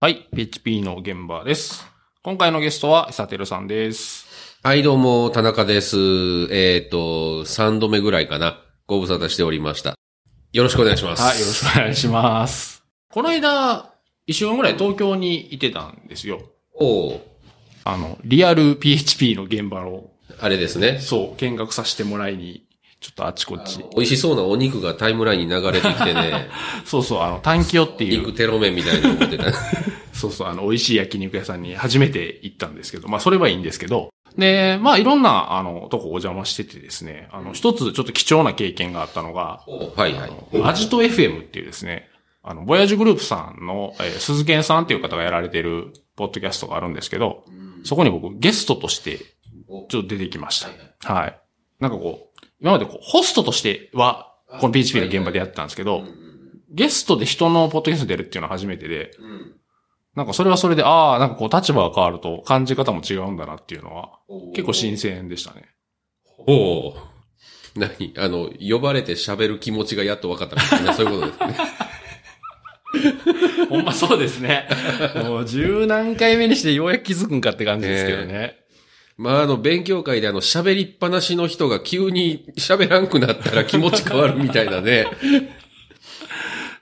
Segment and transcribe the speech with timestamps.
[0.00, 1.84] はい、PHP の現場です。
[2.22, 4.28] 今回のゲストは、イサテルさんです。
[4.62, 5.96] はい、どうも、田中です。
[6.52, 8.62] えっ、と、3度目ぐらいかな。
[8.86, 9.96] ご無沙汰しておりました。
[10.52, 11.22] よろしくお願いします。
[11.24, 12.84] はい、よろしくお願いします。
[13.10, 13.92] この間、
[14.24, 16.42] 一週間ぐらい東京にいてたんですよ。
[16.74, 17.20] おう
[17.82, 21.00] あの、リアル PHP の現場を、あれですね。
[21.00, 22.67] そう、見学させてもらいに、
[23.00, 23.84] ちょっとあっちこっち。
[23.94, 26.48] 美味しそうなお肉がタイムラインに流れてきてね、
[26.84, 29.52] そうそう、あの、短期っていう肉、テロ麺みたいなの持ってた。
[30.12, 40.30] そうそう、あの、美味しい焼肉屋さんに初めて行ったんですけど、まあ、それはいいんですけど、で、まあ、いろんな、あの、とこお邪魔しててですね、あの、一つちょっと貴重な経験があったのが、おはいはい。
[40.64, 42.08] アジト FM っていうですね、
[42.42, 47.44] あの、ボヤージュグループさんの、えー鈴賢さんっていう方がやられてる、ポッドキャストがあるんですけど、
[47.84, 50.64] そこに僕、ゲストとして、ちょっと出てきまし
[51.00, 51.12] た。
[51.12, 51.38] はい。
[51.80, 52.27] なんかこう、
[52.60, 56.04] 今までこう、ホストとしては、この PHP の現場でやってたんですけど、
[56.70, 59.10] ゲストで人のポッドキャスト出るっていうのは初めてで、
[60.14, 64.18] なんかそれはそれで、ああ、なんかこう立場が変わると感じ方も違うんだなっていうのは、
[64.54, 65.68] 結構新鮮でしたね。
[66.46, 66.94] おう
[67.76, 68.14] 何？
[68.16, 71.68] あの、呼ばれて喋る気持ちがやっと分かったみたいな、そういうことですね。
[73.68, 74.66] ほんまそうですね。
[75.22, 78.56] もう十何回目にしてようやく気づくんかって感じですけどね。
[79.18, 85.08] まあ、あの、勉強会であの、喋りっぱなしの人が急に喋らんくなったら気持ち変わるみたいなね。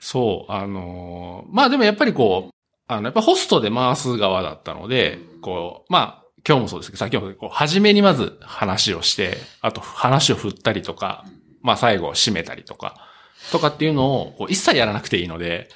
[0.00, 2.54] そう、あのーまあでもやっぱりこう、
[2.86, 11.24] あの、やっぱホストで回す側だったので、こう、まあ、今日もそうですけど、先ほど、こう、初めにまず話をして、あと話を振ったりとか、
[11.62, 13.08] まあ最後締めたりとか、
[13.50, 15.68] とかっていうのを、こう、一切やらなくていいので、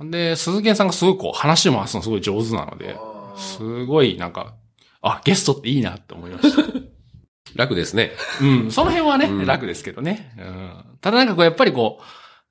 [0.00, 2.96] で、鈴木さんがすごいこう、話を回すのすごい上手なので、
[3.36, 4.54] すごいなんか、
[5.06, 6.62] あ、ゲストっていいなって思いました。
[7.54, 8.12] 楽ですね。
[8.42, 10.32] うん、その辺はね、うん楽ですけどね。
[10.38, 10.70] うん。
[11.00, 12.04] ただなんかこう、やっぱりこう、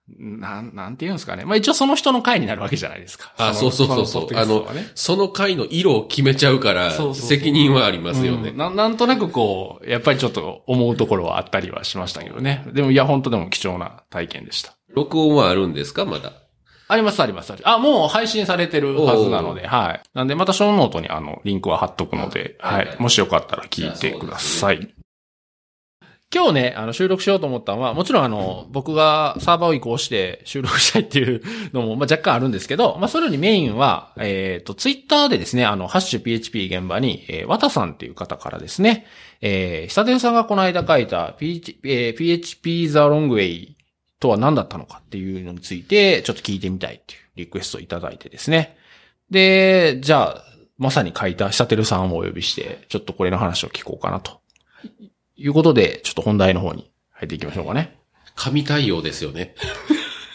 [0.07, 1.45] なん、なんて言うんですかね。
[1.45, 3.33] まあ一応その人の回になるわけじゃないですか。
[3.37, 4.27] あ、そうそうそうそう。
[4.35, 8.57] あののポッドキャストはね、その回の色を決めちゃうからそうそうそう、責任はありますよねうん。
[8.57, 12.65] ななんとなくこう、やっぱりちょっと思うところはあったりはしましたけどね。
[12.73, 14.73] でもいや、本当でも貴重な体験でした。
[14.93, 16.05] 録音はあるんですか？
[16.05, 16.33] まだ。
[16.87, 17.51] あります、あります。
[17.51, 20.01] ありあ、もう配信されてるはずなので、はい。
[20.13, 22.97] なんで、またショーノートにあの、リンクは貼っとくので、はいはい。
[22.99, 24.93] もしよかったら聞いてください。
[26.33, 31.41] 今日ね、あの、収録しようと思ったのは、もちろんあの、僕がサーバーを移行して収録したいっていう
[31.71, 39.05] のも、まあ、若干あるんですけど、まあ、それよりメインは、えっ、と、ツイッターでですね、あの、ハッシュ PHP 現場に、えー、わたさんっていう方からですね、
[39.41, 43.74] えー、久手さんがこの間書いた PHP,、えー PHP The Long Way
[44.19, 48.77] とは何だったのかっていうのについて、ちょっと聞いてみたいっていうリクエストをいただいてですね。
[49.29, 50.43] で、じゃあ、
[50.77, 54.41] まさに書いた久手さんをお呼びして、ちょっとこれの話を聞こうかなと。
[55.37, 57.97] いうことで、ちょっと本題の方に入っていきましょうかね。
[58.35, 59.55] 神対応ですよね。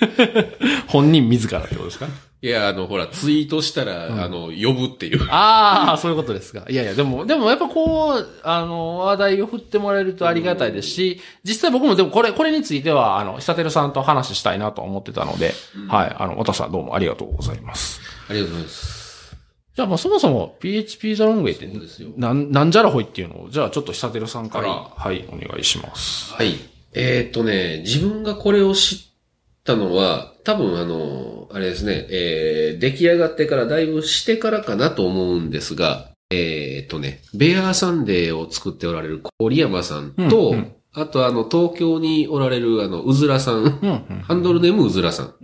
[0.88, 2.08] 本人自らってことですか？
[2.42, 5.28] いや、あの、ほら、ツイートしたら、あの、呼ぶっていう。
[5.30, 6.64] ああ、そういうことですか。
[6.70, 15.52] いやいや、でも、でもやっぱこう、あの、話題を振ってもらえるとありがたいですし、実際僕もでもこれ、これについては、あの、久手さんと話したいなと思ってたので、
[15.88, 18.00] はい、あの、私さんどうもありがとうございます。
[18.30, 19.36] ありがとうございます。
[19.76, 26.32] じゃあ、まあ、そもそも PHP ザロングウェイってそうですよ、なん、なんじゃらほいっていうのを、じゃあ、ちょっと久手さんから、ははい、お願いします。
[26.32, 26.54] はい。
[26.94, 29.09] えーっとね、自分がこれを知っ
[29.65, 40.75] たのは、多分あの、あれですね、えー、出来上がってからだいぶしてからかなと思うんですが、えーっとね、ベアーサンデーを作っておられる郡山さんと、うんうん。
[40.93, 44.21] あとあの、東京におられるあの、うずらさん、うん、うん。
[44.22, 45.34] ハンドルネームうずらさん、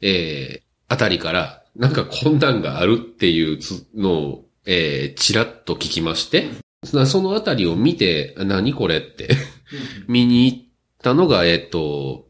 [0.00, 6.48] えー、あたりから、なんかこんなんがあるっていうつのを、えー、ちらっと聞きまして、
[6.92, 9.28] なそのあたりを見て、何これって、
[10.08, 10.58] 見に行っ
[11.02, 12.29] たのが、えっ、と、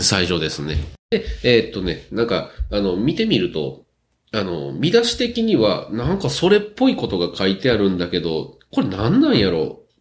[0.00, 0.76] 最初ですね。
[1.10, 3.84] で、えっ、とね、なんか、あの、見てみると、
[4.32, 9.94] あの、見出し的には、なんかそれっぽいことが書いてあるんだけど、これ何なんやろう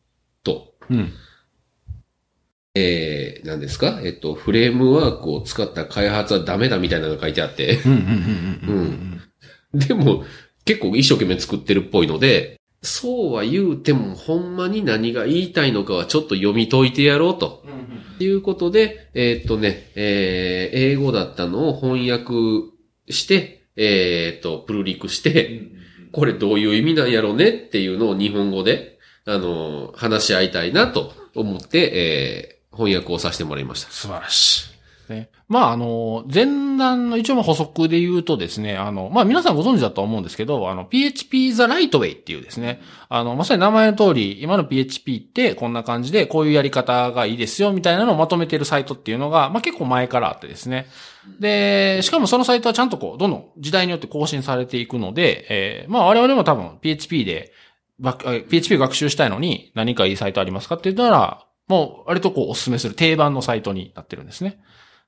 [0.43, 0.73] と。
[0.89, 1.13] うん。
[2.73, 4.01] えー、何ですか？
[4.03, 9.21] えっと、フレームワークを使った開発はダメだみたいなのが書いてあって、うん、うん、うん、
[9.73, 9.79] うん。
[9.79, 10.25] でも、
[10.65, 17.63] 結構一生懸命作ってるっぽいので、そうは言うても、ほんまに何が言いたいのかはちょっと読み解いてやろうと。
[18.23, 22.33] いうことで、えーっとね、えー英語だったのを翻訳
[23.09, 25.63] して、えーっと、プルリクして、
[26.11, 33.89] これどういう意味なんやろうねっていうのを日本語で、あの、話し合いたいなと思って、えー翻訳をさせてもらいました。
[33.89, 34.69] 素晴らし
[35.09, 35.13] い。
[35.13, 35.29] ね。
[35.47, 50.87] まあ、あの、前段の一応補足で言うとですね、あの、まあ皆さんご存知だと思うんですけど、あの、PHP The Lightway っていうですね、あの、まさに名前の通り、今の PHP ってこんな感じで、こういうやり方がいいですよ、みたいなのをまとめてるサイトっていうのが、まあ結構前からあってですね。
[51.39, 57.51] で、しかもそのサイトはちゃんとこう、どんどん時代によって更新されていくので、えー、まあ我々も多分 PHP で、
[58.49, 64.59] PHP 学習したいのに何かいいサイトありますかって言ったら、もう割とこうお勧めする定番のサイトになってるんですね。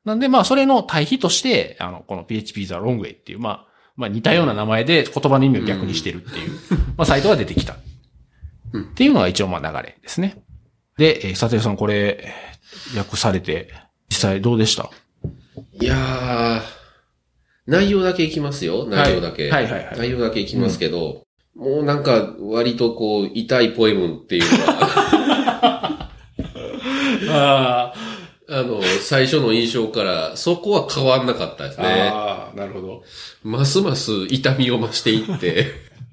[0.07, 3.67] なんで、まあ、それの対比として、あの、この PHP The Long Way っていう、まあ、
[3.97, 6.51] まあ、似たような名前で言葉の意味を逆にしてるっていう、
[6.95, 7.73] まあ、サイトが出てきた。
[7.73, 7.77] っ
[8.95, 10.41] ていうのが一応、まあ、流れですね。
[10.97, 12.33] で、えー、佐藤さん、これ、
[12.95, 13.73] 訳されて、
[14.07, 14.89] 実際どうでした？
[15.81, 16.61] いやー、
[17.65, 18.85] 内容だけいきますよ。
[18.85, 19.51] 内容だけ。
[19.51, 21.25] はい、はい、はいはい内容だけいきますけど、
[21.57, 26.11] うん、もうなんか、割とこう、痛いポエムっていうのは
[27.29, 28.06] ああ。
[28.49, 32.11] あの、最初の印象から、そこは変わんなかったですね。
[32.13, 33.03] ああ、なるほど。
[33.43, 35.67] ますます痛みを増していって。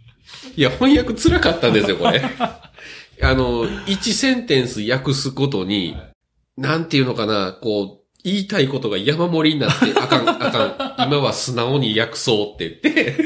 [0.57, 2.23] いや、翻訳辛かったんですよ、これ。
[3.23, 5.97] あの、一センテンス訳すことに、
[6.57, 13.17] なんていうのかな、こう、言いたいことが山盛りになって、あかん、あかん、今は素直に訳そうって言って、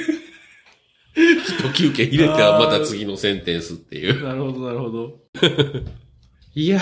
[1.15, 4.23] 一休憩入れてはまた次のセンテンスっていう。
[4.23, 5.19] なるほど、なるほど。
[6.55, 6.81] いや、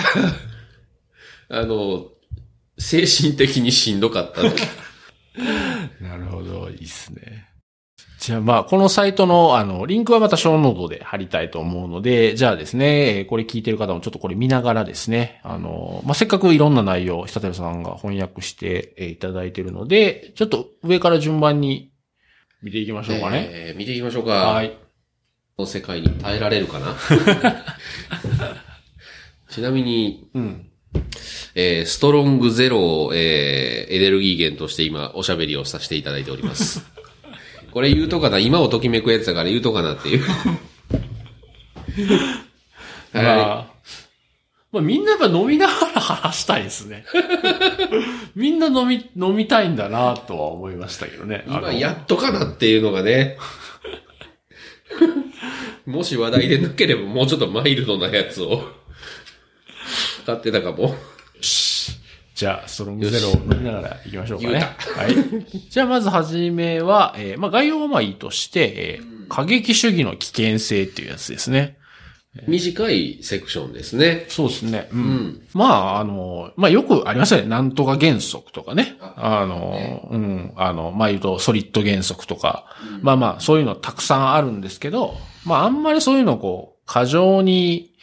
[1.49, 2.11] あの、
[2.77, 4.51] 精神的にしんどかったの。
[6.01, 7.47] なるほど、いいっすね。
[8.19, 21.91] じゃあまあ、このサイトの、あの、リンクはまたショーノートで貼りたいと思うので、じゃあですね、これ聞いてる方もちょっとこれ見ながらですね、あの、まあ、せっかくいろんな内容、久手さんが翻訳していただいているので、ちょっと上から順番に
[22.61, 23.47] 見ていきましょうかね。
[23.51, 24.33] えー、見ていきましょうか。
[24.33, 24.77] はい。
[25.55, 26.95] この世界に耐えられるかな？
[29.49, 30.69] ちなみに、うん。
[31.55, 36.85] えー、ストロングゼロを、えー、エネルギー源として今おしゃべりをさせていただいております。
[37.71, 40.23] これ言うとかな、今をときめくやつだから言うとかなっていう。
[43.13, 43.67] はい、まあ、
[44.71, 47.05] まあ、みんなやっぱ飲みながら話したいですね。
[48.35, 51.43] みんな飲み、飲みたいんだなとは思いましたけどね。
[51.47, 53.37] 今やっとかなっていうのがね。
[55.85, 58.61] もし話題でなければもうちょっとマイルドなやつを
[60.27, 60.93] 買ってたかも。
[62.35, 64.59] じゃあ、ストロングゼロを飲みながら行きましょうかね。
[64.59, 65.15] はい。
[65.71, 71.77] じゃあ、まずはじめは、えー、まあ、概要はまあいいとして、えー、過激主義の危険性っていうやつですね。
[72.45, 74.25] 短いセクションですね。
[74.27, 74.89] そうですね。
[74.91, 74.99] うん。
[74.99, 77.47] うん、まあ、あの、まあ、よくありますよね。
[77.47, 78.97] なんとか原則とかね。
[78.99, 80.53] あの、ね、うん。
[80.57, 82.65] あの、まあ、言うと、ソリッド原則とか。
[82.97, 85.15] うん、まあまあ、そういうのたくさんあるんですけど、
[85.45, 87.96] まあ、あんまりそういうのをこう、過剰に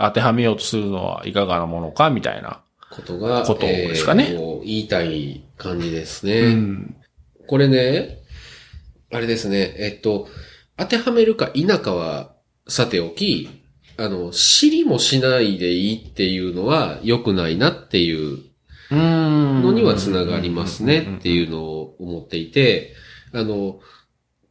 [0.00, 2.62] 当てはめようとするのはいかがなものか、みたいな。
[2.90, 6.40] ことが、ことですかね、えー、言いたい感じですね。
[6.40, 6.96] うん、
[7.46, 8.18] これね、
[9.12, 10.28] あれですね、えっと、
[10.76, 12.32] 当てはめるか否かは
[12.66, 13.48] さておき、
[13.96, 18.38] あの、知りもしないでいいっていうのは良くないなっていう
[18.90, 22.94] のにはつながりますねっていうのを思っていて、
[23.32, 23.80] あの、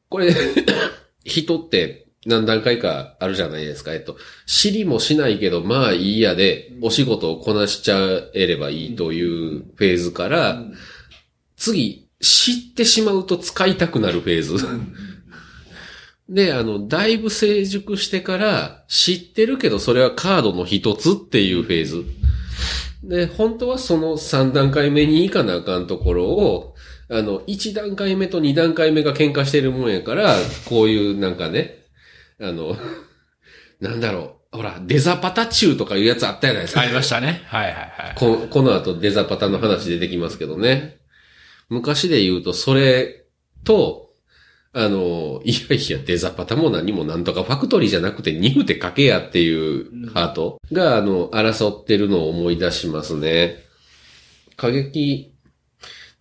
[0.07, 0.34] これ
[1.25, 3.94] 人って何段階かあるじゃないですか。
[3.94, 4.16] えっと、
[4.46, 7.98] 知りもしないけど、まあいいやで、お仕事をこなしちゃ
[8.34, 10.62] えればいいというフェーズから、
[11.58, 14.66] 次、知ってしまうと使いたくなるフェーズ。
[16.30, 22.06] で、あの、だいぶ成熟してから、知ってるけどそれはカードの一つっていうフェーズ。
[23.04, 26.76] で、本当はその3段階目に行かなあかんところを、
[27.10, 30.36] あの、1段階目と2段階目が喧嘩してるもんやから、
[30.66, 31.79] こういうなんかね、
[32.42, 32.78] あの、
[33.80, 34.58] なんだろう。
[34.58, 36.81] ほら、デザパタ中とかいうやつあったじゃないですか。
[36.81, 37.44] ありましたね。
[37.46, 38.16] はいはいはい。
[38.16, 40.98] ここの後デザパタの話出てきますけどね。
[41.69, 43.26] 昔で言うと、それ
[43.64, 44.10] と、
[44.74, 53.64] あの、いやいや、デザパタも何もなんとかファクトリーじゃなくてニフて書けやっていうハートが、あの、争ってるのを思い出しますね。
[54.58, 55.31] 過激、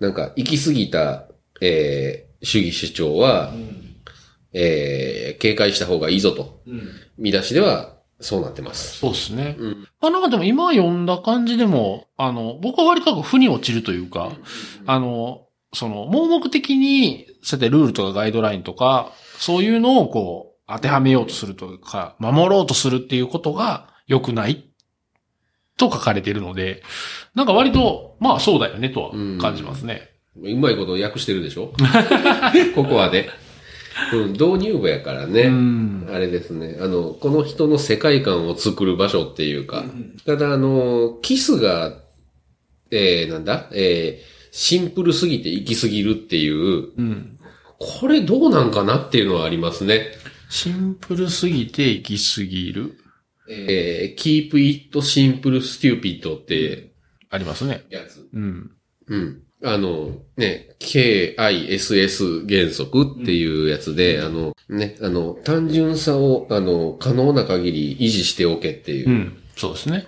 [0.00, 1.28] なんか、行き過ぎた、
[1.62, 3.87] えー、主義主張は、うん
[4.52, 6.60] えー、警戒した方がいいぞと。
[6.66, 6.88] うん、
[7.18, 8.98] 見出しでは、そうなってます。
[8.98, 9.56] そうですね。
[9.58, 9.88] うん。
[10.00, 14.32] あ、なんかでも今読んだ感じでも、あの、僕は割と負に落ちるというか、
[14.86, 24.64] あの、その、盲目的に、そうやってルールとかガイドラインとか、そういうのをこう、当てはめようとするとか、守ろうとするっていうことが良くない
[25.76, 26.82] と書かれているので、
[27.34, 30.10] なんか割と、まあそうだよねとは感じますね。
[30.42, 31.72] うまいこと訳してるでしょ？
[32.74, 33.28] ここはね。
[34.12, 35.50] うん、導入部やからね。
[36.12, 36.78] あれですね。
[36.80, 39.84] あの、この人の世界観を作る場所っていうか。
[40.24, 42.00] ただ、あの、キスが、
[42.90, 43.68] えー、なんだ？
[43.72, 47.38] えー、シンプルすぎて行き過ぎるっていう、うん。
[47.78, 50.06] これどうなんかなっていうのはありますね。
[50.48, 52.98] シンプルすぎて行き過ぎる？
[53.50, 56.92] えー、keep it simple stupid って
[57.30, 57.84] ありますね。
[57.90, 58.26] やつ。
[58.32, 58.70] うん。
[59.06, 59.42] うん。
[59.64, 69.12] あの、ね、KISS 原則っていうやつで、あの、ね、あの、単純さを、あの、可能な限り維持しておけっていうう。
[69.12, 69.42] ん。
[69.56, 70.06] そうですね。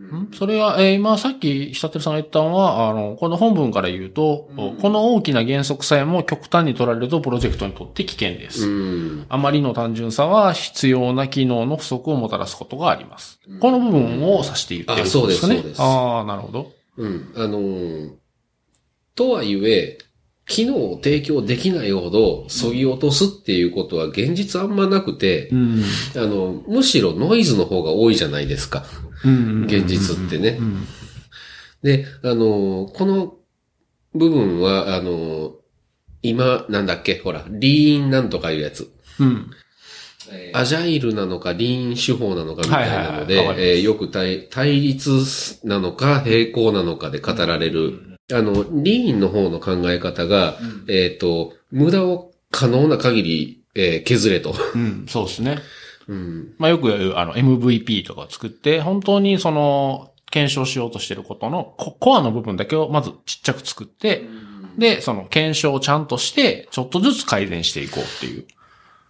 [0.00, 4.48] んそれは、えー今さっき、久照さんが言ったのは、あの、この本文から言うと、
[4.80, 8.66] この大きな原則さえも極端に取られるとプロジェクトにとって危険です。
[8.68, 9.26] うん。
[9.28, 13.40] あまりの単純さは必要な機能の不足をもたらすことがあります。
[13.60, 15.54] この部分を指して言ってるってことですかね。
[15.54, 16.72] あそうですそうですああ、なるほど。
[16.96, 17.32] うん。
[17.36, 18.10] あのー
[19.18, 19.98] とはいえ、
[20.46, 25.82] 機能を提供できないほど、削ぎ落とすっていうことは現実あんまなくて、うん。
[26.14, 28.84] あの、むしろノイズの方が多いじゃないですか。
[29.24, 29.64] うん。
[29.64, 30.62] 現実ってねう。
[30.62, 30.86] ん。
[31.82, 33.34] で、あのーこの
[34.14, 35.52] 部分は、あのー
[36.22, 38.92] 今、なんだっけ、ほら、リーンなんとかいうやつ。
[39.18, 39.50] うん。
[40.52, 45.10] アジャイルなのか、リーン手法なのかみたいなので、よく対対立
[45.64, 48.17] なのか、並行なのかで語られる。
[48.32, 50.58] あの、リーンの方の考え方が、
[50.88, 54.54] えっ、と、無駄を可能な限り、えー削れと。
[54.74, 55.06] うん。
[55.08, 55.58] そうですね。
[56.08, 56.54] うん。
[56.58, 64.28] まあよくあの、MVP とかを作って、本当にその、検証しようとしてることのココアの部分だけをまずちっちゃく作って、
[64.76, 68.46] で、その検証をちゃんとして、ちょっとずつ改善していこうっていう。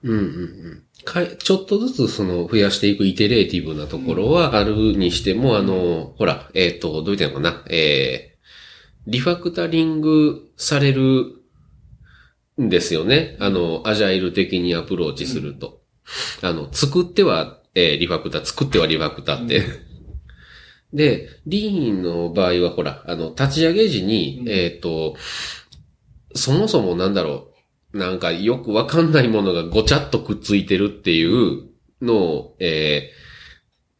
[0.04, 0.82] うんうんうん。
[1.04, 8.27] かいちょっとずつその増やしていくイテレーティブなところはあるにしても、あの、ほら、えっ、と、どう言ったのかな、えー、
[9.08, 11.42] リファクタリングされる
[12.60, 13.38] んですよね。
[13.40, 15.80] あの、アジャイル的にアプローチすると。
[16.42, 19.62] あの、作っては、えーリファクタ、作ってはリファクタって。
[20.92, 25.16] で、リーンの場合はほら、あの、立ち上げ時に、えっ、と、
[26.34, 27.54] そもそもなんだろ
[27.94, 31.68] う、なんかよくわかんないものがごちゃっとくっついてるっていう
[32.02, 33.10] のを、え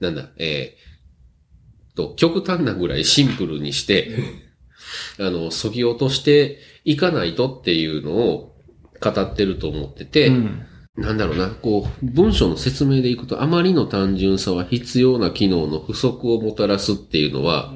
[0.00, 4.47] ー、なんだ、えー、と、極端なぐらいシンプルにして、
[5.18, 8.54] あの、そぎ落としていかないとっていうのを
[9.00, 10.62] 語ってると思ってて、うん。
[10.96, 17.72] なんだろうな、こう、文章の説明でいくと、あまりの単純さは必要な機能の不足をもたらすっていうのは、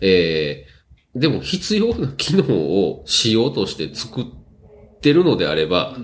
[0.00, 4.24] えー、でも必要な機能をしようとして作っ
[5.00, 5.96] てるのであれば、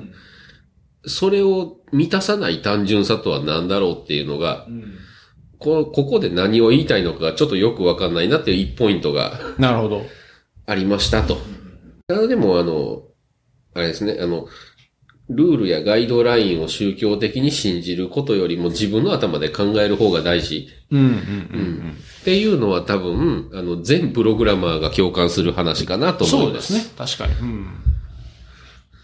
[1.05, 4.67] それを満たさない単純さとは何だろうっていうのが、
[5.59, 10.03] こここで何を言いたいのかがちょっとよくわかんないなっていう一ポイントがなるほど。
[10.67, 11.39] ありましたと。
[12.07, 13.03] ただでもあの、
[13.75, 14.47] あれですね、あの、
[15.29, 21.97] ルールやガイドラインを宗教的に信じることよりも自分の頭で考える方が大事うん、うん、うん。
[22.21, 26.45] っていうのは多分、あの、全プログラマーが共感する話かなと思いま。
[26.47, 26.95] そうですすね。
[26.97, 27.35] 確かに。
[27.35, 27.67] うん。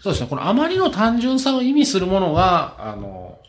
[0.01, 0.27] そうですね。
[0.29, 3.39] このあまりの単純さを意味するものが、あの、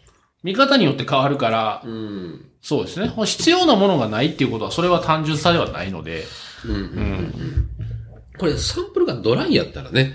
[0.42, 2.46] 見方によって変わるから、うん。
[2.62, 3.12] そうですね。
[3.24, 6.24] 必要なものがないっていうことは、それは単純さではないので。
[6.64, 6.74] うん。
[6.74, 6.80] うん。
[6.80, 7.69] うん。
[8.40, 10.14] これサンプルがドライやったらね、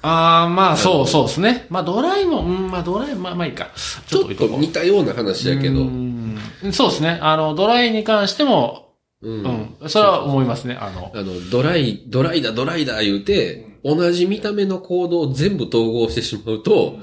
[0.00, 1.66] ああ、まあ、そうそうですね。
[1.68, 3.68] まあ、ドライも、うん、まあ、ドライ、まあ、まあいいか。
[4.06, 6.38] ちょっと似たような話やけど、うん
[6.72, 7.18] そうですね。
[7.20, 9.88] あの、ドライに関しても、うんうん。
[9.88, 10.78] それは思いますね。
[10.80, 16.98] あの、あの、ドライ、ドライだ、ドライだ言うて、同じ見た目のコードを全部統合してしまうと、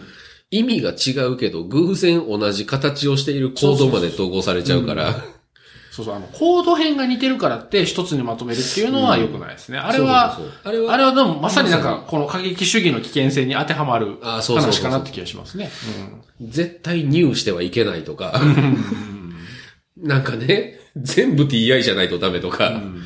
[0.49, 5.34] 意味が違うけど、偶然同じ形をしているコードまで統合されちゃうから、そうそう、
[6.03, 9.77] あの、コード編が似てるからって一つにまとめるっていうのは良くないですね。
[9.77, 10.61] あれは、そうそうそう。
[10.63, 15.69] あれは、あれはでもまさになんか、この過激主義の危険性に当てはまる話かなって気がしますね。
[16.41, 18.41] 絶対ニューしてはいけないとか、
[19.97, 23.01] なんかね、全部 TI じゃないとダメとか、うん。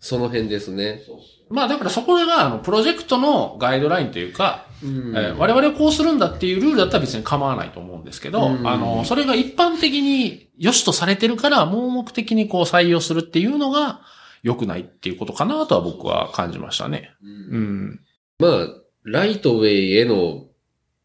[0.00, 1.02] その辺ですね。
[1.48, 14.00] まあだからそこが、あの、プロジェクトのガイドラインというか、うんえー我々はこうするんだっていうルールだったら別に構わないと思うんですけど、うんあの、それが一般的に良しとされてるから、盲目的にこう採用するっていうのが
[14.42, 17.10] 良くないっていうことかなとは僕は感じましたね。
[17.22, 17.26] う
[17.58, 18.00] ん。
[18.38, 18.68] まあ、
[19.04, 20.46] ライトウェイへの、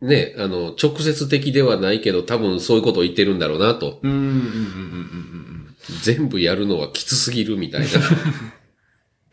[0.02, 4.00] ね、あの、直接的ではないけど、多分そういうことを言ってるんだろうなと。
[6.04, 7.88] 全部やるのはきつすぎるみたいな。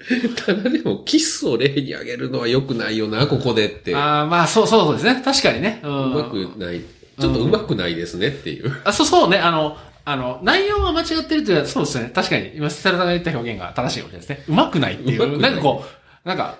[0.36, 3.92] ただでも、キスを例に挙げるのは良くないよな、ここでって。
[3.92, 5.22] うああ、まあそうそうですね。
[5.24, 5.80] 確かにね。
[5.82, 6.14] うん。
[6.14, 6.80] まくない。
[7.18, 8.76] ちょっとうまくないですねっていう。
[8.84, 9.38] あ、そうそうね。
[9.38, 12.10] あの、あの、内容が間違ってるというのは、そうですね。
[12.14, 14.44] 確かに、今、セラさんが言った表現が正しいかもしれないですね。
[14.48, 15.36] うまくないっていう。
[15.36, 15.84] うなんかこ
[16.24, 16.58] う、なんか、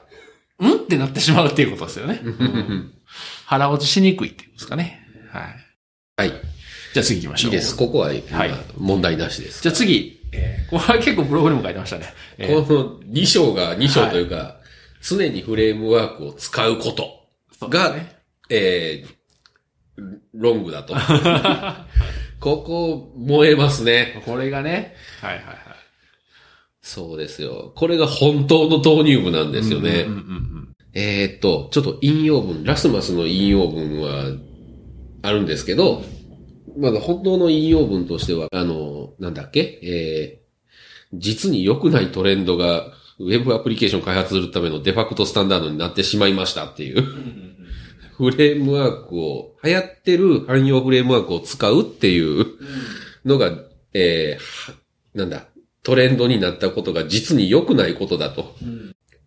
[0.60, 2.20] うんってなってしまうっていうことですよね。
[2.22, 2.92] う ん
[3.46, 5.02] 腹落ちしにくいっていうんですかね。
[5.30, 6.28] はい。
[6.28, 6.40] はい。
[6.94, 7.48] じゃあ次行きましょ。
[7.48, 7.76] いういです。
[7.76, 8.22] ここは、はい
[8.78, 9.62] 問題なしです。
[9.62, 12.06] じゃあ次、えーこれは結構ブログにも書いてましたね。
[12.38, 14.60] えーこの2章が2章というか、
[15.02, 18.16] 常にフレームワークを使うことが、ね、
[18.50, 20.94] えー、ロングだと。
[22.40, 24.20] ここ、燃えますね。
[24.26, 25.56] これがね、はいはいはい。
[26.82, 27.72] そうですよ。
[27.74, 30.04] これが本当の導入部なんですよね。
[30.06, 30.54] うんうんうん
[30.96, 34.26] えーっと、ちょっと引用文、ラスマスの引用文は
[35.22, 36.04] あるんですけど、
[36.76, 39.78] まだ本当の引用文としては、あの、なんだっけ？
[39.82, 47.02] えー、実に良くないトレンドが、ウェブアプリケーション開発するためのデファクトスタンダードになってしまいましたっていう。
[48.16, 52.46] フレームワークを、流行ってる汎用フレームワークを使うっていう
[53.24, 53.52] のが、
[53.92, 54.74] えー
[55.14, 55.46] なんだ、
[55.84, 58.56] トレンドになったことが実に良くないことだと。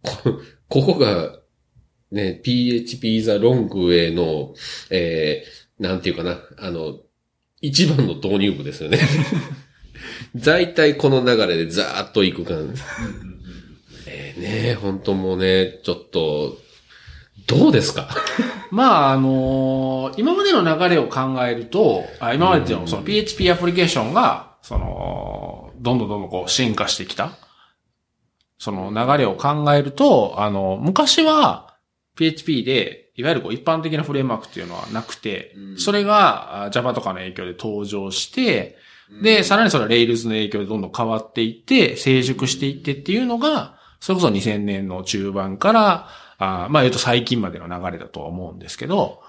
[0.02, 1.40] こここが、
[2.12, 4.54] ね、PHP ザロングウェイの、
[4.90, 7.00] えー、なんていうかな、あの、
[7.62, 9.00] 一番の導入部ですよね。
[10.36, 12.82] 大体この流れでザーッと行く感じ。
[14.08, 16.58] えー、ね本当もうね、ちょっと、
[17.48, 18.10] どうですか？
[18.72, 27.32] まあ、あのー今までの流れを考えると、あ今までのその PHP アプリケーションが、その、どんどんどんどんこう進化してきた。
[28.60, 31.76] その流れを考えると、あの、昔は
[32.16, 35.78] PHP で、いわゆるこう一般的なフレームワークっていうのはなくて、うん。
[35.78, 38.78] それがあ Java とかの影響で登場して、
[39.22, 49.24] で、さらにそれは Rails の影響でどんどん変わっていって、成熟していってっていうのが、それこそ2000年の中盤から、あまあ言うと最近までの流れだとは思うんですけど、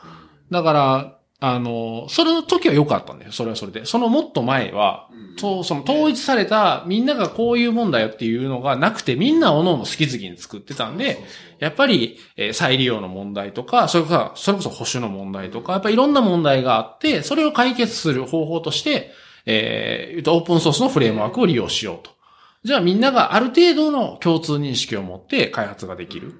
[0.50, 3.32] だから、あの、それの時は良かったんだよ。
[3.32, 3.84] それはそれで。
[3.84, 11.18] そのもっと前は、と、その統一されたみんながこういうもんだよっていうのがなくて、みんな各々好き好きに作ってたんで、
[11.60, 19.12] やっぱり、えー再利用の問題とか、それから、それこそ保守の問題とか、やっぱりいろんな問題があって、それを解決する方法として、
[19.46, 22.10] えーオープンソースのフレームワークを利用しようと。
[22.64, 26.34] じゃあみんながある程度の共通認識を持って開発ができる。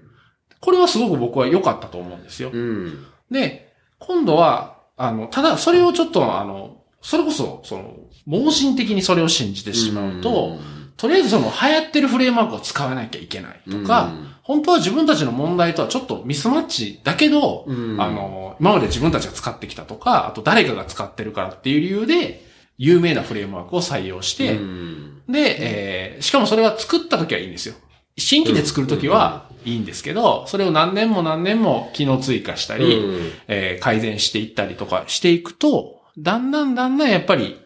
[0.61, 2.50] これはすごく僕は良かったと思うんですよ。
[2.52, 3.07] うん。
[3.31, 7.95] で、今度は、あの、ただそれをちょっとあの、それこそ、その、
[8.26, 10.59] 盲信的にそれを信じてしまうと、
[10.97, 14.12] とりあえずその流行ってるフレームワークを使わなきゃいけないとか、
[14.43, 18.00] 本当は自分たちの問題とはちょっとミスマッチだけど、うん。
[18.00, 22.45] あの、今まで自分たちが使ってきたとか、あと誰かが使ってるからっていう理由で、
[22.78, 25.23] 有名なフレームワークを採用して、うん。
[25.28, 27.75] で、えーしかもそれは作った時はいいんですよ。
[28.17, 33.33] 新規で作る時はいいんですけど、それを何年も何年も機能追加したり、うん。
[33.49, 37.57] えー改善していったりとかしていくと、だんだんだんだんやっぱり、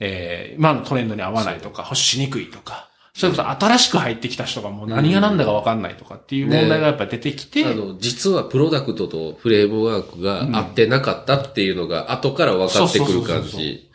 [0.00, 13.85] えー今のトレンドに合わないとか、保守しにくいとか、それこそ新しく入ってきた人がもう何が何だかわかんないとかっていう問題がやっぱ出てきて、あの、実はプロダクトとフレームワークが合ってなかったっていうのが後から分かってくる感じ。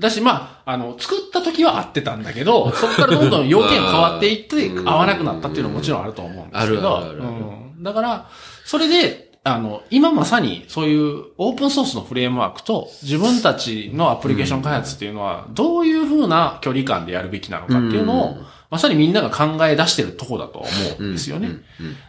[0.00, 4.88] だし、まあ、あの、作った時は合ってたんだけど、 そこからどんどん要件変わっていって、うん。
[4.88, 7.28] 合わなくなったっていうのももちろんあると思うんですけど、あるあるある
[7.76, 7.82] うん。
[7.82, 8.26] だから、
[8.64, 18.46] それで、あの、今まさにそういうオープンソースのフレームワークと自分たちのアプリケーション開発っていうのは、どういう風な距離感でやるべきなのかっていうのを、うん。
[18.70, 21.48] まさにみんなが考え出してるとこだとは思うんですよね。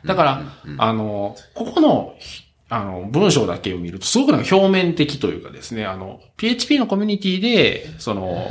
[0.05, 0.41] だから、
[0.77, 2.13] あの、ここの、
[2.73, 8.47] あの、文章だけを見ると、すごくなんか表面的というかですね、あの、PHP のコミュニティで、その、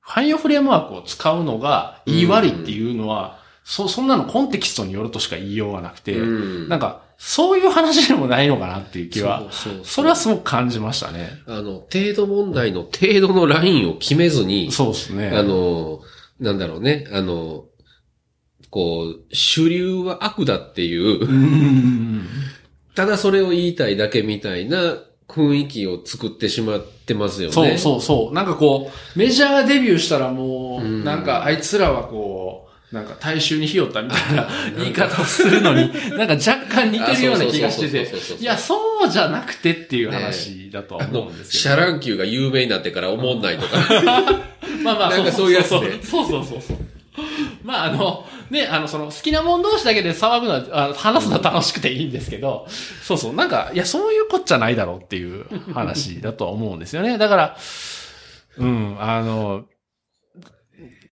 [0.00, 11.30] 汎用フレームワークを使うのが言い悪いっていうのは、そ、そんなのコンテキストによるとしか言いようがなくて、うんなんか、そういう話でもないのかなっていう気は、そうそうそれはすごく感じましたね。
[11.48, 15.30] あの、程度問題の程度のラインを決めずに、そうですね。
[15.30, 16.00] あの、
[16.38, 17.64] なんだろうね、あの、
[18.72, 22.26] こう、主流は悪だっていうう、ん、
[22.94, 27.54] ただそれを言いたいだけみたいな雰囲気を作ってしまってますよね。
[27.54, 28.34] そうそうそう。
[28.34, 38.76] なんかこう、メジャーデビューしたらもう、うんなんかあいつらはこう、なんか大衆にひよったみたいな 言い方をするのに、 なんか若干似てるような気がしてていや、そ
[39.06, 41.72] うじゃなくてっていう話だとは思うん、ですけど。
[41.72, 43.78] シャ乱Qが有名になってから思んないとか。
[44.84, 46.76] まあまあ、なんかそういうやつそうねそうそうそうそう。
[47.64, 52.66] まああの、ね、あの、その好きなもん同士だけで騒ぐのは、あの話すのは楽しくていいんですけど、
[53.02, 57.16] そうそう、なんか、いや、そういうこっちゃないだろうっていう話だとは思うんですよね。
[57.16, 57.56] だから、
[58.58, 59.64] うん、あの、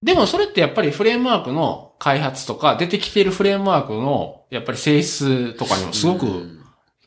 [0.02, 6.36] でもそれってやっぱりフレームワークの開発とか、出てきているフレームワークの、やっぱり性質とかにもすごく、やっ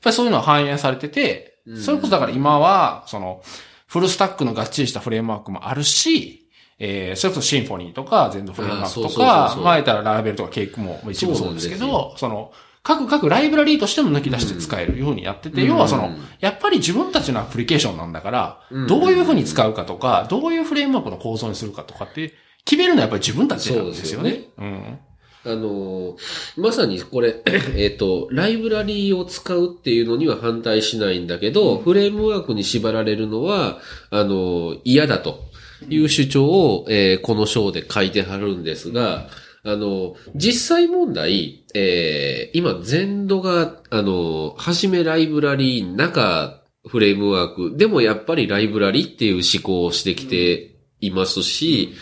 [0.01, 1.77] ぱりそういうのは反映されてて、うん。
[1.79, 3.43] それこそだから今は、その、
[3.85, 6.42] フルスタックのがっちりしたフレームワークもあるし、
[6.85, 12.51] えー、それこそシンフォニーとか、全土フレームワークとか前言ったらラーベルとかケイクも一部そうですけど、その、
[12.83, 15.67] 各各ライブラリーとしても抜き出して使えるようにやってて、うん。
[15.69, 18.87] 要はそのうん、やっぱり自分たちのアプリケーションなんだから、うん。
[18.87, 22.33] どういうふうに使うかとか、どういうフレームワークの構造にするかとかって、
[22.65, 24.49] 決めるのはやっぱり自分たちなんですよね。
[24.57, 24.99] うん。
[25.45, 26.17] あの、
[26.57, 27.41] まさにこれ、
[27.77, 35.52] えっ、と、ライブラリーを使うっていうのには反対しないんだけど、フレームワークに縛られるのは、あの、嫌だと
[35.89, 39.27] いう主張を、えーこの章で書いてはるんですが、
[39.63, 51.93] あの、実際問題、えー今、全土が、あの、はじめライブラリー、中、フレームワーク、でもやっぱりライブラリーっていう思考をしてきていますし、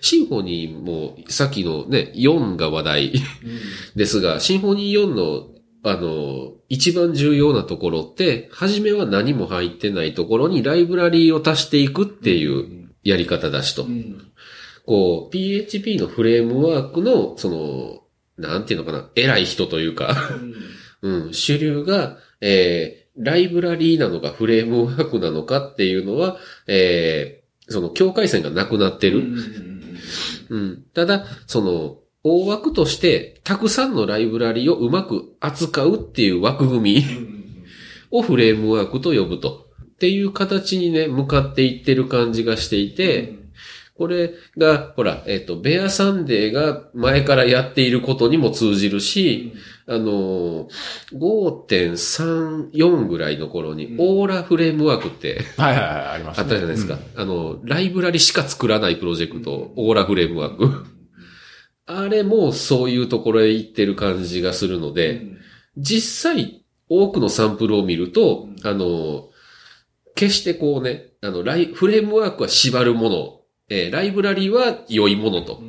[0.00, 3.12] シンフォニーも、さっきのね、4が話題
[3.96, 5.48] ですが、シンフォニー4の、
[5.82, 13.86] あの、一番重要なところって、初めは何も入ってないところにライブラリーを足していくっていうやり方だしと。
[14.86, 18.02] こう、PHP のフレームワークの、その、
[18.38, 20.16] なんていうのかな、偉い人というか、
[21.02, 29.24] うん、主流が、えー、ライブラリーなのかフレームワークなのかっていうのは、えー、その境界線がなくなってる。
[30.48, 30.84] うん。
[30.94, 37.04] ただ、その、大枠として、たくさんのライブラリをうまく扱うっていう枠組み
[38.10, 39.69] をフレームワークと呼ぶと。
[40.00, 43.34] っていう形にね、向かっていってる感じがしていて、
[43.98, 49.52] これが、ほら、えっ、と、ベアサンデーが前からやっていることにも通じるし、
[49.86, 50.68] あのー、
[51.12, 56.98] 5.34ぐらいの頃に、オーラフレームワークってはいはいはい、ありますあったじゃないですか。
[57.14, 60.86] あの、ライブラリしか作らないプロジェクト、オーラフレームワーク。
[61.84, 65.26] あれもそういうところへ行ってる感じがするので、
[65.76, 69.29] 実際多くのサンプルを見ると、あの、
[70.20, 75.62] 決してこうね、あの、ライ、フレームワークは縛るもの、えーライブラリは良いものと、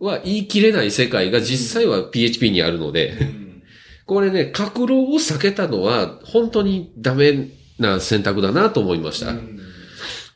[0.00, 3.12] は言い切れない世界が実際は PHP にあるので、
[4.06, 9.34] これね、格論を避けたのは本当にダメな選択だなと思いました。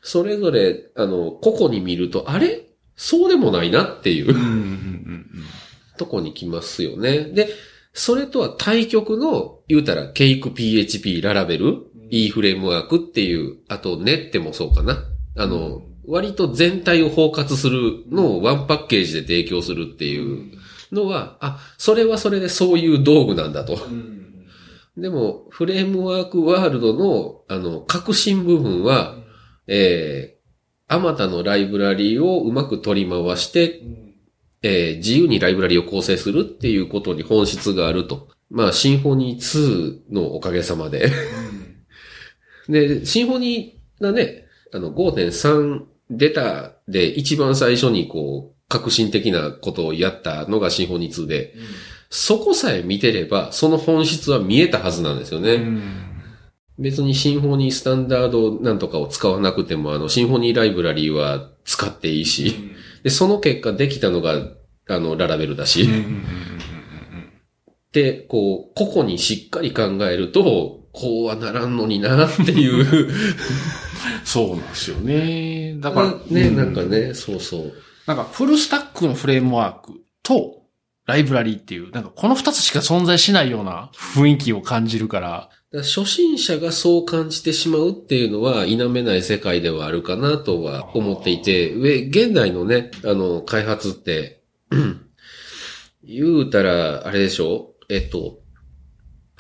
[0.03, 2.67] それぞれ、あの、個々に見ると、あれ？
[2.95, 4.35] そうでもないなっていう。
[5.97, 7.25] とこに来ますよね。
[7.25, 7.49] で、
[7.95, 15.05] それとは対極の、言うたら、ケイク PHP ララベル、E フレームワークっていう、あと、ネッテもそうかな。
[15.37, 20.53] あの、割と全体を包括するのをワンパッケージで提供するっていう
[20.93, 23.79] のは、あ、それはそれでそういう道具なんだと。
[24.97, 29.17] でも、フレームワークワールドの、あの、革新部分は、
[29.67, 33.83] えー、あまたのライブラリーをうまく取り回して、
[34.63, 38.29] えー自由にライブラリーを構成するっていうことに本質があると。
[38.49, 41.11] まあ、シンフォニー2のおかげさまで。
[42.69, 51.55] で、シンフォニーがね、あの、5.3出たで一番最初にこう、革新的なことをやったのがシンフォニー2で、
[52.11, 55.55] そこさえ見てれば、その本質は見えたはずなんですよね。
[55.55, 55.83] うん。
[56.79, 62.55] 別にシンフォニースタンダードなんとかを使わなくても、あの、シンフォニーライブラリーは使っていいし、
[63.03, 64.35] で、その結果できたのが、
[64.89, 65.89] あの、ララベルだし、
[67.93, 73.13] で、こう、個々にしっかり考えると、こうはならんのになっていう。
[74.25, 75.77] そうなんですよね。
[75.79, 77.73] だから、ね、うんなんかね、そうそう。
[78.07, 80.63] なんかフルスタックのフレームワークと
[81.07, 95.03] ライブラリーっていう、なんかこの二つしか存在しないような雰囲気を感じるから、だから初心者がそう感じてしまうっていうのは否めない世界ではあるかなとは思っていて、上現代のね、あの、開発って、うん
[96.09, 97.75] 言うたら、あれでしょ？
[97.89, 98.39] えっと、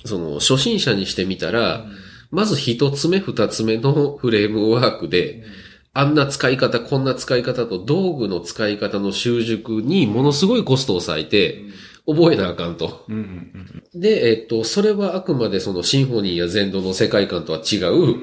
[0.07, 1.87] その、初心者にしてみたら、
[2.31, 5.45] まず一つ目二つ目のフレームワークで、
[5.93, 11.63] あんな使い方、こんな使い方と道具の使い方の習熟にものすごいコストを割いて、
[12.07, 13.05] 覚えなあかんと。
[13.09, 18.17] うんうんで、えっと、それはあくまでそのシンフォニーや全土の世界観とは違う、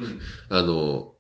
[0.50, 1.14] あの、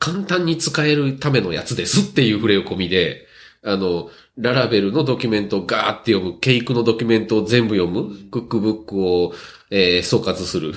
[0.00, 3.26] 簡単に使えるためのやつですっていう触れ込みで、
[3.66, 9.32] あの、ララベルのドキュメントをガーって読む、ケイクのドキュメントを全部読む、クックブックを、
[9.70, 10.72] えー総括する。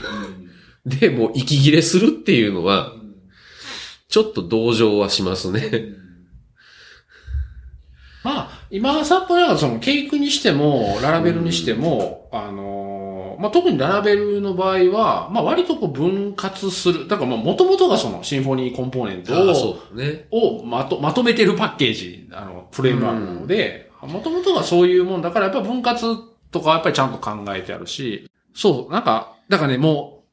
[0.86, 2.94] で、もう息切れするっていうのは、
[4.08, 5.84] ちょっと同情はしますね。
[8.24, 12.79] まあ、今、さっぽりはその、ケイクにしても、ララベルにしても、あのー
[13.40, 17.08] まあ、特にララベルの場合は、まあ、割とこう分割する。
[17.08, 20.28] だからまあ、元々がその、シンフォニーコンポーネントを、ね。
[20.30, 26.02] をまと、まとめてるパッケージ、あの、フレームワークなので、もともとがそういうもんだから、やっぱり分割
[26.52, 30.24] とかはやっぱりちゃんと考えてあるし、そう、なんか、だからね、も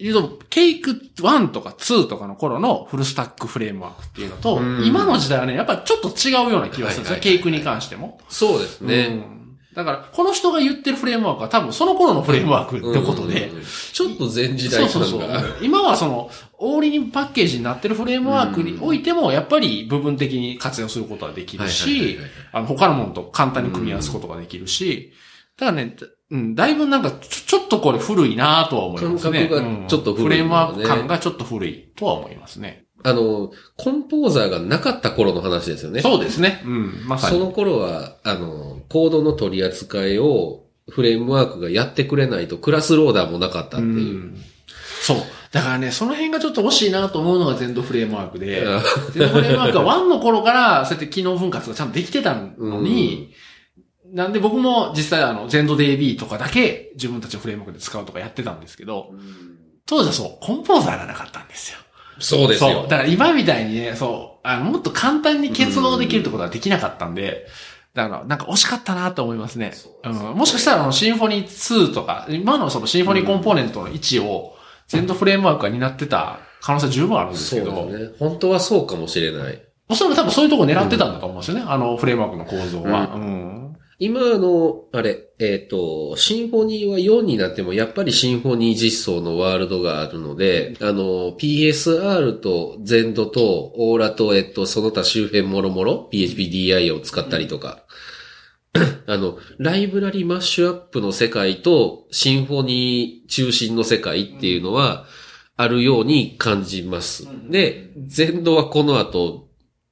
[0.00, 8.18] う、言うと、ケイク1とか2とかの頃のフルスタックフレームワークっていうのと、うん今の時代はね、やっぱちょっと違うような気がするんですよ、はいはいはいケイクに関しても。
[8.28, 9.22] そうですね。
[9.34, 9.39] うん
[9.74, 15.30] だから、この人が言ってるフレームワークは多分その頃のフレームワークってことで、うんちょっと前時代そうそうそう。
[15.60, 22.18] 今はその、オーリにパッケージになってるフレームワークにおいても、やっぱり部分的に活用することはできるし
[22.52, 25.12] あの、他のものと簡単に組み合わすことができるし、
[25.56, 25.96] だからね、
[26.30, 29.48] うん、だいぶなんかちょ、ちょっとこれ古いなとは思いますね。
[29.48, 32.86] 感覚がちょっと古いうんフレームワーねク感がちょっと古いとは思いますね。
[33.02, 36.02] あの、コンポーザーがなかった頃の話ですよね。
[36.02, 36.62] そうですね。
[36.64, 37.38] うん、まさに。
[37.38, 43.94] その頃は、あの、コードの取り扱いをフレームワークがやってくれないとクラスローダーもなかったっていう。
[43.94, 44.36] うん
[45.00, 45.16] そう。
[45.50, 48.82] だからね、その辺がちょっと惜しいなと思うのが全土フレームワークで、あ
[49.12, 53.32] 全土フレームワークは1の頃から、そうやって機能分割がちゃんとできてたのに、
[54.12, 59.12] なんで僕も実際あの、全土 DB とかだけ自分たちのフレームワークで使うとかやってたんですけど、
[59.86, 61.78] 当時はそう、コンポーザーがなかったんですよ。
[62.20, 62.70] そうですよ。
[62.70, 62.88] そう。
[62.88, 67.46] だから今みたいにね、そう、あの、もっと簡単に結合できるってことはできなかったんで、
[67.94, 69.72] だから、なんか惜しかったなと思いますね。
[70.04, 70.12] うん。
[70.36, 74.54] もしかしたら、あの、シンフォニー2とか、今のそのシンフォニーコンポーネントの位置を、
[74.86, 78.16] 全土フレームワークが担ってた可能性十分あるんですそうけど、ですね。
[78.18, 79.62] 本当はそうかもしれない。
[79.88, 81.64] おそらく多分そういうとこ狙ってたんだと思うんですよね。
[81.66, 83.14] あの、フレームワークの構造は。
[83.14, 83.49] うん。
[84.02, 97.84] 今の、あれ、えっ、と、シンフォニーは4になっても、やっぱりシンフォニー実装のワールドがあるので、あの、PSR とゼンドとオーラと、えっと、その他周辺もろもろ、PHPDI を使ったりとか、
[99.06, 105.04] あの、ライブラリマッシュアップの世界とシンフォニー中心の世界っていうのは、
[105.58, 107.28] あるように感じます。
[107.50, 109.49] で、ゼンドはこの後、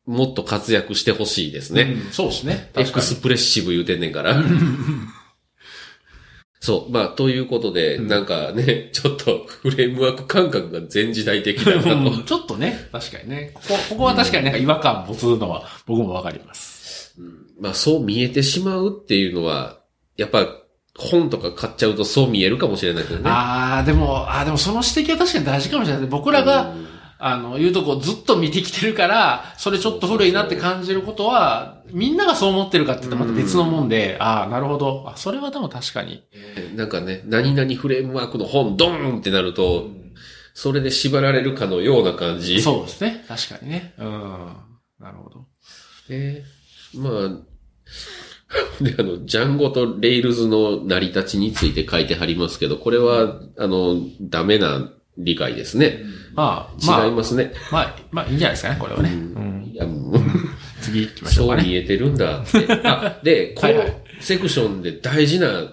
[0.09, 1.83] もっと活躍してほしいですね。
[1.83, 2.71] うんそうですね。
[2.75, 4.41] エクスプレッシブ言うてんねんから。
[6.61, 6.93] そう。
[6.93, 11.91] まあ、ということで、なんかね、ちょっとフレームワーク感覚が前時代的だなと。
[11.91, 13.51] うんちょっとね、確かにね。
[13.53, 17.15] ここ、ここは確かになんか違和感持つのは僕もわかります。
[17.61, 19.81] まあ、そう見えてしまうっていうのは、
[20.17, 20.49] やっぱ
[20.97, 23.29] 本とか買っちゃうとそう見えるかもしれないけどね。
[23.29, 26.07] ああ、でも、ああ、でもその指摘は確かに大事かもしれない。
[26.07, 26.89] 僕らが、うん
[27.21, 35.05] あの、いうとこずっと見てきてるから、それちょっと古いなって感じることは、みんながそう思ってるかって言ったらまた別のもんで、ああ、なるほど。
[35.07, 36.23] あ、それはでも確かに。
[36.77, 39.89] なんかね、何々フレームワークの本ドーンってなると、
[40.55, 42.63] それで縛られるかのような感じ。
[42.63, 43.25] そうですね。
[43.29, 43.95] 確かにね。
[43.99, 44.57] うん。
[45.01, 45.47] なるほど。
[46.09, 46.43] ね
[46.95, 56.03] まあ、 で、あの、ジャンゴとレイルズの成り立ちについて書いてはりますけど、これは、あの、ダメな理解ですね。
[56.39, 57.53] まあ、まあ、違いますね。
[57.73, 59.11] まあ、まあ、いいんじゃないですかね、これはね。
[59.11, 59.75] うん。
[60.81, 61.69] 次行きましょうそうかね。
[61.69, 62.81] 見えてるんだって。
[62.85, 63.83] あ、で、この
[64.21, 65.65] セクションで大事な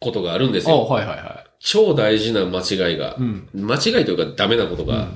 [0.00, 0.76] ことがあるんですよ。
[0.76, 3.10] おはいはいは超大事な間違いが。
[3.10, 3.14] い。
[3.20, 3.48] うん。
[3.54, 5.08] 間違いというかダメなことが。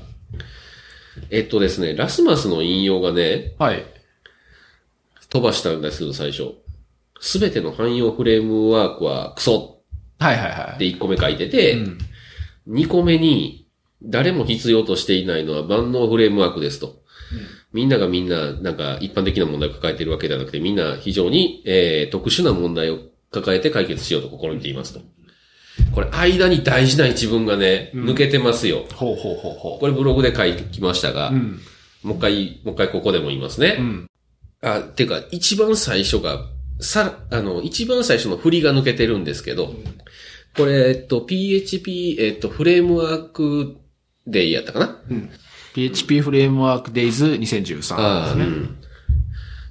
[1.30, 3.84] えっとですね、ラスマスの引用がね、はい。
[5.30, 6.54] 飛ばしたんですけど、最初。
[7.20, 9.80] すべての汎用フレームワークはクソ
[10.20, 10.74] はいはいはい。
[10.76, 11.98] って1個目書いてて、うん。
[12.68, 13.61] 2個目に、
[14.04, 17.02] 誰も必要としていないのは万能フレームワークですと。
[17.72, 22.98] みんながみんな、なんか一般的な問題を抱えているわけではなくて、みんな非常に、えー、特殊な問題を
[23.30, 25.00] 抱えて解決しようと試みていますと。
[25.94, 28.84] これ、間に大事な一文がね、抜けてますよ。
[28.94, 31.34] ほうほうほうほこれブログで書いてきましたが、う。
[31.34, 31.60] うん。
[32.02, 33.76] もう一回、もう一回ここでも言いますね。
[33.78, 34.10] うん。
[34.60, 36.46] あ、てか、一番最初が、
[36.80, 39.74] さ、あの、一番最初の振りが抜けてるんですけど、
[40.56, 43.76] これ、えっと、PHP、えっと、フレームワーク
[44.26, 45.30] デイやったかなうん。
[45.74, 48.44] PHP フレームワークデイズ2013ああ、ですね。
[48.44, 48.78] うん。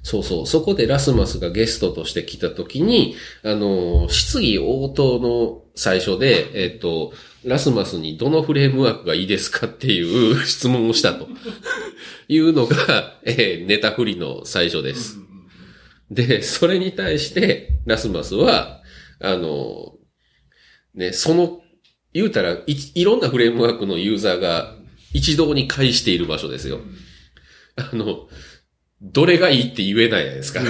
[0.02, 0.46] そうそう。
[0.46, 7.12] そこでラスマスがゲストとして来た時に、あの、質疑応答の最初で、えっと、
[7.44, 11.28] ラスマスにどのフレームワークがいいですかっていう 質問をしたと
[12.28, 15.18] いうのが、えーネタ振りの最初です。
[16.10, 18.82] で、それに対して、ラスマスは、
[19.20, 19.94] あの、
[20.94, 21.60] ね、その、
[22.12, 24.74] 言うたらい、いろんなフレームワークのユーザーが
[25.12, 26.80] 一堂に会している場所ですよ。
[27.76, 28.28] あの、
[29.00, 30.60] どれがいいって言えないじゃないですか。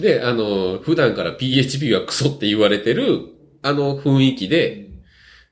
[0.00, 3.20] で、あの、普段から PHP はクソって言われてる、
[3.62, 4.90] あの雰囲気で、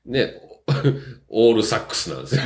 [0.05, 0.33] ね、
[1.27, 2.41] オールサックスなんですよ。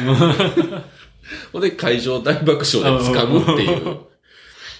[1.51, 3.83] ほんで、会場大爆笑で掴むっていう。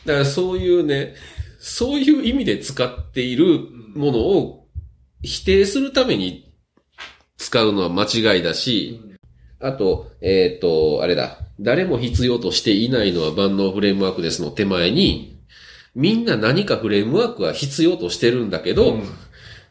[0.06, 1.16] だからそういうね、
[1.60, 3.60] そういう意味で使っている
[3.94, 4.68] ものを
[5.22, 6.49] 否定するために
[7.40, 9.02] 使うのは間違いだし、
[9.60, 11.40] あと、えっ、と、あれだ。
[11.60, 15.42] 誰も必要としていないのは万能フレームワークですの手前に、
[15.96, 19.04] みんな何かフレームワークは必要としてるんだけど、うん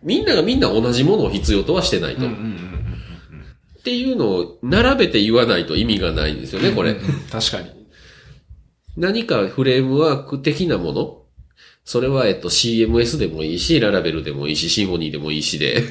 [0.03, 2.25] みんながみんな同じものを必要とはしてないと。
[2.25, 6.95] っていうのを並べて言わないと意味がないんですよね、これ。
[7.33, 7.89] 確かに。
[8.97, 11.23] 何かフレームワーク的なもの
[11.85, 15.83] それは、えっと、CMS でもいいし、ララベルでもいいし、シンフォニーでもいいしで、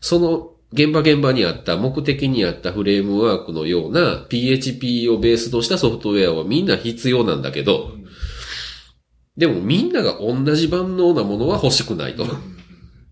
[0.00, 7.92] その現場現場にあった目的にあったフレームワークのような PHP をベースとしたソフトウェアはみんな必要なんだけど、
[9.36, 12.26] でもみんなが同じ万能なものは欲しくないと。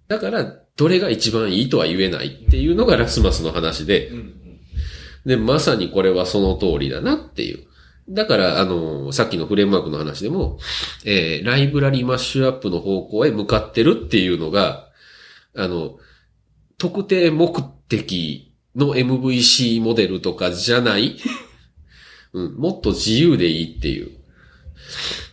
[0.08, 0.44] だから、
[0.76, 4.10] どれが一番いいとは言えないっていうのがラスマスの話で、
[5.26, 7.66] で、まさにこれはその通りだなっていう。
[8.08, 10.58] だから、あの、さっきのフレームワークの話でも、
[11.04, 14.88] えー、ライブラリマッシュアップの方向へ向かってるっていうのが、
[15.54, 15.98] あの、
[16.80, 21.18] 特定目的の MVC モデルとかじゃない、
[22.32, 24.10] うん、もっと自由でいいっていう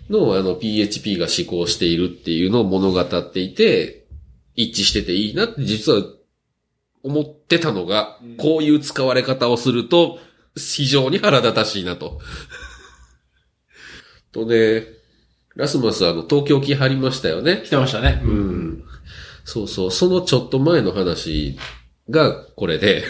[0.10, 4.06] のをあの PHP が思考しているっていうのを物語っていて、
[4.56, 6.04] 一致してていいなって実は
[7.04, 10.20] 思ってたのが、こういう使われ方をすると
[10.58, 12.20] 非常に腹立たしいなと。
[14.34, 14.86] とね、
[15.56, 17.62] ラスマスあの東京来はりましたよね。
[17.66, 18.22] 来てましたね。
[18.26, 18.87] うん。
[19.48, 19.92] そうそう。
[19.92, 21.58] そのちょっと前の話
[22.10, 23.06] がこれで、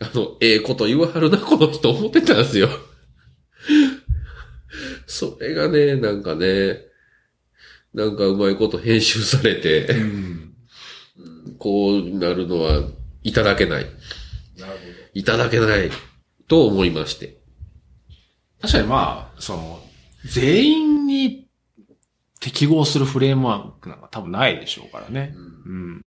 [0.00, 2.68] あの、ええこと言わはるな、この人思ってたんですよ。
[5.06, 6.80] それがね、なんかね、
[7.94, 9.94] なんかうまいこと編集されて、
[11.58, 12.82] こうなるのは
[13.22, 13.86] いただけない。
[14.58, 14.80] なるほど。
[15.14, 15.88] いただけない。
[16.48, 17.38] と思いまして。
[18.60, 19.80] 確かにまあ、その、
[20.24, 21.43] 全員に
[22.44, 25.34] 適合するフレームワークなんか多分ないでしょうからね。
[25.64, 26.02] うん。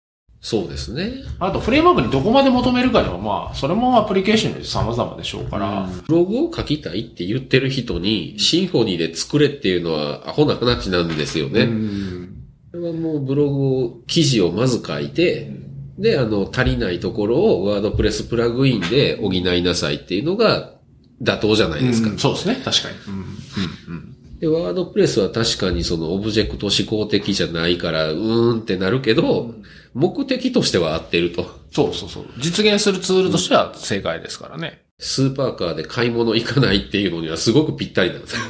[0.42, 1.12] そうですね。
[1.40, 5.88] あと、フレームワークにどこまで求めるかでもまあ、それもアプリケーションによって様々でしょうから。
[6.08, 11.62] ブログを書きたいって言ってる人に、シンフォニーで作れっていうのはアホな話なんですよね。
[11.62, 12.30] うん
[12.72, 15.52] これはもうブログを、記事をまず書いて、
[16.00, 20.74] で、あの、足りないところをワードプレスプラグインで補いなさいっていうのが
[21.22, 22.10] 妥当じゃないですか。
[22.10, 22.56] うんそうですね。
[22.66, 22.96] 確かに。
[23.08, 23.94] うん。
[23.94, 24.13] うん。
[24.44, 29.54] で、ワードプレスは確かにそのオブジェクト思考的じゃないから、うーんってなるけど、
[29.94, 31.62] 目的としては合ってると。
[31.72, 32.26] そうそうそう。
[32.40, 34.82] 実現するツールとしては正解ですからね。
[35.00, 38.42] スーパーカーで買い物行かないっていうのにはすごくぴったりなんですよ。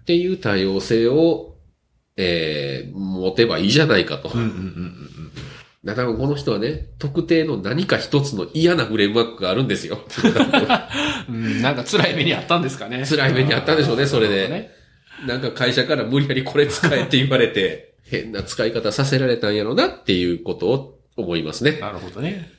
[0.00, 1.58] っていう多様性を、
[2.16, 4.30] えー、持てばいいじゃないかと。
[4.34, 5.15] うんうんうん
[5.94, 10.00] 多分この人はね、特定の何か一つの嫌なフレームワークがあるんですよ。
[11.28, 11.34] うん。
[11.34, 13.04] うん、なんか辛い目にあったんですかね。
[13.04, 14.48] 辛い目にあったんでしょうね、それで。
[14.48, 14.70] ね。
[15.26, 21.78] なんか会社から無理やりこれ使えって言われて、 変な使い方させられたんやろなっていうことを思いますね。
[21.80, 22.50] なるほどね。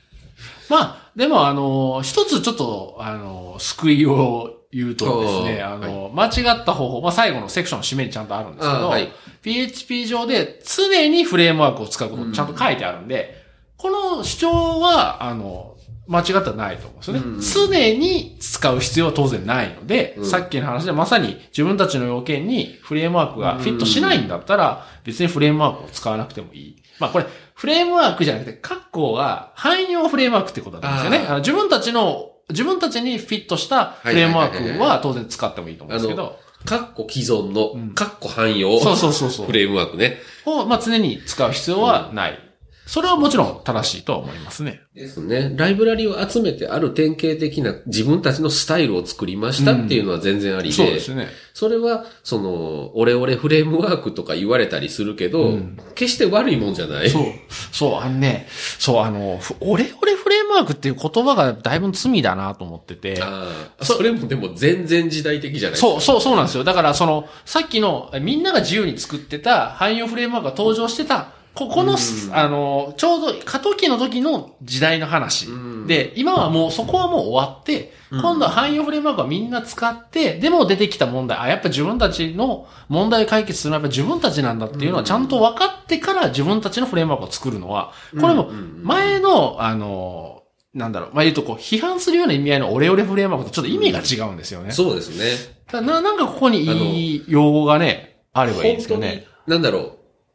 [0.68, 9.10] まあ、でもあの、一つちょっと、あの、救いを言うとですね、あーあの、間違った方法、まあ最後のセクションの締めにちゃんとあるんですけど、はい
[9.42, 13.42] PHP 上で常にフレームワークを使うことちゃんと書いてあるんで、
[13.76, 15.76] この主張は、あの、
[16.08, 17.70] 間違ってはないと思うんですよね。
[17.70, 26.82] 常に使う必要は当然ないので、うんさっきの話でまさに自分たちの要件にフレームワークがフィットしないんだったら、別にフレームワークを使わなくてもいい。
[26.98, 31.26] まあこれ、フレームワークじゃなくて、括弧が汎用フレームワークってことなんですよね。
[31.28, 40.18] あの自分たちの、自分たちにフィットしたフレームワークは当然使ってもいいと思うんですけど、カッコ既存のうん、カッコ汎用、そうそうそうそうフレームワークね。
[40.44, 42.47] を、まあ常に使う必要はない。
[42.88, 44.80] それはもちろん正しいとは思いますね。
[44.94, 45.52] ですね。
[45.56, 51.28] ライブラリを集めてある典型的な自分たちのスタイルを作りましたっていうのは全然ありで、そうですね。
[51.52, 57.10] それは、その、オレオレフレームワークとか言われたりするけど、うん決して悪いもんじゃない。
[57.10, 57.24] そう。
[57.72, 58.46] そう、あのね、
[58.78, 63.20] そう、あの、ふオレオレフレームワークっていう言葉がだいぶ罪だなと思ってて。
[63.20, 65.88] ああ、そそれもでも全然時代的じゃないですか。
[65.88, 66.64] そう、そう、そうなんですよ。
[66.64, 71.96] だから、その、さっきの、みんなが自由に作ってた、汎用フレームワークが登場してた、ここの、
[72.32, 75.86] あの、ちょうど過渡期の時の時代の話うん。
[75.88, 88.52] で、今はもう、そこはもう終わって、今度は汎用フレームワークはみんな使って、でも出てきた問題、あ、やっぱ自分たちの問題を解決するのはやっぱ自分たちなんだっていうのはちゃんと分かってから自分たちのフレームワークを作るのは、これも
[88.84, 90.44] 前の、あの、
[90.74, 94.70] なんだろう、まあ、言うとこう、批判するような意味合いのオレオレフレームワークとちょっと意味が違うんですよね。
[94.70, 95.56] そうですね。
[95.72, 99.26] だな、なんかここにいい用語がね、あればいいんですけどね。
[99.48, 99.80] なんだろ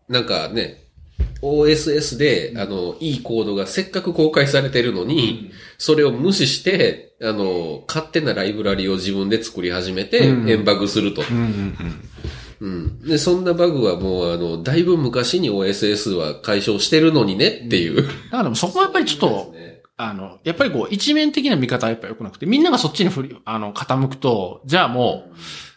[0.09, 0.12] う。
[0.12, 0.83] なんかね、
[1.41, 11.21] OSS で、あの、いいコードがせっかく公開されてるのに、それを無視して、あの、勝手なライブラリを自分で作り始めて、うんエンバグすると。
[11.30, 12.10] うんうんうん。
[12.63, 13.02] うん。
[13.02, 18.08] で、そんなバグはもう、あの、だいぶ昔に OSS は解消してるのにねっていう。
[18.32, 19.54] だからそこはやっぱりちょっと、
[19.97, 25.36] あの、やっぱりこう、一面的な見方はやっぱ良くなくて、みんながそっちに振り、あの、傾くと、じゃあもう、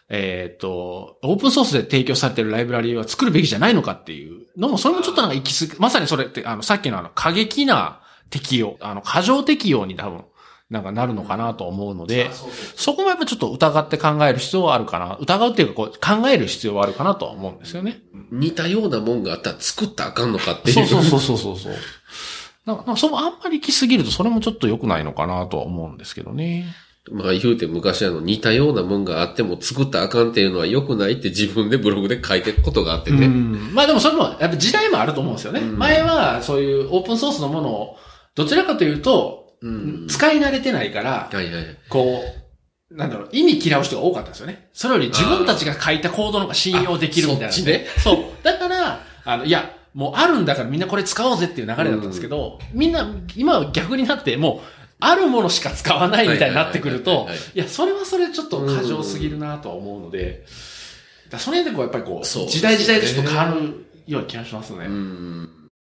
[0.08, 8.00] えっ、と、オープンソースで提供されてるライブラリーは作るべきじゃないのかっていうのも、それもちょっとなんか行き過ぎ、まさにそれって、あの、さっきのあの、過激な
[8.30, 10.24] 適用、あの、過剰適用に多分、
[10.68, 12.30] なんかなるのかなと思うので、
[12.74, 15.16] そこもやっぱちょっと疑って考える必要はあるかな。
[15.20, 18.00] 疑うっていうかこう考える必要はあるかなとは思うんですよね。
[18.32, 20.86] 似たようなもんがあったら作ったらあかんのかっていう。
[20.86, 21.72] そうそうそうそうそう。
[22.64, 26.66] なんか、なんかそのあんまり行きすぎるとそれもちょっと良くないのかなとは思うんですけどね。
[27.12, 33.26] まあ言うて昔あの似たようなもんがあっても作ったらあかんっていうのは良くないって自分でブログで書いてることがあってね。
[33.26, 35.60] うんまあでもそれも、やっぱ時代もあると思うんですよね。
[35.60, 37.96] うん前はそういうオープンソースのものを、
[38.34, 41.64] どちらかというと、うん使い慣れてないから、はいはいはい。
[41.88, 42.22] こ
[42.90, 44.68] う、なんだろう、意味嫌う人が多かったんですよね。
[44.72, 47.48] それより自分たちが書いたコードの方が信用できるみたいな。
[47.48, 48.44] あそっちねそう。
[48.44, 60.46] だから、あの、いや、もうあるんだからみんなこれ使おうぜっていう流れだったんですけど、みんな、今は逆になって、もう、あるものしか使わないみたいになってくるとはいや、それはそれちょっと過剰すぎるなとは思うので、
[61.30, 64.86] だその辺でこう、やっぱりこう、時代時代でちょっと変わるような気がしますね。
[64.86, 65.48] うん。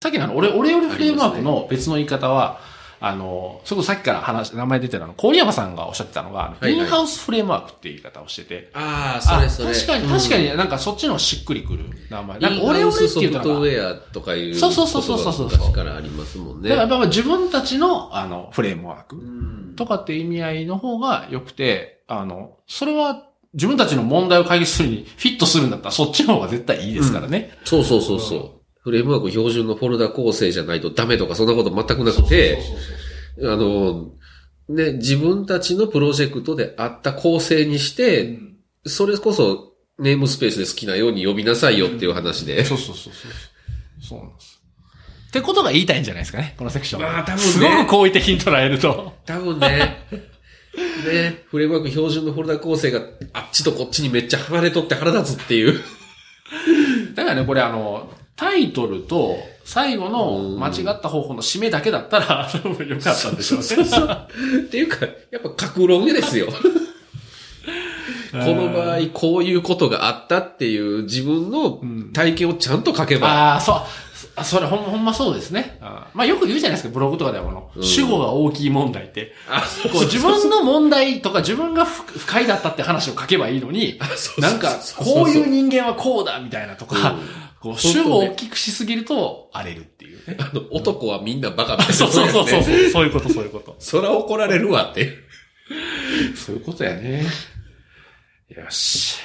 [0.03, 2.61] さっきのあの、俺、俺よりフレームワークの別の言い方は、
[3.03, 9.71] あの、それこそさっきから話、名前出てるあの、郡山さんがおっしゃってたのが、はいはいインハウスフレームワークっていう言い方をしてて、ああ、それそれ。
[9.71, 12.39] あ確かに、確かになんかそっちのしっくりくる名前。
[12.39, 14.55] なんか俺俺俺俺ってソフト言うとなんか、ウェアとかいう。
[14.55, 16.69] そうそうそうそうそうそう昔からありますもんね。
[16.69, 27.57] だからやっぱ自分たちの、あの、フレームワークうんとかっていう意味合いの方が良くて、あの、それは自分たちの問題を解決するにフィットするんだったらそっちの方が絶対いいですからね。
[27.65, 28.60] そうそうそうそう。
[28.83, 32.59] フレームワーク標準のフォルダ構成じゃないとダメとかそんなこと全くなくて、
[33.43, 34.12] あの、
[34.68, 38.39] ね、自分たちのプロジェクトであった構成にして、
[38.87, 42.64] それこそネームスペースで好きなように呼びなさいよっていう話で。
[42.64, 43.33] そうそうそうそう。
[44.03, 44.62] そうなんです。
[45.28, 46.33] ってことが言いたいんじゃないです。
[46.33, 47.03] かね、このセクション。
[47.03, 47.61] まあ多分ねす。
[47.61, 49.12] ごく好意的に捉えると。
[49.26, 50.07] 多分ね、
[51.07, 53.01] ね、フレームワーク標準のフォルダ構成が
[53.33, 55.81] あっちとこっちにめっちゃ離れとって腹立つっていう。
[57.14, 58.11] だからね、これあの、
[58.41, 59.36] タイトルと
[59.66, 63.64] 最後の間違った方法の締めだけだったら、多分よかったんでしょうね。
[63.66, 64.26] そうそう
[64.66, 66.47] っていうか、やっぱ格論ですよ。
[68.32, 71.82] この場合、こういうことがあったっていう自分の
[72.14, 73.28] 体験をちゃんと書けば。
[73.28, 73.76] ああ、そう。
[74.36, 75.76] あ、それほんほんまそうですね。
[75.82, 79.34] あーまあよく言うじゃないですか、ブログとかではこの、主語が大きい問題って。
[79.51, 87.20] あ、そうこう自分の問題とか自分が不不快だったって話を書けばいいのに、そうそうなんか、こういう人間はこうだみたいなとかうん、
[87.61, 90.37] こう主語を大きくしすぎると荒れるっていうね。
[90.39, 91.93] あの、男はみんなバカみたいな。
[91.95, 92.91] そうそうそうそう。
[92.91, 93.77] そういうこと、そういうこと。
[93.79, 95.13] そら怒られるわって。
[96.35, 97.25] そういうことやね。
[98.49, 99.19] よし。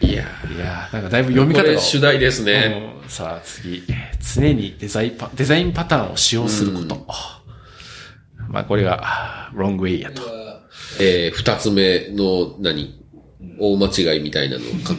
[0.00, 0.24] いや
[0.54, 1.72] いやーなんかだいぶ読みこ方が。
[1.72, 2.92] れ主題ですね。
[3.02, 3.84] うんさあ次。
[4.34, 7.06] 常にデザインパ、デザインパターンを使用すること。
[8.48, 10.22] まあこれが、ロングウェイやと。
[11.00, 13.00] えー、二つ目の何、
[13.60, 14.94] 大間違いみたいなのか、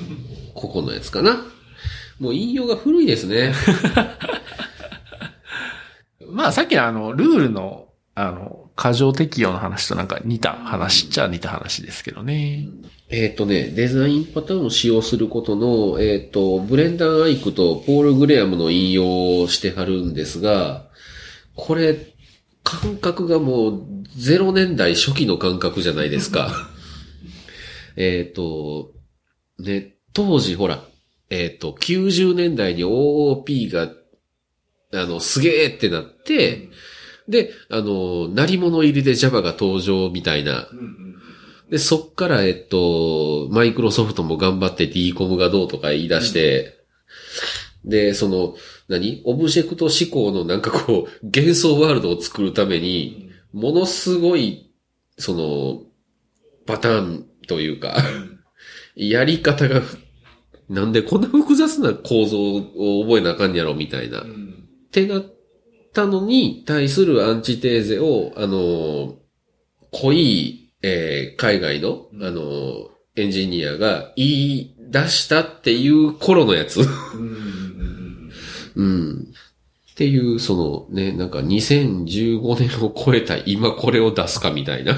[0.53, 1.45] ここのやつかな？
[2.19, 3.53] もう引用が古いですね。
[6.29, 12.67] まあさっきのあの、ルールの、あの、過剰適用の話となんか似た話っちゃ似た話ですけどね。
[13.09, 20.87] えっ、とね、デザインパターンを使用することの、えっ、と、ブレンダー・アイクとポール・グレアムの引用をしてはるんですが、
[21.55, 22.13] これ、
[22.63, 23.81] 感覚がもう
[24.17, 26.51] 0年代初期の感覚じゃないですか。
[27.95, 28.91] えっと、
[29.57, 30.83] ね、当時ほら、
[31.29, 33.91] えっ、と、90年代に OOP が、
[34.93, 36.69] あの、すげーってなって、
[37.27, 40.67] で、あの、鳴り物入りで Java が登場みたいな、
[41.69, 46.77] で、そっから、えっと、マイクロソフトも頑張って D コムがどうとか言い出して、
[47.83, 48.55] で、その、
[48.87, 49.21] 何？
[49.25, 54.71] オブジェクト思考のなんかこう、 幻想ワールドを作るために、ものすごい、
[55.17, 55.83] その、
[56.65, 57.97] パターンというか、
[58.95, 59.81] やり方が、
[60.69, 64.21] なんでこんな複雑な構造を覚えなあかんやろみたいな。
[64.21, 64.23] っ
[64.91, 65.25] てなっ
[65.93, 69.15] たのに対するアンチテーゼを、あの、
[69.91, 76.81] 濃い、えー海外の、あの、エンジニアが言い出したっていう頃のやつ。
[78.75, 79.33] うん。
[79.91, 84.95] っていう、そのね、なんか2015年を超えた今これを出すかみたいな。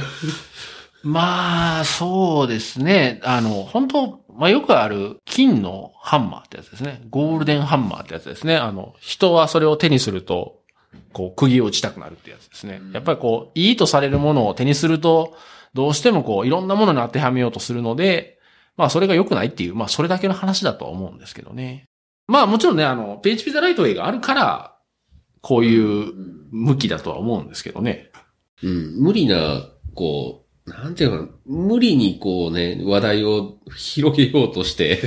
[1.03, 3.21] まあ、そうですね。
[3.23, 7.01] あの、本当まあよくある金のハンマーってやつですね。
[7.09, 8.55] ゴールデンハンマーってやつですね。
[8.55, 10.61] あの、人はそれを手にすると、
[11.11, 12.81] こう、釘を打ちたくなるってやつですね。
[12.93, 15.35] やっぱりこう、いいとされるものを手にすると、
[15.73, 18.39] どうしてもこう、いろんなものに当てはめようとするので、
[18.77, 21.89] まあそれが良くないっていう、まあそれだけの話だとは思うんですけどね。
[22.27, 24.77] まあもちろんね、あの、PHP ザライトウェイがあるから、
[25.41, 26.13] こういう
[26.51, 28.09] 向きだとは思うんですけどね。
[28.63, 29.63] うん、無理な、
[29.95, 30.38] こう、
[30.69, 34.99] なんていうの無理にこうね、話題を広げようとして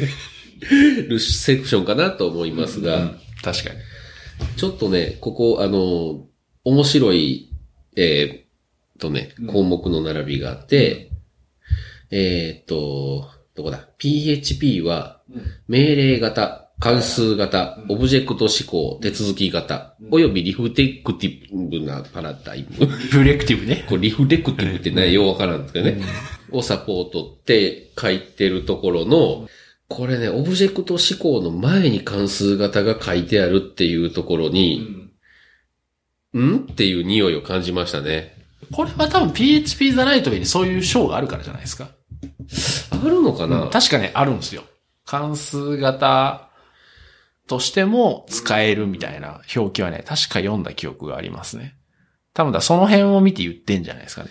[1.08, 3.76] るセクションかなと思いますが、確かに。
[4.56, 6.26] ちょっとね、ここ、あの、
[6.64, 7.52] 面白い、
[7.96, 11.10] えーとね、項目の並びがあって、
[12.10, 15.22] えーっと、どこだ ?PHP は、
[15.68, 22.88] 命令型、関数型、オブジェクト指向、手続き型、およびリフテクティブなパラダイム。
[23.08, 23.84] プレクティブね。
[23.88, 26.02] これリフレクティブってね、ようわからんですけどね。
[26.50, 29.48] をサポートって書いてるところの、
[29.86, 34.84] これね、オブジェクト指向の前に関数型が書いてあるっていうところに、
[36.36, 38.34] んっていう匂いを感じましたね。
[38.72, 41.90] これは多分 PHP ザライトウェイにそういう章があるからじゃないですか。
[42.90, 44.64] あるのかな、確かね、あるんですよ。
[45.04, 46.48] 関数型
[47.48, 51.76] としても使えるみたいな表記はね、確か読んだ記憶がありますね。
[52.34, 54.30] 多分だ、その辺を見て言ってんじゃないですかね。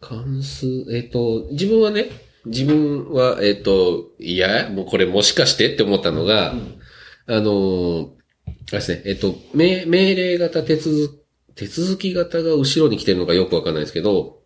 [0.00, 2.10] 関数、えっ、と、自分はね、
[2.46, 6.54] 自分は、えっ、と、いや、もうこれもしかしてって思ったのが、
[7.26, 8.10] あのー
[8.72, 11.24] あれですね、えっ、と、命命令型手続、
[11.54, 14.40] 手続き型が後ろに来てるのかよくわかんないですけど、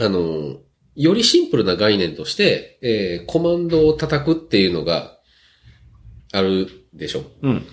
[0.00, 0.58] あのー
[0.98, 5.18] よりシンプルな概念として、えーコマンドを叩くっていうのが
[6.32, 7.24] あるでしょ？
[7.42, 7.66] うん。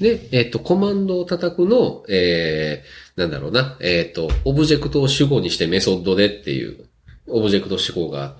[0.00, 6.88] で、えっ、と、コマンドを叩くの、えー、なんだろうな、えっ、と、オブジェクトを主語にしてメソッドでっていう、
[7.28, 8.36] オブジェクト主語があっ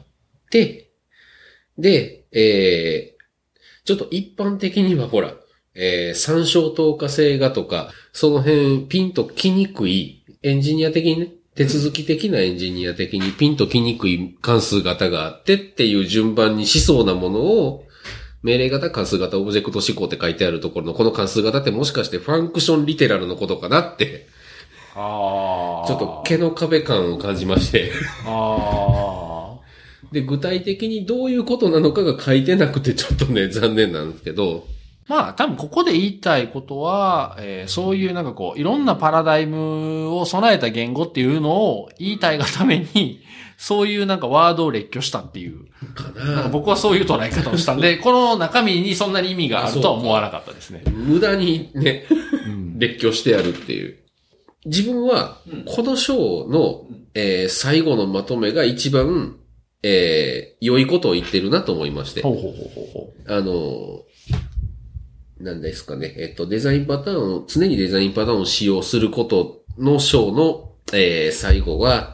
[0.50, 0.90] て、
[1.78, 5.34] で、えー、ちょっと一般的にはほら、
[5.74, 17.83] えー、参照透過性がとか、その辺ピンと来にくい、エンジニア的にね、手続き的なエンジニア的にピンと来にくい関数型があってっていう順番にしそうなものを、
[18.44, 24.26] 命令型、関数型、オブジェクト指向って書いてあるところのこの関数型ってもしかしてファンクションリテラルのことかなって、
[24.94, 25.88] ああ。
[25.88, 27.90] ちょっと毛の壁感を感じまして。
[28.26, 29.54] あ
[30.12, 34.66] で、具体的にどういうことなのかが書いてなくてちょっとね、残念なんですけど、
[35.08, 35.12] あ。
[35.14, 43.22] まあ、多分ここで言いたいことは、えーそういうなんかこう、いろんなパラダイムを備えた言語っていうのを言いたいがために、
[43.56, 45.66] そういうなんかワードを列挙したっていう。
[45.94, 50.82] かなんかな僕はそういう捉え方をしたんで、 この中身にそんなに意味があるとは思わなかったですね。
[50.86, 52.06] 無駄にね、
[52.46, 53.98] うん列挙してあるっていう。
[54.66, 59.36] 自分は、この章の、えー最後のまとめが一番、
[59.82, 62.22] えー良いことを言ってるなと思いまして。
[62.22, 64.02] ほうほうほうほうほあの、
[65.38, 66.14] なんですかね。
[66.18, 72.13] えっと、デザインパターンを、常にデザインパターンを使用することの章の、えー最後は、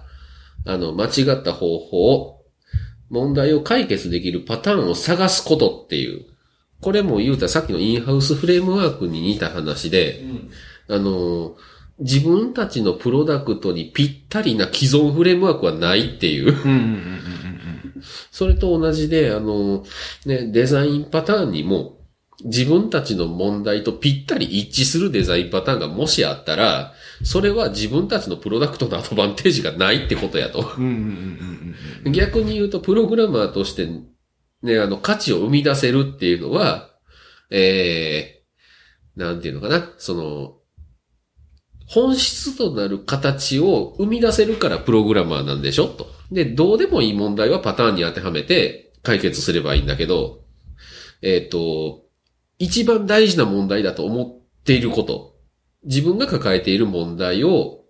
[0.66, 2.40] あの、間違った方法、
[3.08, 6.26] 問題を解決できるパターンを探すことっていう。
[6.80, 10.24] これも言うたらさっきのインハウスフレームワークに似た話で、
[10.88, 11.56] あの、
[11.98, 16.56] 自分たちのプロダクトにぴったりな既存フレームワークはないっていう。
[18.30, 19.84] それと同じで、あの、
[20.24, 21.98] ね、デザインパターンにも、
[22.42, 30.62] 自分たちの問題とぴったり一致するデザインパターンがもしあったら、それは自分たちのプロダクトのアドバンテージがないってことやと。
[32.10, 33.88] 逆に言うと、プログラマーとして、
[34.62, 36.90] ね、あの、価値を生み出せるっていうのは、
[37.50, 40.56] えー、なんていうのかな、その、
[41.86, 45.88] 本質となる形を生み出せるからプログラマーなんでしょ？
[45.88, 46.06] と。
[46.30, 50.44] で、どうでもいい問題はパターンに当てはめて解決すればいいんだけど、
[51.20, 52.04] えっ、と、
[52.60, 55.29] 一番大事な問題だと思っていること、
[55.84, 57.80] 自分が抱えている問題を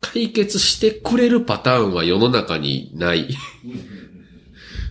[0.00, 3.28] 解決してくれるパターンは世の中にない。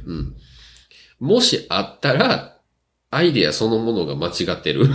[0.06, 0.36] うん。
[1.20, 2.60] もしあったら、
[3.10, 4.88] アイデアそのものが間違ってる。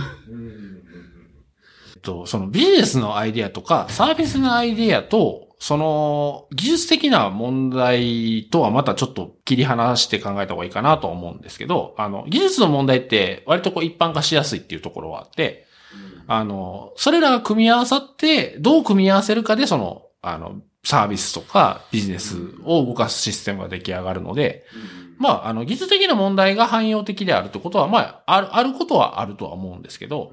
[1.95, 15.67] えっと、そのビジネスのアイディアとか、サービスのアイディアと、その技術的な問題とはまたちょっと切り離して考えた方がいいかなとは思うんですけど、あの、技術の問題って割とこう一般化しやすいっていうところはあって、
[16.29, 24.63] あの、それらが組み合わさって、どう組み合わせるかで、その、あの、サービスとかビジネスを動かすシステムが出来上がるので、
[25.17, 30.31] まあ、あの、技術的な問題が汎用的であるってことは、まあ、ある、あることはあるとは思うんですけど、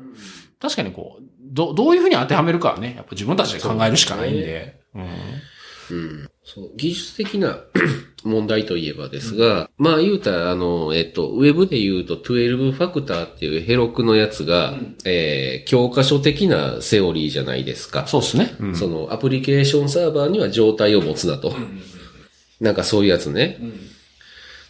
[0.61, 4.81] 確かにこう、ど、どういうふうに当てはめるかはね、やっぱ自分たちで考えるしかないんで。
[4.95, 5.03] うん。
[5.03, 6.26] うん。
[6.57, 7.61] そう、技術的な
[8.25, 18.07] 問題といえばですが、まあ言うたら、あの、えっと、ウェブで言うと12ファクターっていうヘロクのやつが、えー、教科書的なセオリーじゃないですか。
[18.07, 18.57] そうですね。
[18.59, 18.75] うん。
[18.75, 21.55] そのアプリケーションサーバーには状態を持つなと。
[22.59, 23.61] なんかそういうやつね。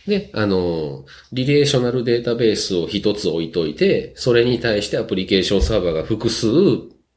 [0.09, 6.49] で、あの、リレーショナルデータベースを一つ置いといて、それに対してアプリケーションサーバーが複数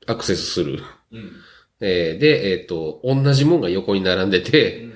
[0.06, 0.84] アクセスする。
[1.82, 4.90] えーで、えっ、と、同じもんが横に並んでて、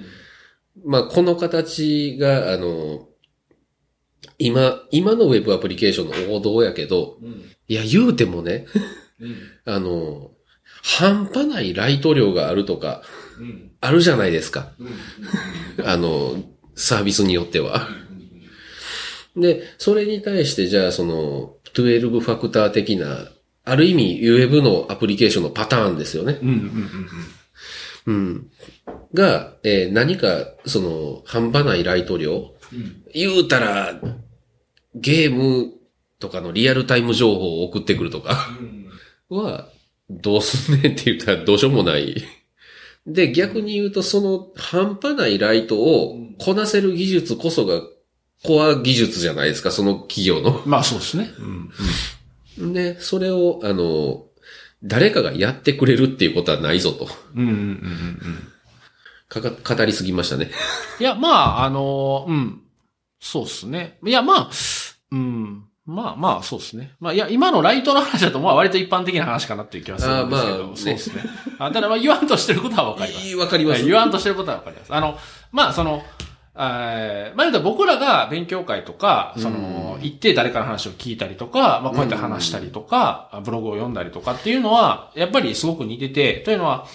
[0.86, 3.08] まあ、この形が、あの、
[4.38, 7.18] 今、今のウェブアプリケーションの王道やけど、
[7.68, 8.66] いや、言うてもね、
[9.66, 10.32] あの、
[10.82, 13.04] 半端ないライト量があるとか、
[13.80, 14.74] あるじゃないですか。
[15.84, 16.44] あの、
[16.76, 17.88] サービスによっては。
[19.36, 23.30] で、それに対してじゃあその、12ファクター的な、
[23.66, 26.38] ある意味、ウェブのアプリケーションのパターンですよね。
[26.42, 27.08] うんうんうん
[28.06, 28.52] うん。
[29.14, 32.52] が、えー何か、その、半端ないライト量。
[33.14, 34.00] 言うたら、
[34.96, 35.72] ゲーム
[36.20, 38.50] とかのリアルタイム情報を送ってくるとか
[39.30, 39.70] は、
[40.10, 42.24] どうすんねんって言ったらどうしようもない。
[43.08, 47.82] で、逆に言うと、その半端ないライトをこなせる技術こそが
[48.44, 50.62] コア技術じゃないですか、その企業の。
[50.66, 51.30] まあそうですね。
[51.40, 51.70] うん。
[52.58, 54.26] で、それを、あの、
[54.84, 57.08] 誰かがやってくれるっていうことはないぞと。
[57.36, 58.54] うんうんうんうんうん。
[59.30, 60.52] かか、語りすぎましたね。
[61.00, 62.62] いや、まあ、あの、うん。
[63.20, 63.98] そうっすね。
[64.06, 64.50] いや、まあ、
[65.12, 65.64] うん。
[65.86, 66.94] まあまあ、そうですね。
[67.02, 71.24] まあ、いや、今のライトの話だと、まあ割と一般的な話かなっていう気はするんですけど、まあねそうですね。
[71.60, 73.36] あただ、まあ言わんとしてることはわかります。
[73.36, 73.82] わかります。
[73.82, 74.94] はい言わんとしてることはわかります。
[74.94, 75.20] あの、
[75.52, 76.02] まあその、
[76.56, 86.86] えーまあ僕らが勉強会とか、その、行って誰かの話を聞いたりとか、まあこうやって話したりとか、ブログを読んだりとかっていうのは、やっぱりすごく似てて、というのは、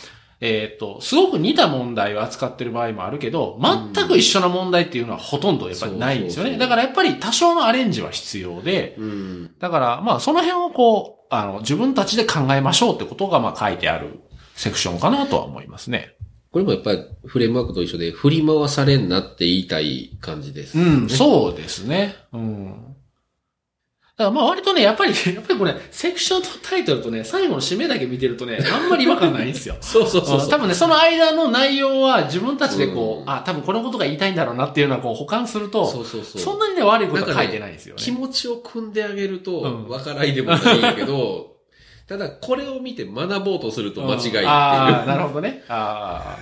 [0.41, 6.57] えっ、と、すごく似た問題を扱ってる場合もあるけど、全く一緒な問題っていうのはほとんどやっぱりないんですよね。
[6.57, 9.59] だからやっぱり多少のアレンジは必要で、うん。
[9.59, 14.21] だから、まあ、その辺をこう、あの、自分たちで考えましょうってことが、まあ、書いてある
[14.55, 16.15] セクションかなとは思いますね。
[16.51, 20.79] これもやっぱりフレームワークと一緒で振り回されんなって言いたい感じです。
[20.79, 22.17] うん、そうですね。
[22.33, 22.97] うん。
[24.19, 29.77] だからまあ割とね、やっぱり、 やっぱりこれ、セクションとタイトルとね、最後の締めだけ見てるとね、あんまり違和感ないんですよ。
[29.83, 30.49] そうそうそう。
[30.49, 36.43] 多分ね、その間の内容は自分たちでこう、うんあ、多分このことが言いたいんだろうなっていうのはこう保管すると、そうそうそう。
[36.43, 38.03] そんなにね、悪いことは書いてないんですよね。
[38.03, 41.58] 気持ちを組んであげるうと、んわからいでもないけど、
[42.09, 45.63] ただこれを見て学ぼうとすると間違いっていう、うんああ、なるほどね。
[45.69, 46.39] あ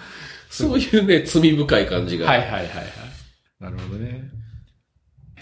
[0.50, 2.18] そういうね、罪深い感じあ。
[2.20, 2.26] が。
[2.26, 2.84] はいはいはいはい。
[3.60, 4.24] なるほどね。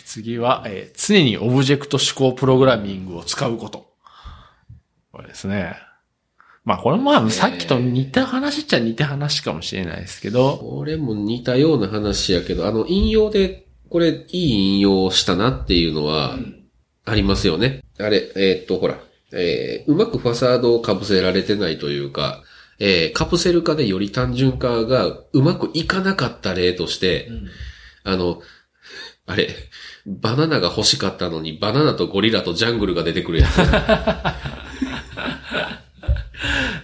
[0.05, 3.87] 次は、えー常にオブジェクト思考プログラミングを使うこと。
[5.13, 5.77] これですね。
[6.65, 16.39] まあこれもまあさっきと似た話っちゃ似た話かもしれないですけど、これも似たような話やけど、あの、引用で、これ、いい引用をしたなっていうのは、
[17.05, 17.83] ありますよね。
[17.99, 18.99] あれ、えーっと、ほら、
[19.35, 22.43] えーうまくファサードを被せられてないというか、
[22.79, 27.29] えーカプセル化でより単純化がうまくいかなかった例として、
[28.05, 28.41] あの、
[29.27, 29.49] あれ、
[30.07, 33.57] バナナが欲しかったのに、バナナとゴリラとジャングルが出てくるやつ。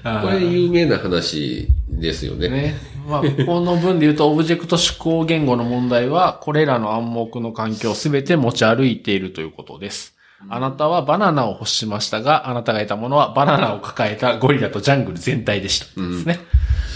[0.03, 2.49] これ有名な話ですよね。
[2.49, 2.75] ね。
[3.07, 10.17] まあ、この文で言うと、オブジェクト思考言語の問題は、これらの暗黙の環境をすべて持ち歩いているということです。
[10.49, 15.87] あなたはバナナを欲しましたが、あなたが得たものはバナナを抱えたゴリラとジャングル全体でした。
[16.01, 16.39] ですね。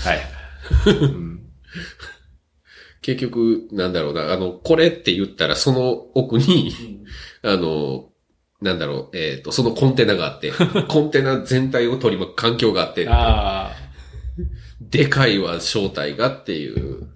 [0.05, 0.21] はい。
[3.03, 7.05] 結局、なんだろうな、あの、これって言ったらその奥に、
[7.43, 8.09] あの、
[8.63, 10.51] なんだろう、えっ、と、そのコンテナがあって、
[10.89, 13.07] コンテナ全体を取り巻く環境があって。
[14.81, 17.09] でかいわ、正体がっていう。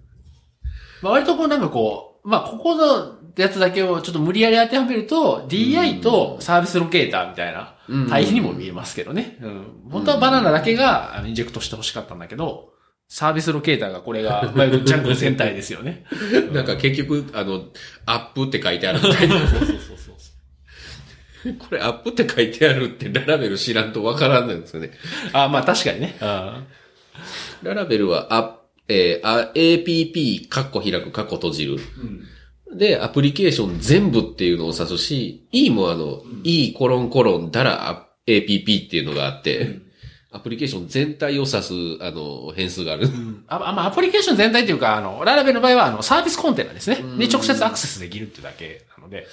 [1.00, 9.38] まあ、割とこうなんかこう、まあ、ここのやつだけをちょっと無理やり当てはめると、DI とサービスロケーターみたいなうん対比にも見えますけどね。
[9.40, 9.90] うん。
[9.90, 12.72] 本当はバナナだけがインジェクトして欲しかったんだけど、
[13.08, 16.04] サービスロケーターがこれが、いわゆるジャングル全体ですよね。
[16.52, 17.64] なんか結局、あの、
[18.04, 19.38] アップって書いてあるみたいな。
[19.48, 21.54] そうそうそうそう。
[21.54, 24.90] これアップって書いてあるってララベル知らんとわからんないんですよね。
[25.32, 26.16] あまあ確かにね。
[26.20, 26.66] うん
[27.62, 28.58] ララベルは、あ、
[28.88, 31.78] えーあ APP、カッコ開く、カッコ閉じる。
[32.74, 39.80] で、アプリケーション全部っていうのを指すし、E もあの、E コロンコロンだらあ APP っていうのがあって、
[40.30, 43.08] アプリケーション全体を指す、あの、変数がある。
[43.48, 46.96] ああまあ、アプリケーション全体っていうか、あの、ララベルの場合は、あの、サービスコンテナですね。
[47.18, 49.26] で、直接アクセスできるってだけなので。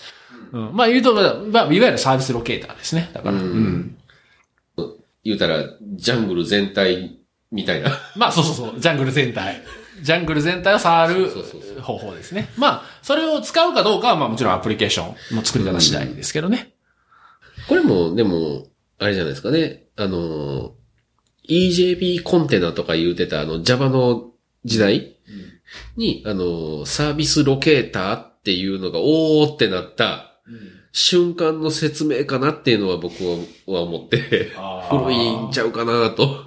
[0.53, 0.73] うん。
[0.73, 3.09] まあ、言うと、まあ、まあいわゆるサービスロケーターですね。
[3.13, 3.35] だから。
[3.35, 3.97] うん。
[5.25, 7.17] 言うたら、ジャングル全体
[7.51, 7.91] みたいな。
[8.15, 8.79] まあ、そうそうそう。
[8.79, 9.61] ジャングル全体。
[10.01, 11.29] ジャングル全体を触る
[11.81, 12.49] 方法ですね。
[12.57, 16.73] まあ、それを使うかどうかは、まあもちろんアプリケーションの作り方次第ですけどね。
[17.67, 18.67] これも、でも、
[18.99, 19.83] あれじゃないですかね。
[19.95, 20.73] あの、
[21.49, 24.31] EJB コンテナとか言うてた、あの、Java の
[24.63, 25.17] 時代
[25.95, 30.35] に、あの、サービスロケーターっていうのが、おーってなった
[30.91, 33.15] 瞬間の説明かなっていうのは僕
[33.67, 34.51] は思って、
[34.89, 36.44] 古いんちゃうかなと。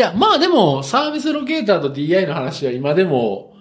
[0.00, 3.54] いや、まあでも、サービスロケーターと DI の話は今でも、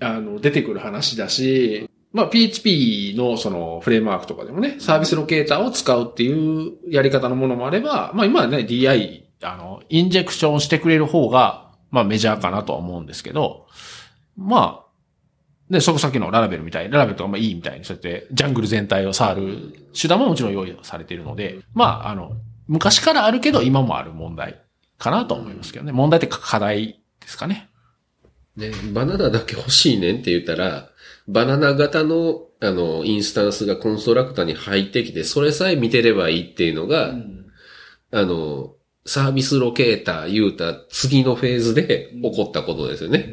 [0.00, 13.66] あの、出てくる話だし、まあ PHP のそのフレームワークとかでもね、サービスロケーターを使うっていうやり方のものもあれば、まあ今はね、DI、あの、インジェクションしてくれる方がまあメジャーかなとは思うんですけど、
[14.34, 14.84] まあ、
[15.68, 22.32] で、そこさっきのララベルみたい、ララベルとかまあいいみたいに、そうやってジャングル全体を触る手段ももちろん用意されているので、まあ、あの、
[22.66, 24.62] 昔からあるけど今もある問題。
[24.98, 25.92] かなと思いますけどね。
[25.92, 27.70] 問題って課題ですかね。
[28.56, 30.90] ね、バナナだけ欲しいねんって言ったら、
[31.28, 37.14] バナナ型の、あの、インスタンスがコンストラクターに入ってきて、それさえ見てればいいっていうのが、
[38.12, 38.74] あの、
[39.04, 43.28] サービスロケーター言うた次のフェーズで起こったことですよね。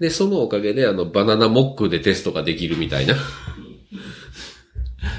[0.00, 3.14] で、そのおかげで、あの、バナナモックでテストができるみたいな。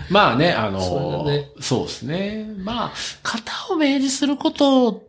[0.09, 2.53] まあね、あの、そうだねそうですね。
[2.57, 2.93] まあ、
[3.23, 5.03] 型を明示すること、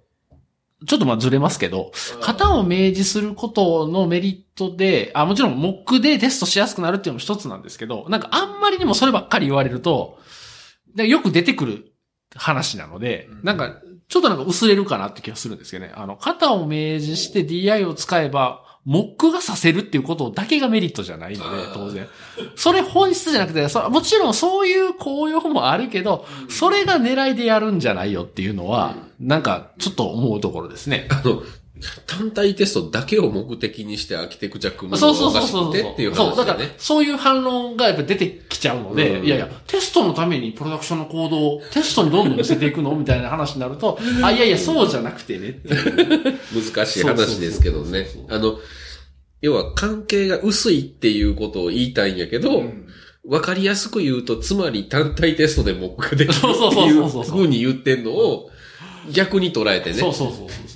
[0.84, 10.18] ちょっとまあずれますけど、型を明示することのメリットで、あ、もちろんモックでテストしやすくなるっていうのも一つなんですけど、なんかあんまりにもそればっかり言われると、
[10.94, 11.92] でよく出てくる
[12.34, 15.92] 話なので、なんか、ちょっとなんか薄れるかなって気がするんですけどね。
[15.94, 22.06] あの、型を明示して DI を使えば、モックがさせるっていうことだけがメリットじゃないので、当然。
[22.54, 31.08] それ本質じゃなくて、そもちろんそういう効用もあるけど、それが狙いでやるんじゃないよっていうのは、なんかちょっと思うところですね。
[31.10, 31.42] あの、
[32.06, 45.68] 単体テストだけを目的にしてアーキテクチャ組むのがおかしくてっていうそう、だからそういう反論がやっぱ出てきちゃうので、うんいやいや、テストのためにプロダクションの行動をテストにどんどん寄せていくのみたいな話になると、 あ、いやいや、そうじゃなくてねって。
[45.68, 48.06] 難しい話ですけどね。
[48.28, 48.58] あの、
[49.42, 52.64] 要は関係が薄いっていうことを言いたいんやけど、
[53.28, 58.50] わかりやすく言うと、つまり単体テストで目ができるそうそうってそういうそうに言ってんのを
[59.12, 59.96] 逆に捉えてね。
[59.96, 60.75] そうそうそうそうそ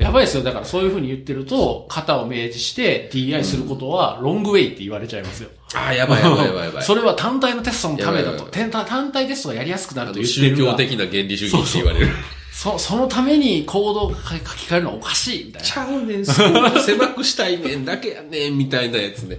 [0.00, 0.42] やばいですよ。
[0.42, 5.50] だからそういうふうに言ってると、型を明示して DI することはロングウェイって言われちゃいますよ。
[5.74, 6.82] ああ、やばいやばいやばいやばい。
[6.84, 8.44] それは単体のテストのためだと。
[8.44, 12.08] 単体単体テストがやりやすくなあるとの言ってるが宗教的な原理主義って言われる。
[12.52, 15.68] そ、そのためにコードを書き換えるのはおかしいみたいな。
[15.68, 19.38] ちゃうねん、スコープ狭くしたいねんだけやねん、みたいなやつね。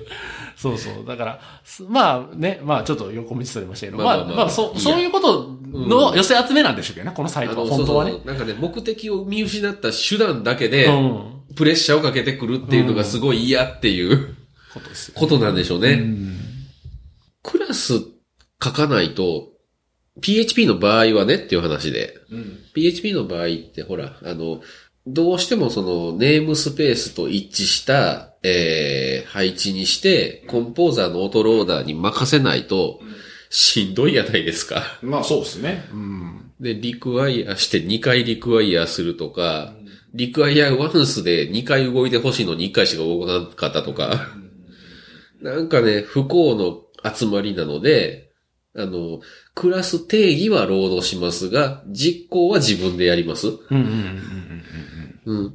[0.61, 1.05] そうそう。
[1.07, 7.67] だから、すまあね、まあちょっと横道それましたけど、まあまあまあそそういうことの寄せ集めなんでしょうけどね、このサイトは。
[7.67, 8.11] 本当はね。
[8.11, 11.41] そうそうなんかね、目的を見失った手段だけで、うん。
[11.55, 14.35] プレッシャーをかけてくるっていうのがすごい嫌っていう
[14.71, 15.15] ことですよ。
[15.17, 15.93] ことなんでしょうね。
[15.93, 16.37] うん。
[17.41, 17.99] クラス
[18.63, 19.49] 書かないと、
[20.21, 22.59] PHP の場合はねっていう話で、うん。
[22.73, 24.61] PHP の場合ってほら、あの、
[25.07, 32.99] どうしてもそのネームスペースと一致した、えー、配置にして、コンポーザーのオートローダーに任せないと、
[33.49, 34.83] しんどいやないですか。
[35.01, 35.83] まあそうですね。
[35.91, 36.51] うん。
[36.59, 39.73] で、リクワイアして2回リクワイアするとか、
[40.13, 44.27] リクワイアワンスで2回動いてほしいのに1回しか動かなかったとか、
[45.41, 46.81] なんかね、不幸の
[47.13, 48.30] 集まりなので、
[48.75, 49.19] あの、
[49.53, 53.49] クラス定義は労働しますが、実行は自分でやります。
[53.49, 53.51] っ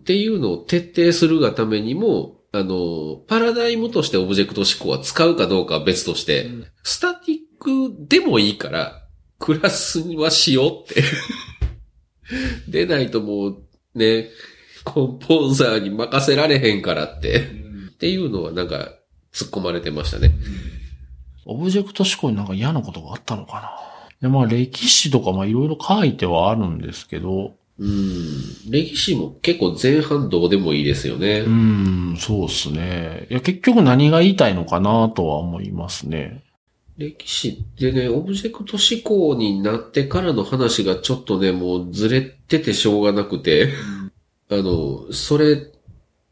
[0.03, 9.03] ていうのを徹底するがためにも、あの、パラダイムとしてオブジェクト思考は使うかどうかは別として、うんスタティックでもいいから、
[9.41, 11.03] クラスはしようって。
[12.71, 13.63] でないともう、
[13.95, 14.31] ね、
[14.85, 18.93] コンポーザーに任せられへんからって、っていうのはなんか、
[19.33, 20.33] 突っ込まれてましたね。
[21.47, 23.71] オブジェクト思考になんか嫌なことがあったのかな。
[24.21, 28.71] でまあ歴史とかまあいろいろ書いてはあるんですけど、うん。
[28.71, 31.51] 歴史も結構前半どうでもいいですよねう。
[31.51, 33.27] ん、そうっすね。
[33.31, 36.43] いや結局何が言いたいのかなとは思いますね。
[36.97, 43.71] 歴史ってね、オブジェクト指向になってからの話がちょっとね、もうずれててしょうがなくて、
[44.51, 45.59] あの、それ、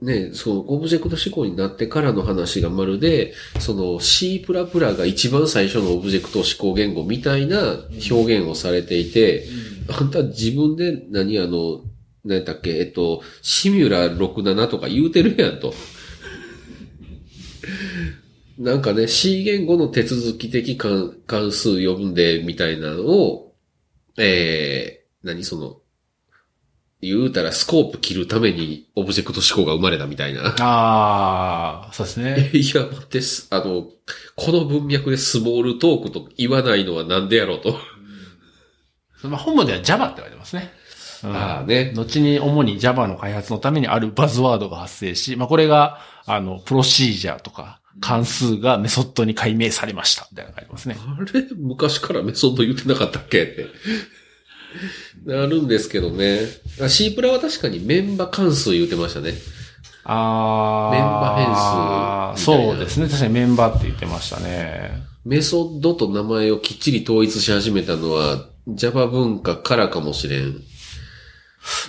[0.05, 7.79] ね、そう、オブジェクト指向になってからの話がまるで、その C++ が一番最初のオブジェクト指向言語みたいな
[8.11, 9.47] 表現をされていて、
[9.89, 11.81] あんた自分で何あの、
[12.23, 15.73] 何やったっけ、えっと、 Simula 67とか言うてるやんと。
[18.59, 23.55] なんかね、C 言語の手続き的関関数呼んでみたいなのを、
[24.19, 25.79] えー、何その、
[27.07, 30.55] 言うたらスコープ切るためにオブジェクト思考が生まれたみたいな。
[30.61, 32.51] ああ、そうですね。
[32.57, 33.87] いや、待ってす、あの、
[34.37, 37.79] この文脈でスモールトークと言わないのはなんでやろうと。
[39.25, 40.73] まあ本文では Java って言われてますね。
[41.25, 50.27] うんああね後に主に Java の開発のためにあるバズワードが発生し、まあこれが、あの、プロシージャーとか、関数がメソッドに解明されました。
[50.31, 50.97] みたいなのがありますね。
[50.99, 51.47] あれ？
[51.57, 53.43] 昔からメソッド言ってなかったっけ？
[53.45, 53.67] って。
[55.25, 56.41] なるんですけどね。
[56.81, 59.35] あ C プラは確かにメンバ関数言ってましたね。
[60.05, 60.95] ああ。
[60.95, 63.07] メンバ変数そうですね。
[63.07, 65.03] 確かにメンバって言ってましたね。
[65.25, 70.61] メソッドと名前をきっちり統一し始めたのは Java 文化からかもしれん。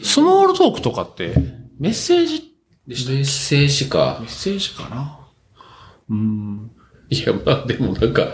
[0.03, 1.35] スモールトークとかって
[1.79, 2.55] メッセージ
[2.87, 4.29] でしたメッセージかメッ。
[4.29, 5.19] セージかな？
[6.09, 6.71] うん。
[7.09, 8.27] いや、まあでもなんか、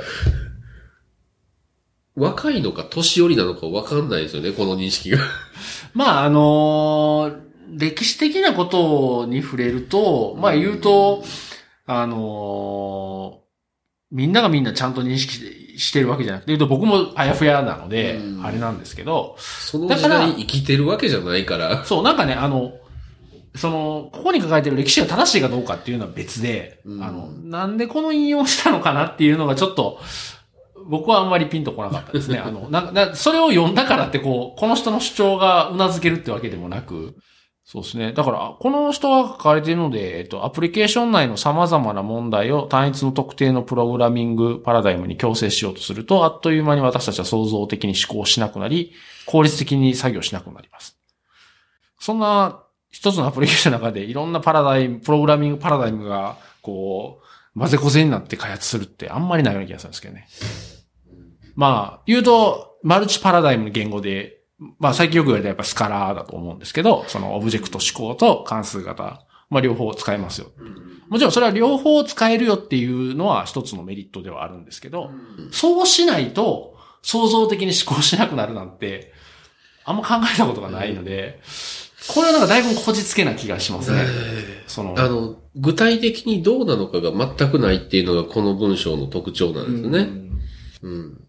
[2.15, 5.19] 若いのか年寄りなのかわかんないですよね、この認識が。
[5.93, 11.23] まあ、あのー歴史的なことに触れると、まあ言うと、
[11.85, 13.41] あのー
[14.11, 21.85] みんながみんなちゃんと認識してるわけじゃなくて、言うと僕もあやふやなのでう、んあれなんですけど、その時だから代生きてるわけじゃないから。
[21.85, 22.73] そう、なんかね、あの、
[23.55, 29.99] その、ここに書かれてる歴史が正しいかどうかっていうのは別で、うんあの、なんでこの引用したのかなっていうのがちょっと、
[30.87, 32.39] 僕はあんまりピンとこなかったですね。
[32.43, 37.15] あの、な、な、それを読んだからってこう、この人の主張が頷けるってわけでもなく、
[37.63, 38.11] そうですね。
[38.11, 48.91] だから、この人が書かれているので、えっと、アプリケーション内の様々な問題を単一の特定のプログラミングパラダイムに強制しようとすると、あっという間に私たちは創造的に思考しなくなり、
[49.25, 50.97] 効率的に作業しなくなります。
[51.99, 57.20] そんな一つのアプリケーションの中でいろんなパラダイム、プログラミングパラダイムが、こう、
[57.57, 60.27] 混ぜこぜになって開発するってあんまりないような気がするんですけどね。
[61.55, 64.41] まあ、言うと、マルチパラダイムの言語で、
[64.79, 70.47] まあ最近よく言われたやっぱスカラーだと思うんですけど、そのオブジェクト思考と関数型、まあ両方使えますよ。
[71.09, 75.11] もちろんそれは両方使えるよっていうのは一つのメリットではあるんですけど、
[75.51, 79.11] そうしないと創造的に思考しなくなるなんて、
[79.83, 81.41] あんま考えたことがないので、
[82.13, 84.05] これはなんかだいぶこじつけな気がしますね。
[84.71, 90.09] その、あの、具体的にどうなのかが全くないっていうのがこの文章の特徴なんですよね。
[90.81, 91.21] うん。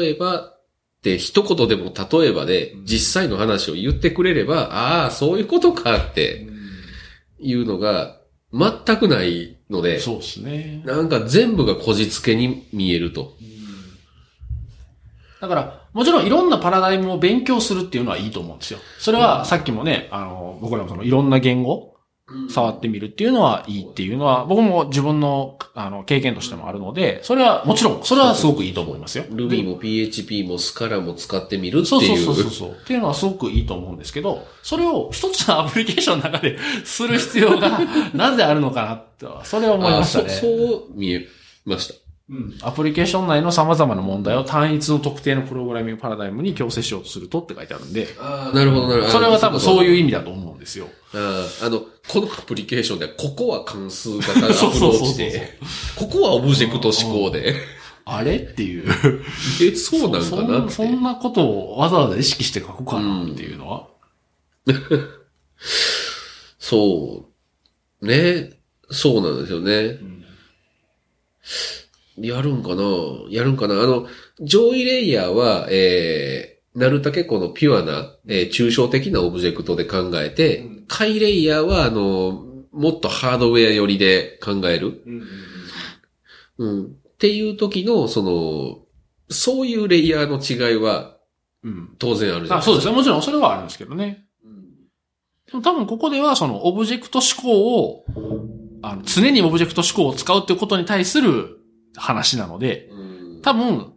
[0.00, 0.60] 例えば、っ
[1.02, 6.48] て一言でも例えばで実際の話を言ってくれれば、ああ、そういうことかって
[7.38, 8.20] いうのが
[8.52, 10.82] 全くないので、そうですね。
[10.84, 13.34] なんか全部がこじつけに見えると。
[15.40, 18.80] だから、もちろんいろんなパラダイムを勉強するっていうのはいいと思うんですよ。
[18.98, 21.95] それはさっきもね、あの、僕らもそのいろんな言語、
[22.50, 29.24] 触ってみるっていうのはいいっていうのは、僕も自分の、あの、経験としてもあるので、それはもちろん、それはすごくいいと思いますよ。
[29.30, 32.24] Ruby も PHP も Scala も使ってみるってそうそういう。
[32.24, 32.70] そうそうそう。
[32.70, 37.78] っていうのはすごくいいと思うんですけど、それを一つのアプリケーションの中で する必要が
[38.12, 40.24] なぜあるのかなって、それは思いましたね。
[40.26, 41.28] あそそう見え
[41.64, 42.05] ました。
[42.28, 49.12] うんアプリケーション内の様々な問題を単一の特定のプログラミングパラダイムに強制しようとするとって書いてあるんで、ああ、なるほど、なるほど。
[49.12, 50.88] それは多分そういうう意味だと思うんですよ。
[51.14, 55.58] ああ、あの、このアプリケーションでは、ここは関数型アプローチで、
[55.96, 57.54] ここはオブジェクト思考で。
[58.04, 58.92] あれっていう。
[59.62, 60.66] え、そうなんかそなって。
[60.66, 63.88] んそんなことをわざわざ意識して書くかなっていうのは。
[66.58, 67.28] そ
[68.00, 68.06] う。
[68.06, 68.50] ね。
[68.90, 69.98] そうなんですよね。
[72.18, 72.82] やるんかな？
[73.30, 73.82] やるんかな？
[73.82, 74.06] あの、
[74.40, 85.02] 上位レイヤーは、えー、なるたけこのピュアな、えー抽象的なオブジェクトで考えて、うん下位レイヤーは、あの、もっとハードウェア寄りで考える。
[86.58, 86.84] うん。
[86.86, 86.88] っ
[87.18, 88.86] ていう時の、その、
[89.28, 91.16] そういうレイヤーの違いは
[91.64, 91.96] うん。
[91.98, 92.94] 当然あるじゃないあ、そうですね。
[92.94, 94.26] もちろんそれはあるんですけどね。
[95.50, 98.04] でも多分ここではそのオブジェクト指向を、
[98.82, 101.58] あの、常にオブジェクト指向を使うっていうことに対する
[101.96, 103.92] 話なので、うん多分、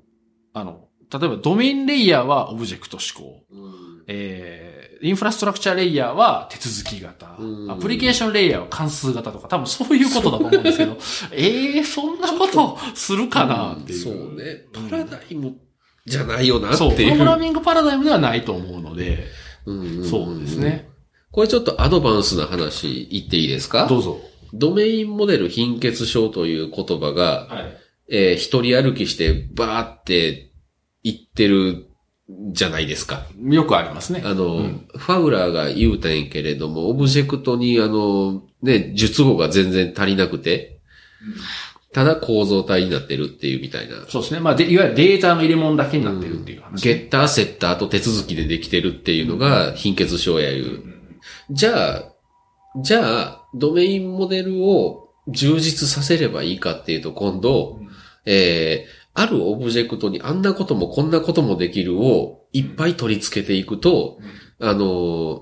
[0.54, 3.44] あの、例えばドメインレイヤーはオブジェクト指向。
[3.52, 7.36] うんえー、インフラストラクチャーレイヤーは手続き型。
[7.40, 10.98] うんアプリケーションレイヤーは関数型とか、多分そういうことだと思うんですけど、
[11.32, 14.00] え えー、そんなことするかなっていう。
[14.00, 14.66] そうね。
[14.90, 15.56] パラダイム
[16.06, 17.10] じゃないよなってそういう。
[17.10, 19.26] プログラミングパラダイムではないと思うので、
[19.66, 20.58] うんそうです。
[20.58, 20.90] ね。
[21.32, 23.88] これちょっとアドバンスな話言っていいですか？
[23.88, 24.20] どうぞ。
[24.54, 27.78] ドメインモデル貧血症という言葉が、はい。
[28.10, 30.52] えー一人歩きしてバーって
[31.04, 31.88] 言ってる
[32.52, 33.26] じゃないですか。
[33.42, 34.22] よくありますね。
[34.24, 40.82] あの、うんファウラーが言うたんやけれども、オブジェクトにあの、ね、術語が全然足りなくて、
[41.92, 44.06] ただ構造体になってるっていうみたいな。
[44.08, 44.40] そうですね。
[44.40, 46.84] まあ、で、いわゆるデータの入れ物だけになってるっていう話。
[46.84, 50.84] ゲッター、セッターと手続きでできてるっていうのが貧血症やいう。
[51.50, 52.14] じゃあ、
[52.84, 57.80] じゃあ、ドメインモデルを充実させればいいかっていうと、今度、
[58.26, 64.20] えー、あるオブジェクトにあんなこともこんなこともできるをいっぱい取り付けていくと、
[64.60, 65.42] あのー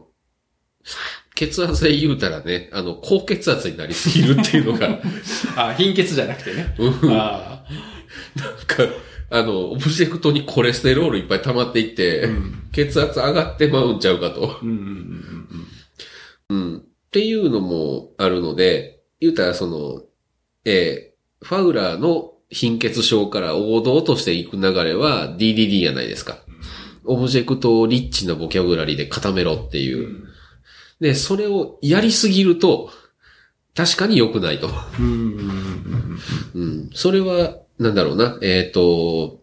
[1.36, 5.02] 血圧で言うたらね、あの、高血圧になりすぎるっていうのが、な ん
[5.70, 6.74] あ、貧血じゃなくてね。
[6.80, 7.64] うんあ
[8.66, 8.84] か、
[9.30, 12.28] あの、オブジェクトにコレステロールいっぱい溜まっていって、あ。
[12.28, 12.64] うん。
[12.72, 14.58] 血圧上がってまうんちゃうかと。
[14.64, 15.24] うん。
[16.78, 20.04] っていうのもあるので、言うたらその、
[20.66, 26.38] えーファウラーの貧血症から王道としていく流れは DDD やないですか。
[27.04, 29.84] オブジェクトをリッチなボキャブラリーで固めろってうん。
[29.84, 30.28] いう。
[31.00, 32.90] で、それをやりすぎると、
[33.76, 34.70] 確かに良くないと。
[35.00, 36.20] うん。
[36.56, 36.90] うん。
[36.94, 39.42] それは、なんだろうな、えっ、と、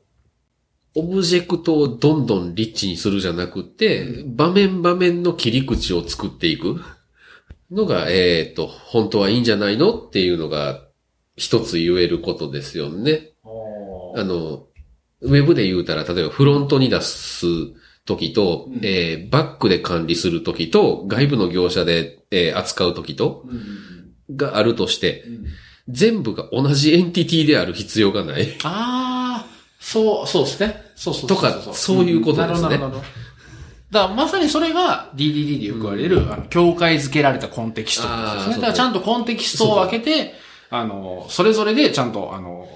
[0.96, 6.80] オブジェクトをどんどんリッチにするじゃなくて、場面場面の切り口を作っていく
[7.70, 10.83] のが、えっ、と、本当はいいんじゃないのっていうのが、
[11.36, 13.30] 一つ言えることですよね。
[14.16, 14.66] あの、
[15.20, 17.46] ウェブで言うたら、例えばフロントに出す
[18.04, 23.44] 時と、うんえーバックで管理する時と、外部の業者で、えー扱う時と、
[24.30, 25.24] があるとして、
[25.88, 28.56] 全部が同じエンティティである必要がない。
[28.62, 29.46] ああ、
[29.80, 30.82] そう、そうですね。
[30.94, 33.02] そうそうそうとかそういうことですねんなるほど。
[33.90, 38.54] だからまさにそれが DDD でよく言われる、あの境界づけられたコンテキストですね。
[38.56, 40.34] だからちゃんとコンテキストを分けて、
[40.70, 42.68] あの、それぞれでちゃんと、あの、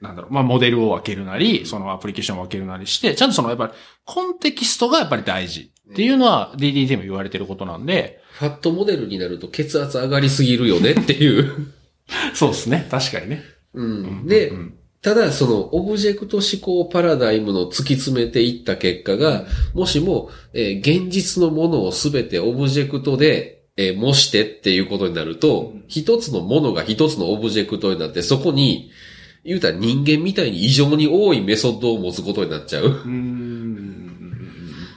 [0.00, 3.72] なんだろう、まあ、モデルを分けるなり、そのアプリケーションを分けるなりして、ちゃんとその、やっぱり、
[4.04, 11.72] コンテキストがやっぱり大事っていうのは DDD でも言われてることなんで、ファットモデルになると血圧上がりすぎるよね っていう。
[12.34, 12.86] そうですね。
[12.90, 13.42] 確かにね。
[13.74, 14.74] うん、で、うん。
[15.02, 19.44] ただそのオブジェクト思考パラダイムの突き詰めていった結果が、
[19.74, 28.90] もしも、えー現実のものをすべてオブジェクトで、えー模してっていうことになると、うん一つのものが一つのオブジェクトになって、そこに、
[29.44, 32.86] 言うたら人間みたいに異常に多いメソッドを持つことになっちゃう。
[32.88, 32.94] うん。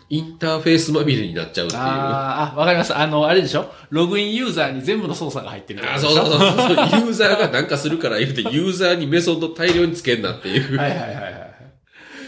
[0.09, 1.82] インターフェースまみれになっちゃうっていう。
[1.82, 2.95] あーあ、わかります。
[2.97, 3.69] あの、あれでしょ？
[3.89, 6.69] ログインユーザーに全部の操作が入ってるあそうそうそうそう。
[6.69, 10.78] ユーザーがなんかするから言うて、 ユーザーにメソッド大量につけんなっていう。
[10.78, 11.34] はいはいはいはい。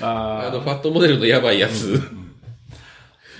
[0.01, 2.01] ああの、ファットモデルのやばいやつ。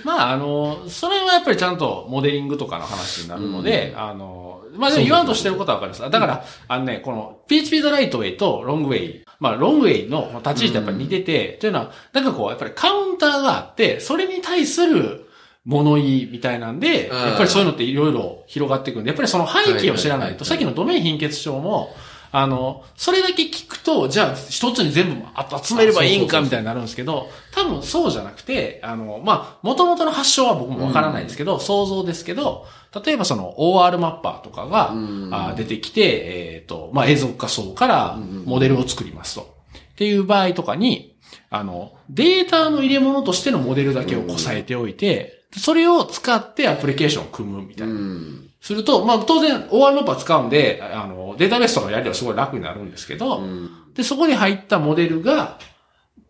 [0.04, 6.10] まあ、あの、それはやっぱりちゃんとモデリングとかの話になるので、あの、まあでも言わんとしてることはわかります。
[6.10, 9.24] だから、あのね、この PHP ザライトウェイとロングウェイ。
[9.38, 15.26] まあ、ロングウェイの立ち位置ってやっぱり似てて、というのは、なんかこう、やっぱりカウンターがあって、それに対する
[15.64, 21.94] 物言いみたいなんで、やっぱりそういうのっていろいろ広がっていくんで、やっぱりその背景を知らないと、さっきのドメイン貧血症も、
[22.32, 25.26] あの、それだけ聞くと、じゃあ一つに全部
[25.64, 32.66] 集めればいいんかみたいになるんですけど、多分そうじゃなくて、あの、まあ、元々の発祥は僕もわからないですけど、想像ですけど、
[33.04, 39.56] 例えばその OR マッパーとかが、うんあ出てきて、えっ、と、まあ、映像化層からモデルを作りますと。
[39.72, 41.16] っていう場合とかに、
[41.50, 47.92] あの、データの入れ物としてのモデルだけをこさえておいて、それを使ってアプリケーションを組むみたいな。
[47.92, 48.49] うん。
[48.60, 53.70] すると、まあ当然 OR マッパー使うんで、あの、データベースとかのやりはすごい楽になるんですけど、うん。
[53.94, 55.58] で、そこに入ったモデルが、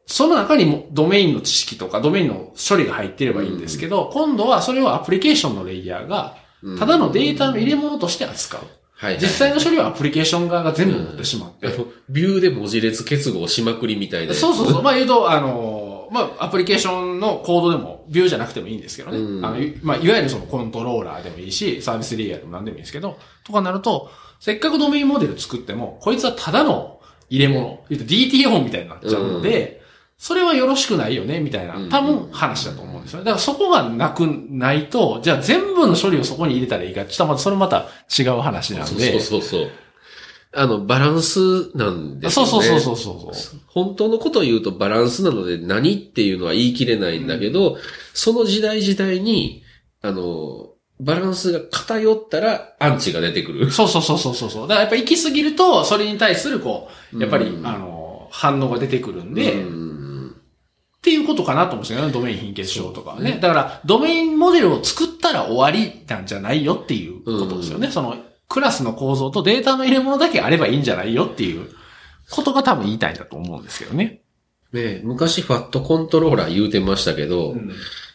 [0.07, 6.37] その中にもドメインの知識とかドメインの処理が入っていればいいんですけど、今度はそれをアプリケーションのレイヤーが、
[6.78, 8.61] ただのデータの入れ物として扱う。
[8.95, 9.22] はい、はい。
[9.22, 11.68] 実際の処理はアプリケーション側が全部持ってしまって。
[11.68, 14.35] あのビューで文字列結合しまくりみたいな。
[14.35, 14.83] そうそうそう。
[14.83, 19.19] まあ言うと、あの、まあアプリケーションのコードでも、ビューじゃなくてもいいんですけどね。
[19.19, 29.81] うんあの、いまあいわゆるそのコントローラーでもいいし、サービスレイヤーでも何でもいいんですけど、とかなると、せっかくドメインモデル作っても、こいつはただの入れ物、言うと DTO みたいになっちゃうので、
[30.21, 33.25] それはよろしくないよね、みたいなうん、多分話だと思うんですよね。
[33.25, 37.87] だからそこがなくないと、じゃあ全部の処理をそこに入れたらいいか、ちょっとまたそれまた
[38.19, 39.19] 違う話なんで。
[39.19, 39.71] そうそうそう。
[40.53, 42.51] あの、バランスなんですよね。
[42.51, 43.61] そうそうそうそうそうそう。
[43.67, 47.79] 本当のことを言うとバランスなので何っていうのは言い切れないんだけど、
[48.15, 49.63] その時代時代に、
[50.03, 53.71] あの、バランスが偏ったらアンチが出てくる。
[53.71, 54.69] そうそうそうそうそうそう。
[54.69, 59.91] だからやっぱ行き過ぎると、それに対するこう、やっぱり、うんあの、反応が出てくるんで、っうん
[61.03, 63.39] ていうことかなと思うんですよね、ドメイン貧血症とかはね。
[63.41, 67.91] だから、ドメインモデルを作ったら終わりなんじゃないよっていうことですよね。
[67.91, 68.17] その、
[68.51, 71.71] クラスの構造とデータの入れ物だけあればいいんじゃないよっていう
[72.29, 74.23] ことが多分言いたいんだと思うんですけどね。
[74.73, 77.55] ね昔ファットコントローラー言うてましたけど、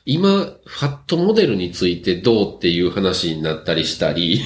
[0.05, 4.41] 今、ファットモデルについてどうっていう話になったりしたり、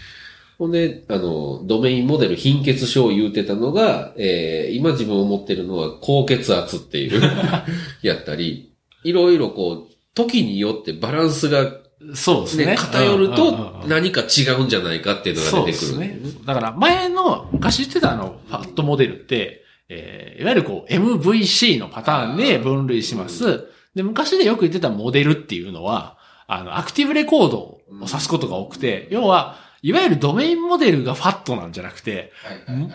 [0.58, 7.20] ほんで、あの、ドメインモデル貧血症を言うてたのが、えー、今自分思ってるのは高血圧っていう、
[8.00, 8.72] やったり、
[9.04, 11.70] いろいろこう、時によってバランスが
[12.14, 12.66] そうですね。
[12.66, 15.92] ね、偏るとうん何か違うんじゃないかっていうのそうでが出てくる。
[15.94, 16.20] すね。
[16.44, 23.68] だから前の、昔言ってたあの、ファットモデルって、えー、いわゆるこう、MVC のパターンで分類します。
[23.94, 32.32] で、昔でよく言ってたモデルっていうのは、あの、アクティブレコードを指すことが多くて、要は、いわゆるドメインモデルがファットなんじゃなくて、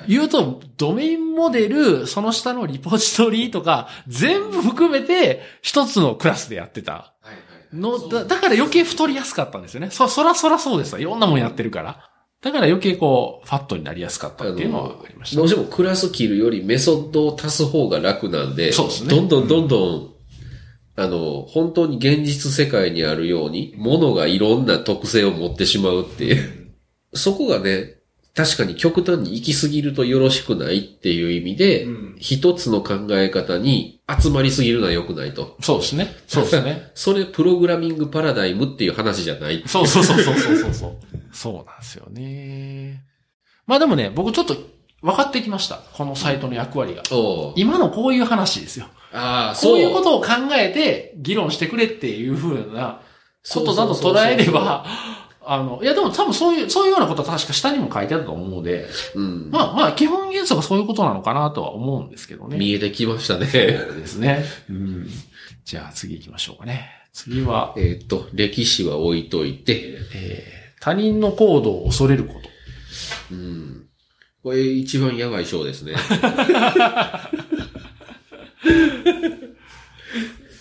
[0.07, 7.13] 言うと、ドメインモデル、その下のリポジトリとか、全部含めて、一つのクラスでやってた。
[7.73, 9.89] の、だ、だから余計太りやすかったんですよね。
[9.91, 10.99] そ、そらそらそうですわ。
[10.99, 12.09] いろんなもんやってるから。
[12.41, 15.37] だから余計こう、ファットになりやすかったっていうのはありました。
[15.37, 20.11] どうしてもクラス切るよりメソッドを足す方が楽なんで、そうですねどんどんどんどん、
[20.95, 26.73] あの、本当に現実世界にあるように、物がいろんな特性を持ってしまうっていう。
[27.13, 28.00] そこがね、
[28.33, 35.57] 確かに極端に行き過ぎるとよろしくないっていう意味で、うん一つの考え方に集まりすぎるのは良くないと。
[35.59, 36.15] そうですね。
[36.27, 36.91] そうですね。
[36.93, 39.63] それプログラミングパラダイムっていう話じゃない。
[39.65, 40.97] そうそうそうそうそうそうそう。
[41.33, 43.03] そうなんですよね。
[43.65, 44.55] まあでもね、僕ちょっと
[45.01, 45.77] 分かってきました。
[45.93, 47.01] このサイトの役割が。
[47.55, 48.85] 今のこういう話ですよ。
[49.13, 53.01] ああ、こういうことを考えて議論してくれっていうふうな
[53.51, 54.85] ことだと捉えれば、
[55.53, 59.49] あの、いやでも多分そういう、そういうようなことは確か下にも書いてあると思うので、うん。
[59.51, 62.57] まあまあ基本原則はそういうことなのかなとは思うんですけどね。
[62.57, 63.47] 見えてきましたね。
[63.47, 64.45] そうですね。
[64.71, 65.09] うん。
[65.65, 66.89] じゃあ次行きましょうかね。
[67.11, 72.39] 次は、えーっと、歴史は置いといて、えー、他人の行動を恐れること。
[73.31, 73.87] うん。
[74.43, 75.95] これ一番やばい章ですね。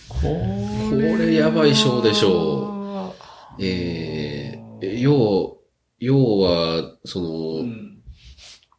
[0.09, 3.15] これやばい章でしょ
[3.63, 5.59] えー、要、
[5.99, 7.21] 要は、そ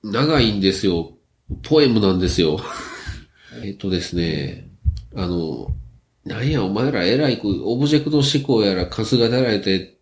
[0.03, 1.13] の、長いんですよ。
[1.63, 2.59] ポエムなんですよ。
[3.63, 4.69] えっとですね、
[5.15, 5.67] あの、
[6.25, 9.97] なんや、お前ら偉いく、オブジェクト思考やら数がだられて、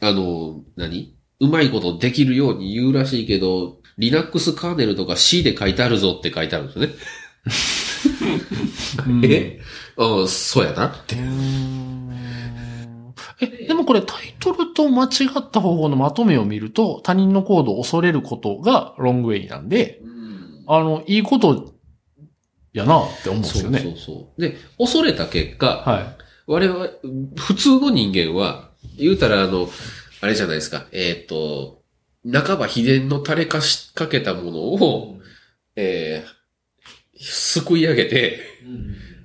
[0.00, 1.14] あの、何？
[1.38, 6.94] うまいことできるように言うらしいけど、Linux カーネルとか C で書いてあるぞって書いてあるんですよね。
[9.28, 9.60] え？
[9.96, 11.16] ああそうやなって。
[13.40, 15.08] え、でもこれタイトルと間違
[15.38, 20.00] った方法のまとめを見ると、他人の行動を恐れることがロングウェイなんで、
[20.66, 21.74] あの、いいこと
[22.72, 23.78] やなって思うんですよね。
[23.78, 24.40] そうそうそう。
[24.40, 26.16] で、恐れた結果、は
[26.46, 26.88] 我々、
[27.36, 29.68] 普通の人間は、言うたらあの、
[30.20, 31.82] あれじゃないですか、えっ、と、
[32.32, 35.18] 半ば秘伝の垂れかしかけたものを、
[35.76, 38.40] えー、すくい上げて、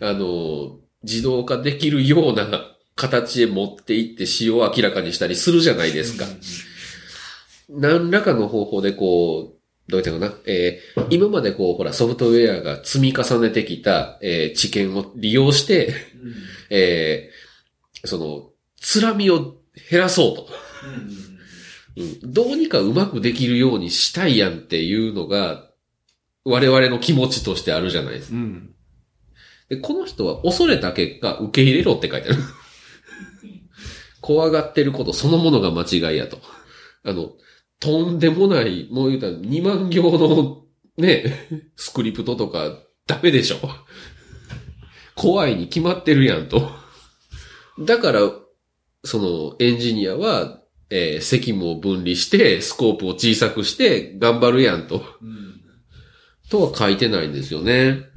[0.01, 2.70] あの、自動化できるような
[3.01, 6.25] 形へ持っていって使用を明らかにしたりするじゃないですか。
[7.69, 15.93] 何らかの方法でこう、どう言ったかな、えー今までこう、ほら、ソフトウェアが積み重ねてきた、えー知見を利用して、
[16.69, 18.49] えーその、
[18.79, 19.55] つらみを
[19.89, 20.47] 減らそうと。
[20.85, 21.21] うん
[22.23, 25.69] どうにかうまくできるようにしたいやんっていうのが、
[26.45, 28.37] 我々の気持ちとしてあるじゃないですか。
[28.37, 28.73] うん。
[29.69, 32.37] で、この人は恐れた結果、受け入れろって書いてある。
[34.21, 36.37] 怖がってることそのものが間違いやと。
[37.03, 37.31] あの、
[37.79, 40.63] とんでもない、もう言うたら2万行の
[40.97, 43.57] ね、 スクリプトとかダメでしょ。
[45.15, 46.71] 怖いに決まってるやんと。
[47.79, 48.31] だから、
[49.03, 55.03] そのエンジニアは、えー責務を分離して、スコープを小さくして頑張るやんと。
[56.49, 58.10] とは書いてないんですよね。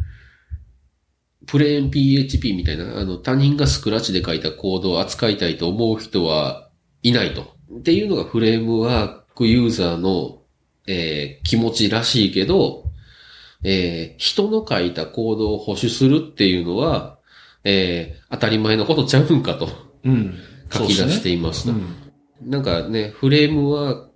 [1.46, 6.70] プレーン PHP みたいな、あの、他人がスクラッチで書いたコードを扱いたいと思う人は
[7.02, 7.54] いないと。
[7.78, 10.42] っていうのがフレームワークユーザーの、
[10.86, 12.84] えー気持ちらしいけど、
[13.62, 17.18] えー人の書いたコードを保守するっていうのは、
[17.64, 19.68] えー当たり前のことちゃうんかと
[20.04, 20.38] うん。
[20.72, 21.72] 書き出していますと。
[21.72, 21.84] うん。
[22.50, 24.06] なんかね、フレームワー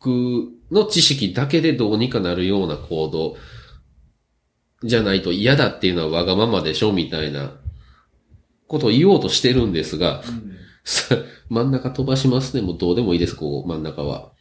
[0.00, 3.36] クの知識だけでどうにかなるようなコード
[4.82, 7.52] じゃないと嫌だっていうのはわがままでしょみたいな
[8.66, 10.22] ことを言おうとしてるんですが、
[10.84, 11.16] さ
[11.48, 12.62] 真ん中飛ばしますね。
[12.62, 14.32] もうどうでもいいです、ここ真ん中は。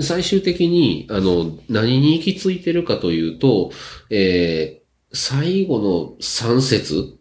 [0.00, 3.72] 最終的に、あの、何に行き着いてるかというと、
[4.10, 4.80] えー
[5.12, 7.18] 最後の3節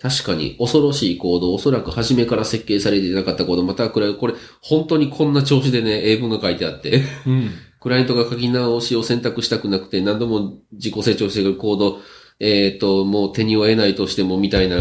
[0.00, 7.50] 確かに恐ろしいコード、おそらく初めから設計されていなかったコード、またはこれ、これ、本当にこんな調子でね、英文が書いてあって、うん。
[7.80, 11.98] クライアントが書き直しを選択したくなくて、何度も自己成長しているコード、
[12.38, 14.76] えっ、と、もう手に負えないとしても、みたいな、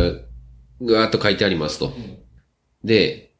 [0.81, 1.93] ガーッと書いてありますと。
[2.83, 3.31] で、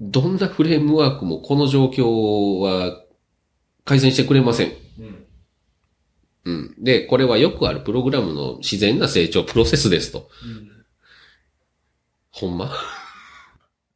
[0.00, 3.00] どんなフレームワークもこの状況は
[3.84, 4.72] 改善してくれません。
[6.44, 6.74] うん。
[6.78, 10.28] で、これはよくあるプログラムの自然な成長プロセスですと。
[12.30, 12.72] ほんま？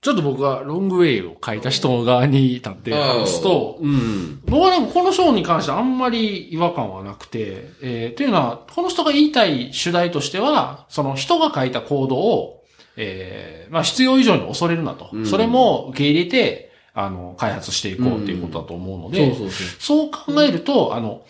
[0.03, 4.41] ちょっと僕はロングウェイを書いた人側に立って話すと、うん。
[4.47, 12.65] 僕はでもこの章に関してあんまり違和感はなくて、えー、というのは、この人が言いたい主題としては、その人が書いたコードを、
[12.97, 15.11] えー、まあ必要以上に恐れるなと。
[15.13, 19.35] うんそれも受け入れて、あの、開発していこうっていうことだと思うので、
[19.79, 21.25] そう考えると、あの、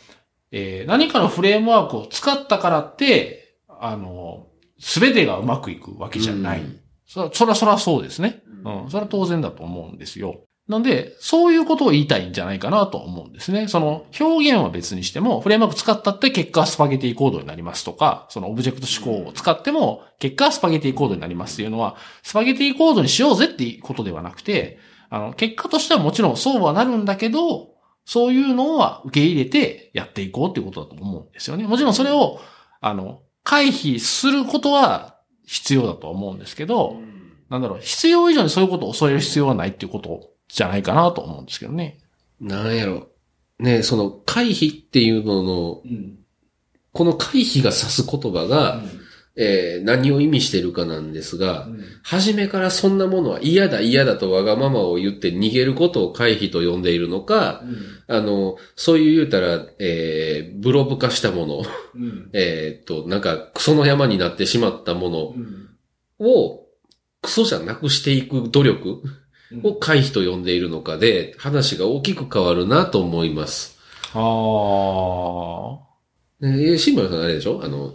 [0.53, 4.49] えー何かのフレームワークを使ったからって、あの、
[4.79, 6.61] すべてがうまくいくわけじゃない。
[6.61, 8.43] うんそそらそらそうですね。
[8.67, 8.91] うん。
[8.91, 10.41] それは当然だと思うんですよ。
[10.69, 13.69] なんで、そういうことを言いたいんじゃないかなと思うんですね。
[13.69, 31.67] その表現は別にしても、フレームワーク使ったって結果はスパゲティコードになりますとか、そのオブジェクト思考を使っても結果はスパゲティコードになりますっていうのは、スパゲティコードにしようぜっていうことではなくて、あの、結果としてはもちろんそうはなるんだけど、そういうのは受け入れてやっていこうっていうことだと思うんですよね。
[31.67, 32.41] もちろんそれを、
[32.81, 36.97] あの、回避することは必要だと思うんですけど、
[37.51, 41.99] なんだろう、必要以上にそういうことを恐れる必要はないっていうことじゃないかなと思うんですけどね。
[42.41, 43.09] なんやろ。
[43.59, 45.83] ね、その回避っていうのの、
[46.93, 48.83] この回避が指す言葉が、
[49.37, 51.69] えー何を意味してるかなんですが、
[52.03, 57.63] 初めからそんなものは嫌だ嫌だとわがままを言って逃げることを回避と呼んでいるのか、
[58.09, 61.63] あの、そういう言うたら、えー、ブロブ化したもの、
[62.33, 65.35] えーっと、なんかクソの山になってしまったも
[66.19, 66.66] のを、
[67.27, 69.03] クソじゃなくしていく努力
[69.65, 73.77] を回避と呼んでいるのかで、話が大きく変わるなと思います。
[74.15, 75.87] ああ。
[76.41, 77.61] えー、シンバルさんあれでしょ？
[77.65, 77.95] あの、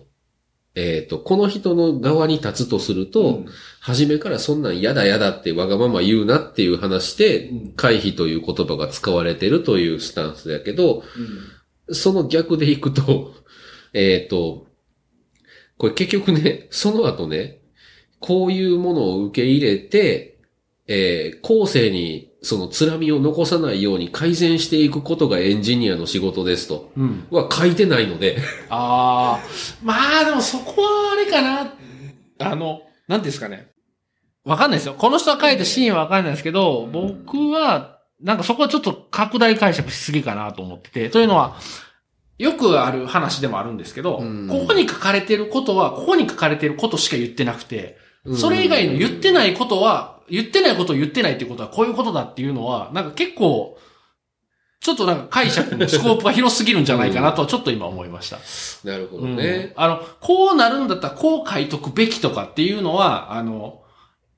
[0.75, 3.45] えっ、と、この人の側に立つとすると、
[3.79, 7.73] 初めからそんなん嫌だ嫌だってわがまま言うなっていう話で、うん。
[7.73, 11.03] 回避という言葉が使われてるというスタンスだけど、
[11.89, 13.33] その逆でいくと、
[13.93, 14.67] えっ、と、
[15.77, 17.60] これ結局ね、その後ね、
[18.21, 20.39] こういうものを受け入れて、
[20.87, 26.91] えー後世にそのつらみを残さないように改善していくことがエンジニアの仕事ですと。
[26.97, 27.27] うん。
[27.29, 28.37] は書いてないので。
[28.69, 29.47] ああ。
[29.83, 31.73] まあでもそこはあれかな。
[32.39, 33.67] あの、なんですかね。
[34.43, 34.95] わかんないですよ。
[34.95, 41.09] この人が書いたシーンはわかんないですけど、僕は、なんかそこはちょっと拡大解釈しすぎかなと思ってて。
[41.11, 41.57] というのは、
[42.39, 47.97] よくある話でもあるんですけど、うんここに書かれてることは、ここに書かれてることしか言ってなくて、
[48.35, 53.77] それ以外の言ってないことは、言ってないことを言ってないっていうことはこういうことだっていうのは、なんか結構、
[54.79, 58.39] ちょっとなんか解釈のスコープが広すぎるんじゃないかなとはちょっと今思いました。
[58.83, 59.35] なるほどうん。
[59.35, 59.73] ね。
[59.75, 63.81] あの、こうなるんだったらこう書いとくべきとかっていうのは、あの、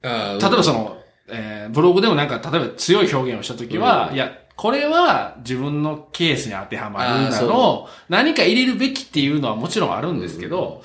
[0.04, 0.98] あ例えばその、
[1.30, 4.16] えーブログでもなんか、例えば強い表現をしたときは、うん。
[4.16, 10.84] いや、これは自分のケースに当てはまるんだろう、何か入れるべきっていうのはもちろんあるんですけど、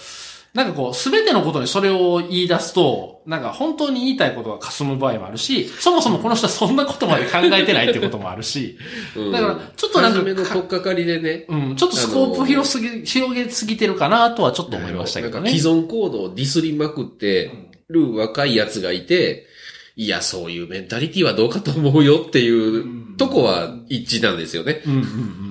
[0.59, 8.77] なんかこう、すべてのことにそれを言い出すと、なんか本当に言いたいことが霞む場合もあるし、そもそもこの人はそんなことまで考えてないってこともあるし、
[9.15, 15.57] うんだからちょっとなんか初めの取っかかりでね、うん、ちょっとスコープ広すぎ、広げすぎてるかなとはちょっと思いましたけどね。
[15.57, 17.53] 既存コードをディスりまくって
[17.89, 19.47] る若いやつがいて、
[19.95, 24.83] いや、そういうメンタリティはどうかと思うよっていうとこは一致なんですよね。
[24.85, 25.48] うんうんうんうん。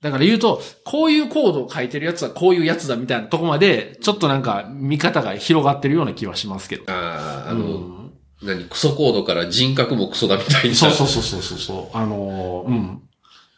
[0.00, 6.84] だから言うと、こういうコードを書いてるやつはこういうやつだみたいなとこまで、ちょっとなんか見方が広がってるような気はしますけど。
[6.88, 8.00] ああ、あの、うん
[8.42, 10.74] 何、クソコードから人格もクソだみたいな。
[10.74, 11.96] そうそうそうそうそうそう。
[11.96, 13.02] あのーうん。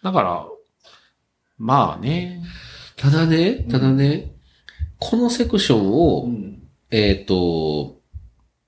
[0.02, 0.46] だから、
[1.58, 2.42] まあね。
[2.96, 4.32] ただね、ただね、
[4.98, 6.58] このセクションを、ん。
[6.90, 8.00] えっ、と、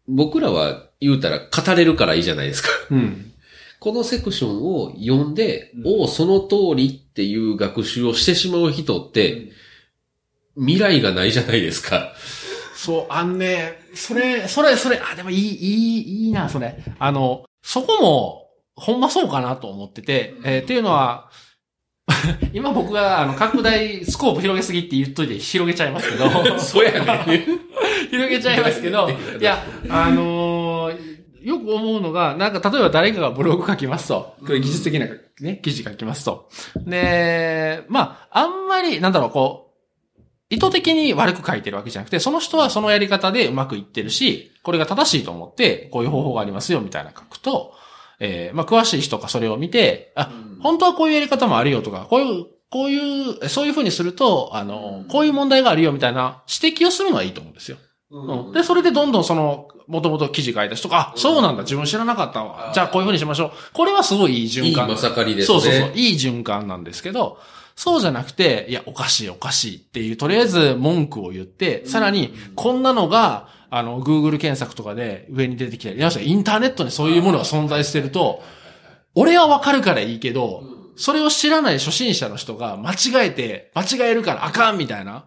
[0.07, 2.69] 僕らは言うたら語れるからいいじゃないですか。
[2.91, 3.33] うん。
[3.81, 9.53] このセクションを読んで、うんおお、その通りっていう学習をしてしまう人って、
[10.57, 12.13] 未来がないじゃないですか。
[12.75, 16.77] そう、あんね、それ、それ、それ、あ、でもいい、いい、いいな、それ。
[16.99, 21.31] あの、そこも、ほんまそうかなと思ってて、えーっていうのは、
[22.53, 26.93] 今僕が、あの、拡大、スコープ広げすぎって言っといて広げちゃいますけど、そうや
[27.25, 27.47] ね。
[28.11, 29.09] 広げちゃいますけど、
[29.41, 31.14] いや、あのー
[31.45, 35.07] よく思うのが、なんか例えば誰かがブログ書きますと、これ技術的な
[35.41, 36.49] ね、記事書きますと。
[36.87, 39.73] で、まあ、あんまり、なんだろう、こ
[40.19, 47.75] う、意図的に悪く書いてるわけじゃなくて、その人はそのやり方でうまくいってるし、これが正しいと思って、こういう方法がありますよ、みたいな書くと、
[48.21, 50.31] えーまあ、詳しい人がそれを見て、あ、
[50.63, 57.77] 本当はこういうやり方もあるよとか、こういう、こういう、そういう風にすると、あの、こういう問題があるよみたいな指摘をするのはいいと思うんですよ。
[58.15, 58.53] うん。
[58.53, 62.71] で、それでどんどんその、もともと記事書いた人が、あ、そうなんだ、自分知らなかったわ。
[62.73, 63.51] じゃあこういう風にしましょう。
[63.73, 64.89] これはすごいいいい循環。
[64.89, 65.61] いまさかりですね。
[65.61, 65.93] そうそうそう。
[65.95, 67.39] いい循環なんですけど、
[67.77, 78.43] そうじゃなくて、いや、おかしいおかしいっていう、とりあえず文句を言って、さらに、こんなのが、あの、Google 検索とかで上に出てきたり、インターネットにそういうものが存在してると、
[79.17, 80.63] 俺はわかるからいいけど、
[80.97, 85.25] それを知らない初心者の人が間違えて、間違えるからあかんみたいな。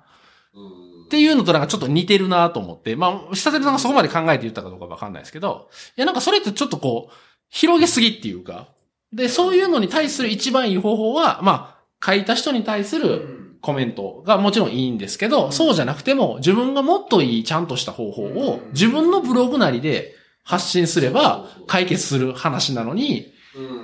[1.07, 7.13] っていうのとなんかちょっと似てるなと思って、まあ、下手さんがそこまで考えて言ったかどうかわかんないですけど、いやなんかそれってちょっとこう、
[7.49, 8.67] 広げすぎっていうか、
[9.13, 20.13] で、そういうのに対する一番いい方法は、まあ、書いた人に対するコメントがもちろんいいんですけど、そうじゃなくても、自分がもっといいちゃんとした方法を自分のブログなりで
[20.43, 23.31] 発信すれば解決する話なのに、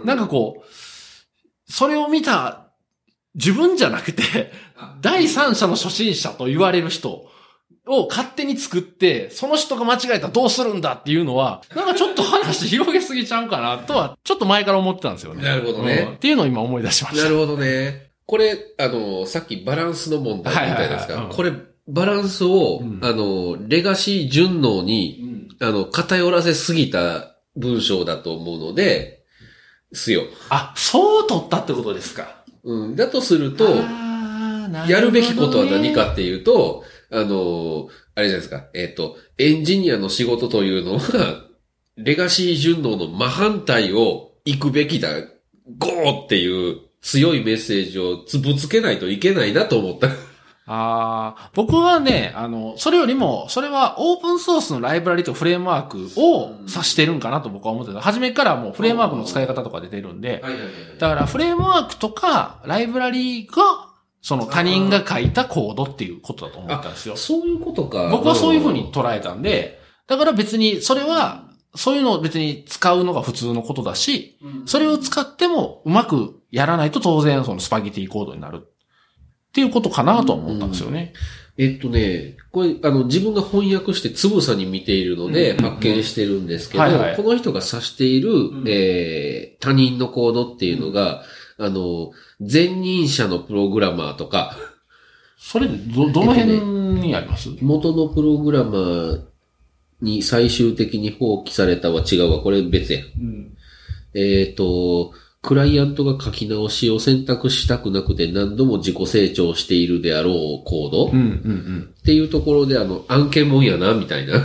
[0.04, 2.63] なんかこう、それを見た
[3.36, 4.52] 自分じゃなくて、
[5.02, 7.28] 第三者の初心者と言われる人
[7.88, 15.44] を勝手に作って、その人が間違えたらどうするんだっていうのは、なんかちょっと話広げすぎちゃうかなとは、ちょっと前から思ってたんですよね。
[15.44, 17.24] なるほどねうんっていうのを今思い出しました。
[17.24, 18.12] なるほどね。
[18.26, 21.14] これ、あの、さっきバランスの問題みたいですか？
[21.14, 21.52] はいはいはいうんこれ、
[21.88, 29.24] バランスを、うんあの、レガシー順応に、あの、偏らせすぎた文章だと思うので、
[29.92, 30.24] すよ。
[30.50, 32.43] あ、そう取ったってことですか。
[32.64, 32.96] うん。
[32.96, 33.66] だとすると、
[34.88, 38.68] やるべきことは何かっていうと、あの、あれじゃないですか。
[38.74, 41.46] えっ、と、エンジニアの仕事というのは、
[41.98, 45.10] レガシー順応の真反対を行くべきだ。
[45.78, 50.10] ゴーっていう強いメッセージをつぶつけないといけないなと思った。
[50.66, 58.00] ああ、僕はね、あの、それよりも、それはオープンソースのライブラリとフレームワークを指してるんかなと僕は思ってた。
[58.00, 60.42] 初めからもうフレームワークの使い方とか出てるんで。
[61.00, 63.90] だからフレームワークとかライブラリが、
[64.22, 67.18] その他人が書いたコードっていうことだと思ったんですよ。
[67.18, 68.08] そういうことか。
[68.10, 71.44] 僕はそういうふうに捉えたんで、だから別にそれは、
[71.76, 78.70] そういうのを別に使うのが普通のことだし、それを使ってもうまくやらないと当然そのスパゲティコードになる。
[79.54, 81.14] っていうことかなとは思ったんですよね。
[81.60, 86.90] えっとね、これ、あの、自分が翻訳してつぶさに見ているので発見してるんですけど、こ
[87.22, 91.22] の人が指している、んえー他人のコードっていうのが、
[91.60, 94.58] あの、前任者のプログラマーとか、
[95.38, 99.22] それ、ど、どの辺にあります、元のプログラマー
[100.02, 102.40] に最終的に放棄されたは違うわ。
[102.42, 103.02] これ別や。
[103.20, 103.56] うん。
[104.16, 105.14] えっ、と、
[105.44, 114.36] クライアントが書き直しを選択したくなくて何度も自己成長しているであろうコード、うん、うん、っていうところで、あの、案件もんやな、みたいな。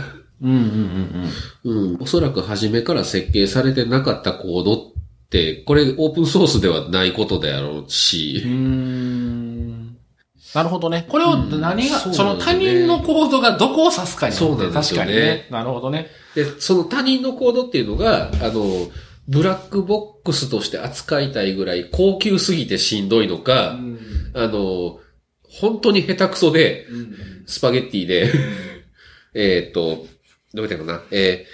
[0.41, 0.51] うん。
[0.51, 1.29] うん、
[1.63, 1.93] うん、うん。
[1.93, 2.01] うん。
[2.01, 4.77] おそらく初めから設計されてなかったコードっ
[5.29, 9.95] て、これオープンソースではないことであろううし、ーん。
[10.53, 11.05] なるほどね。
[11.07, 15.47] これを何が、そうその他人のコードがどこを指すかによってそうなんですよね確かにね。
[15.49, 16.07] なるほどね。
[16.35, 18.89] で、その他人のコードっていうのが、あの、
[19.29, 23.77] ブラックボックスとして扱いたいぐらい高級すぎてしんどいのか、
[24.33, 24.99] あの、
[25.43, 26.87] 本当に下手くそで、
[27.45, 28.31] スパゲッティで、
[29.35, 30.07] えっと、
[30.55, 31.45] どうやったかな、え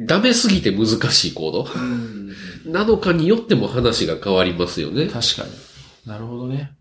[0.00, 1.68] ー、ダメすぎて難しいコード
[2.70, 5.06] なのかによっても話が変わりますよね。
[5.06, 5.50] 確かに。
[6.04, 6.72] なるほどね。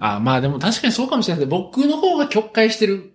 [0.00, 1.46] あ、まあでも確かにそうかもしれない。
[1.46, 3.13] 僕の方が曲解してる。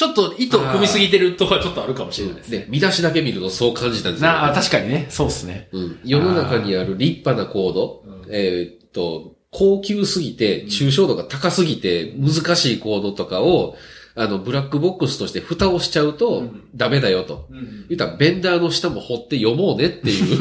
[0.00, 2.58] ちょっと意図を組みすぎてるとこはちょっとあるかもしれないですね。
[2.60, 5.06] で、見出しだけ見るとそう感じたんですよ、なあ、確かにね。
[5.10, 5.68] そうですね。
[5.72, 6.00] うん。
[6.06, 13.76] 世の中にある立派なコード、えーっと、高級すぎて、抽象度が高すぎて、難しいコードとかを、
[14.14, 16.44] あの、ブラックボックスとして蓋をしちゃうと、
[16.74, 17.46] ダメだよと。
[17.90, 20.38] 言ったら、ベンダーの下も掘って読もうねっていう。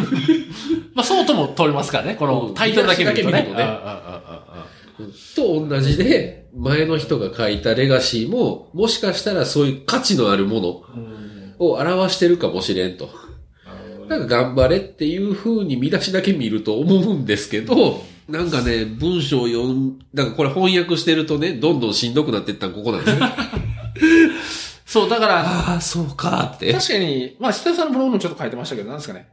[0.95, 2.15] まあそうとも取れますからね。
[2.15, 3.31] このうんタイトルだけ見るとね。
[3.31, 4.67] 見出しだけ見るとねああああああ
[5.35, 10.67] と同じで、前の人が書いたレガシーも、もしかしたらそういう価値のあるもの
[11.59, 13.09] を表してるかもしれんと。
[14.07, 23.25] なんか頑張れっていう風に見出しだけ見ると思うんですけど、なんかね、文章を読ん、なんかこれ翻訳してるとね、どんどんしんどくなっていったのここなんですよ。
[24.85, 26.73] そう、だから、ああ、そうかって。
[26.73, 29.29] 確かに、まあ、下田さんのブログもちょっと書いてましたけど、なんですかね。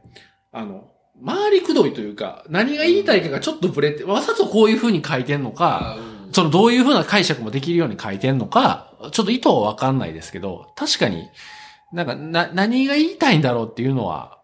[0.51, 0.89] あの、
[1.25, 5.97] 回りくどいというか、何が言いたいかがちょっとブレて、わざとこういう風に書いてんのか、
[6.31, 11.29] そのどういう風な解釈もできるように書いてんのか、ちょっと意図はわかんないですけど、確かに、
[11.93, 14.39] なんか、な、何が言いたいんだろうっていうのは、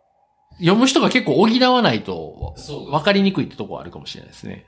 [0.60, 2.54] 読む人が結構補わないと
[2.90, 4.66] わかりにくいってとこはあるかもしれないですね。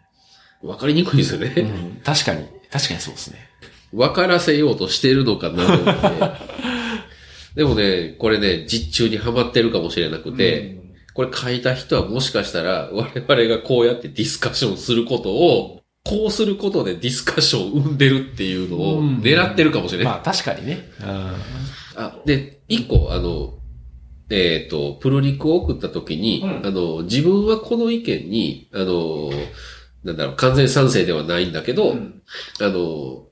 [0.64, 1.50] わかりにくいですようね。
[1.62, 3.40] ん、確かに、確かにそうですね。
[3.94, 6.56] わからせようとしてるのかなと思って。
[7.56, 10.78] でもね、これね、実中にはまってるかもしれなくて、
[11.14, 19.18] これ書いた人はもしかしたら、我々がこうやってディスカッションすることを、こうすることでディスカッションを生んでるっていうのをうん。
[19.18, 20.14] 狙ってるかもしれない。
[20.14, 20.90] まあ確かにね。
[21.96, 23.56] あ、で、一個、あの、
[24.30, 26.66] えっ、と、プロリクを送った時に、うん。
[26.66, 29.32] あの、自分はこの意見に、あの、
[30.04, 32.22] なんだろう、完全賛成ではないんだけど、うん。
[32.62, 33.26] あの、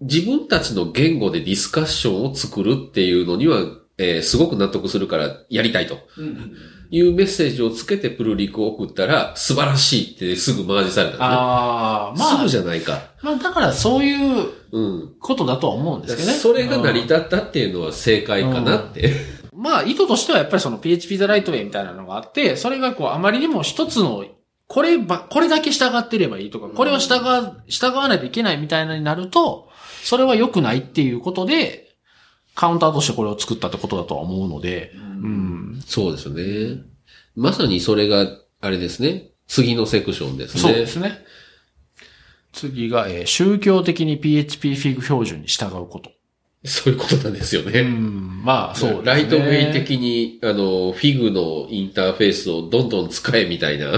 [0.00, 3.58] 自分たちの言語でディスカッションを作るっていうのには、
[3.98, 5.98] えーすごく納得するからやりたいと
[6.90, 11.26] いうメッセージをつけてプルリクを送ったら、素晴らしいってすぐマージされたんですね。
[11.28, 13.00] ああ、まあすぐ、じゃないか。
[13.22, 15.14] まあだからそういううん。
[15.20, 16.34] ことだとは思うんですけどね。
[16.34, 19.14] それが成り立ったっていうのは正解かなって。
[19.54, 24.24] まあ、意図としてはやっぱりその PHP ザライトウェイみたいなのがあって、それがこう、あまりにも一つの、
[24.68, 29.68] これば、これだけ従ってればいいとか、これは従わ、従わないといけないみたいなになると、
[30.04, 31.89] それは良くないっていうことで、
[32.54, 35.82] カウンターとしてこれを作ったってことだとは思うので、うん。
[35.86, 36.82] そうですよね。
[37.36, 38.26] まさにそれが、
[38.60, 39.30] あれですね。
[39.46, 40.60] 次のセクションですね。
[40.60, 41.24] そうですね。
[42.52, 46.12] 次が、えー宗教的に PHP フィグ標準に従うこと。
[46.64, 47.80] そういうことなんですよね。
[47.80, 53.92] うん、まあ、そうね、ライトウェイ的に、あの、フィグのインターフェースをどんどん使えみたいな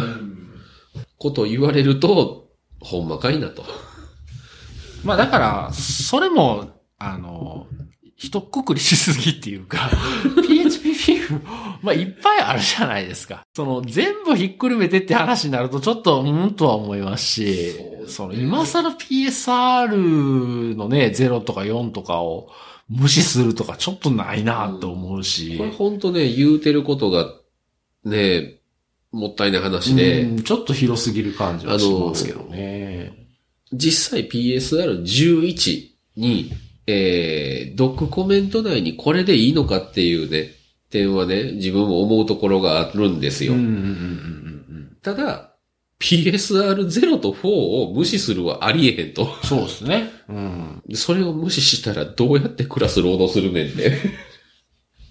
[1.18, 2.50] ことを言われると、
[2.80, 3.64] ほんまかいなと。
[5.04, 7.66] まあだから、それも、あの、
[8.22, 9.90] 一括りしすぎっていうか、
[10.46, 11.44] PHP フィグ、
[11.82, 13.44] まあいっぱいあるじゃないですか。
[13.52, 17.74] その全部ひっくるめてって話になるとちょっと、うんとは思いますし、
[18.06, 22.48] その今更 PSR のね、0とか4とかを
[22.88, 25.58] 無視するとかちょっとないなって思うし。
[25.58, 27.28] これほんとね、言うてることが、
[28.04, 28.60] ね、
[29.10, 33.28] もったいない話で、うんちょっと広すぎる感じはしますけどね。
[33.72, 36.52] 実際 PSR11 に、
[36.86, 40.50] えー、ドックコメント内にこれでいいのかっていうね、
[40.90, 43.54] 点はね、自分も思うところがあるんですよ。
[45.02, 45.52] ただ、
[46.00, 49.26] PSR0 と4を無視するはありえへんと。
[49.44, 50.10] そうですね。
[50.28, 50.82] うん。
[50.94, 53.92] それを無視したらどうやってクラス労働するねんって。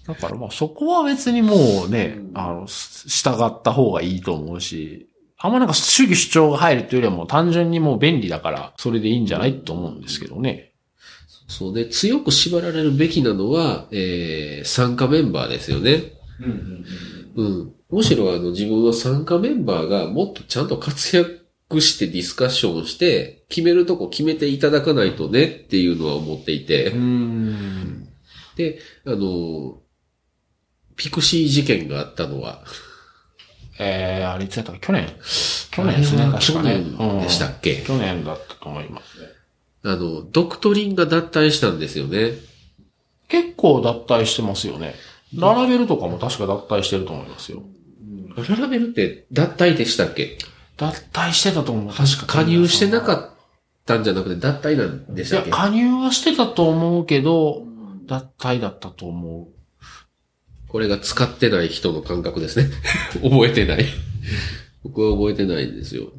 [0.06, 5.08] だからまあそこは別にもうね、うんあの、す従った方がいいと思うし、
[5.38, 10.71] あんまなんか主義主張が入るというよりはもう単純にもう便利だから、それでいいんじゃないと思うんですけどね。
[11.48, 16.12] そうで、強く縛られるべきなのは、えー、参加メンバーですよね。
[17.36, 17.72] うん。
[17.90, 28.08] むしろあの自分は参加メンバーがもっとちゃんと活躍してディスカッションして、決めるとこ決めていただかないとねっていうのは思っていて、ん。
[28.56, 29.78] で、あの、
[30.96, 32.64] ピクシー事件があったのは、
[33.78, 35.06] えー、あれいつやったか去年？
[35.70, 36.30] 去年ですね。
[36.40, 37.78] 去年でしたっけ？
[37.80, 39.28] うん去年だったと思いますね。
[39.84, 42.32] あの、ドクトリンが脱退したんですよね。
[43.28, 44.94] 結構脱退してますよね。
[45.34, 47.62] ララベルとかも確か脱退してると思いますよ。
[48.36, 50.38] ララベルって脱退でしたっけ？
[50.76, 51.94] 脱退してたと思う。
[51.94, 53.32] 確か加入してなかっ
[53.82, 55.50] ったんじゃなくて脱退なんでいやしたっ、け？
[55.50, 57.64] 加入はしてたと思うけど、
[58.06, 59.48] 脱退だったと思う。
[60.68, 62.70] これが使ってない人の感覚ですね。
[63.22, 63.86] 覚えてない。
[64.84, 66.12] 僕は覚えてないんですよ。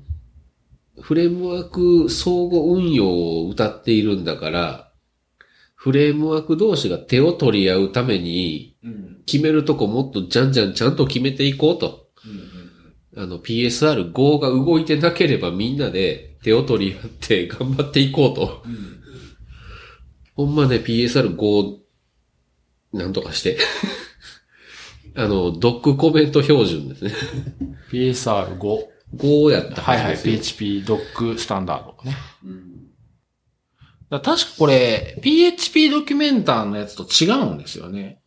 [1.03, 4.91] フレームワーク相互運用を歌っているんだから、
[5.75, 8.77] フレームワーク同士が手を取り合うために、
[9.25, 12.07] 決めるとこもっとじゃんじゃんちゃんと決めていこうと。
[13.17, 18.63] あの PSR5 が動いてなければみんなで手を取り合って頑張っていこうと。
[20.35, 21.79] ほんまね PSR5
[22.93, 23.57] なんとかして。
[25.15, 27.13] あの、ドックコメント標準ですね。
[27.91, 28.92] PSR5。
[29.15, 30.17] 5やったはいはい。
[30.17, 32.15] PHP ドックスタンダードね。
[34.09, 38.19] だから確かこれ、PHP ドキュメンターのやつと違うんですよね。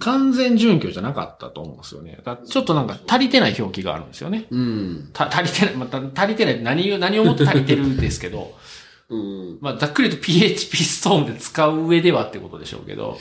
[0.00, 2.18] 完全準拠じゃなかったと思うんですよね。
[2.48, 4.46] ちょっとなんか足りてない表記があるんですよね。
[4.50, 5.10] うん。
[5.12, 8.56] た足りてない、また足りてない、何を、何をもって足りてるんですけど、
[9.08, 9.58] うん。
[9.60, 13.18] まあざっくりと PHP ストーンで使う上ではってことでしょうけど、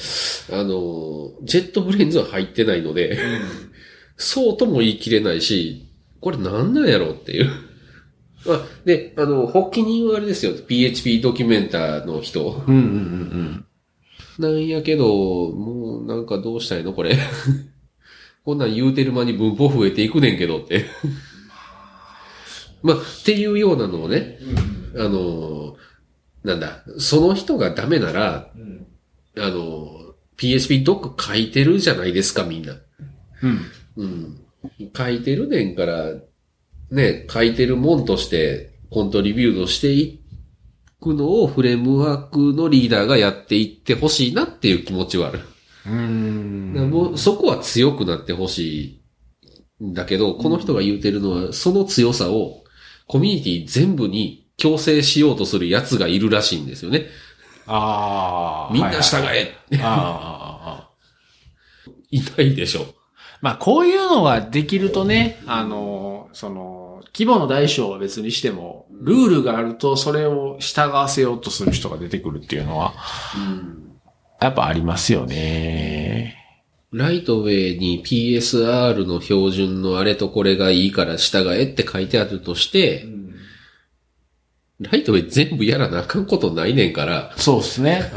[0.52, 3.20] あの、ジェットブレンズは入ってないので、
[4.18, 5.87] そうとも言い切れないし、
[6.20, 7.52] これなんなんやろうっていう。
[8.48, 10.54] あ、で、あの、発起人はあれですよ。
[10.54, 12.64] PHP ドキュメンターの人。
[12.68, 13.64] うんうんうん
[14.40, 15.06] なんやけど、
[15.52, 17.18] もうなんかどうしたいのこれ。
[18.46, 20.86] こんなん言うてる間に文法増えていくねんけどって。
[22.84, 24.38] まあ、っていうようなのをね、
[24.96, 25.76] あの、
[26.44, 28.52] なんだ、その人がダメなら、
[29.38, 32.76] あの、PHP ドック書いてるじゃないですか、みんな。
[33.42, 33.62] うん。
[33.98, 34.38] うん。
[34.96, 36.14] 書いてるねんから、
[36.92, 40.22] ね、書いてるもんとして、コントリビュートしてい
[41.02, 45.40] くのをフレームワークのリーダーがやっていってほしいなっていう気持ちはある。
[45.86, 46.90] うーん。
[46.90, 49.02] もうそこは強くなってほし
[49.80, 52.64] いんだけど、この人が言うてるのは、その強さを
[53.08, 57.08] コミュニティ全部に強制しようとする奴がいるらしいんですよね。
[57.68, 58.74] ああ。
[58.74, 59.38] みんな従はいはい
[59.72, 59.78] え。
[59.82, 60.90] ああああああ。
[62.12, 62.97] いないでしょ。
[63.42, 72.94] まあ、こういうのができるとね、あの、その、規模の大小は別にしても、ルールがあるとそれを従わせようとする人が出てくるっていうのは、
[74.40, 76.36] やっぱありますよね。
[76.92, 83.06] Right Way に PSR の標準のあれとこれがいいから従えって書いてあるとして、
[84.80, 88.12] Right Way 全部やらなあかんことないねんから、そうですね。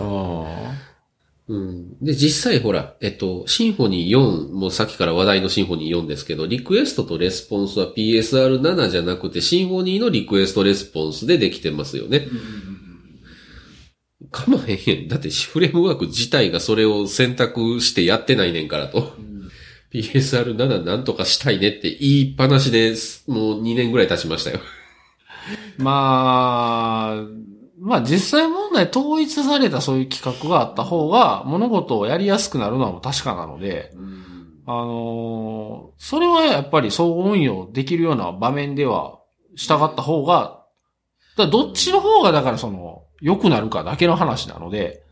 [1.50, 1.96] ううん。
[2.00, 12.28] で、実際ほら、えっと、 Symfony 4、もうさっきから話題の Symfony 4ですけど、リクエストとレスポンスは PSR7 じゃなくて、 Symfony のリクエストレスポンスでできてますよね。
[14.30, 15.08] かまへんやん。
[15.08, 19.12] だってフレームワーク自体がそれを選択してやってないねんからと。
[19.92, 22.94] PSR7 なんとかしたいねって言いっぱなしで、
[23.26, 24.60] もう2年ぐらい経ちましたよ。
[25.78, 27.49] まあ、
[27.80, 33.92] まあ実際問題統一されたそういう企画があった方が物事をやりやすくなるのは確かなので、
[34.66, 39.18] あのーそれはやっぱり総合運用できるような場面では
[39.56, 40.64] 従った方が、
[41.36, 45.02] だどっちの方がだからその良くなるかだけの話なので、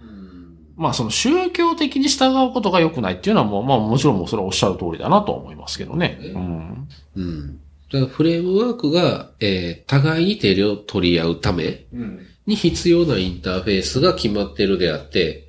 [0.77, 6.19] まあその宗教的に従うことが良くないっていうのはもう、まあもちろんもうそれはおっしゃる通りだなと思いますけどね。
[6.23, 6.89] うん。
[7.16, 7.61] うん。
[7.93, 11.86] だフレームワークが、えー互いに手を取り合うため
[12.49, 15.47] に必要なインターフェースが決まってるであって、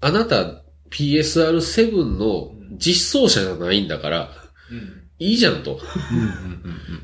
[0.00, 4.30] あなた PSR7 の実装者じゃないんだから、
[5.18, 5.80] いいじゃんと。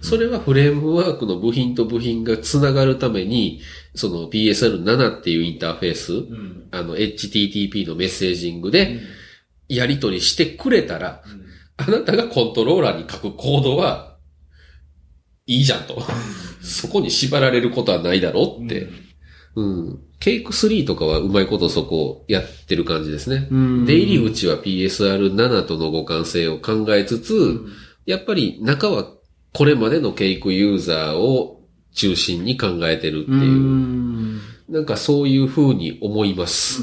[0.01, 3.61] それはフレームワークの部品と部品がつながるために、
[3.97, 6.13] その PSR7 っていうインターフェース、
[6.71, 9.01] あの HTTP のメッセージングで
[9.69, 11.25] やり取りしてくれたら、
[11.77, 14.17] あなたがコントローラーに書くコードは
[15.47, 16.01] いいじゃんと。
[16.63, 19.06] そこに縛られることはないだろうって。
[19.57, 20.03] うん。
[20.21, 23.49] ケイク3とかはうまいことそこをやってる感じですね。
[23.51, 27.61] うん出入り口は PSR7 との互換性を考えつつ、
[28.05, 29.07] やっぱり中は
[29.53, 31.63] これまでのケイクユーザーを
[31.95, 33.43] 中心に考えてるってういう。
[33.43, 34.41] ん。
[34.69, 36.83] なんかそういう風に思います。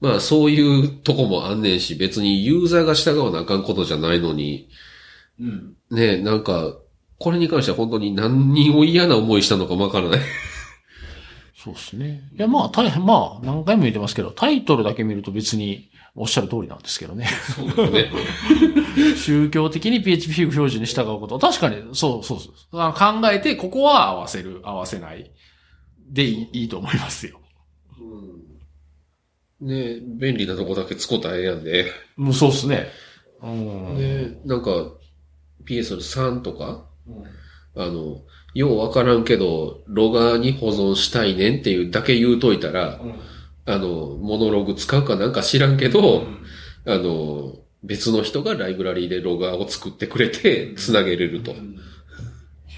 [0.00, 4.68] まあそういうとこもあんねんし、別にユーザーが従わなあかんことじゃないのに、
[5.90, 6.76] ねなんか、
[7.18, 10.20] これに関しては本当に何人を嫌な思いしたのかもわからない。
[11.64, 12.28] そうですね。
[12.36, 17.26] いや、まあ、大変、まあ、何回も言ってますけど、タイトルだけ見ると別におっしゃる通りなんですけどね。
[17.90, 18.10] ね。
[19.16, 21.38] 宗教的に PHP 表示に従うこと。
[21.38, 22.78] 確かに、そうそうそう。
[22.78, 25.30] あの考えて、ここは合わせる、合わせない。
[26.06, 27.40] でいいいいと思いますよ。
[29.62, 31.86] ね便利なとこだけ使ったらええやんで。
[32.16, 32.88] もうそうですね。
[33.42, 33.96] うん。
[33.96, 34.70] ねなんか、
[35.66, 36.84] PS3 とか、
[37.74, 38.20] あの、
[38.54, 43.00] ようわからんけど、ロガーに保存したいねんっていうだけ言うといたら、
[43.66, 46.26] あの、モノログ使うかなんか知らんけど、
[46.86, 51.52] あの、別の人がライブラリーでロガーを作ってくれて、繋げれると。
[51.52, 51.54] う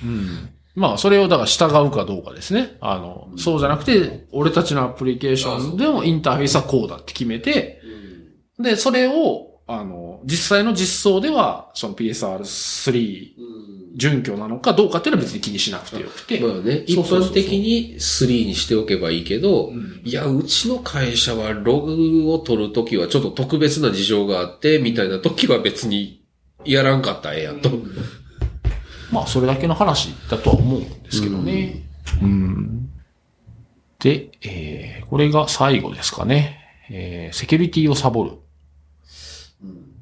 [0.07, 0.51] ん。
[0.75, 2.77] まあ、それをだから従うかどうかですね。
[2.81, 7.81] あの、そうじゃなくて、俺たちのアプリケーションでもインターフェースはこうだって決めて、
[8.59, 13.31] で、それを、あの、実際の実装では、その PSR3
[13.97, 16.39] 準拠なのかどうかっていうのは別に気にしなくてよくて。
[16.39, 19.73] まあね、一般的に3にしておけばいいけど、
[20.05, 26.23] いや、うちの会社はログを取るときはちょっと特別な事情があって、みたいなときは別に
[26.65, 27.71] やらんかったらええやんと。
[29.11, 31.83] まあ、それだけの話だとは思うんですけどね。
[32.21, 32.91] うん。
[33.99, 36.61] で、えー、これが最後ですかね。
[36.91, 38.33] えー、セキュリティをサボる。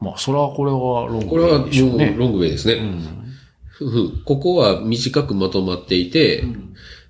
[0.01, 2.15] まあ、それはこれはロングこれはもうでしょうね。
[2.17, 2.75] ロングウェイですね。
[2.75, 3.24] うん。
[3.81, 6.45] うんここは短くまとまっていて、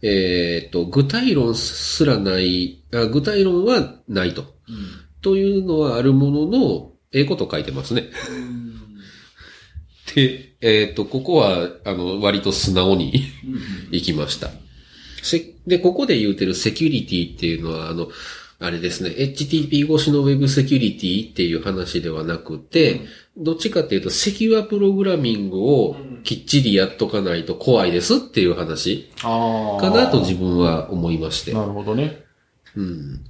[0.02, 4.44] えーっと、具体論すらないあ、具体論はないと。
[5.20, 8.10] というのはあるものの、ええこと書いてますね。
[10.14, 13.24] で、えーっと、ここは、あの、割と素直に
[13.90, 14.50] 行きました。
[15.22, 18.08] せで、ここで言うてるセキュリティっていうのは、あの、
[18.64, 23.02] あれですね、HTTP 越しの Web セキュリティっていう話ではなくて、
[23.36, 29.10] どっちかっていうと、セキュアプログラミングをきっちりやっとかないと怖いですっていう話。
[29.20, 31.52] かなと自分は思いまして。
[31.52, 32.24] なるほどね。
[32.76, 33.24] うん。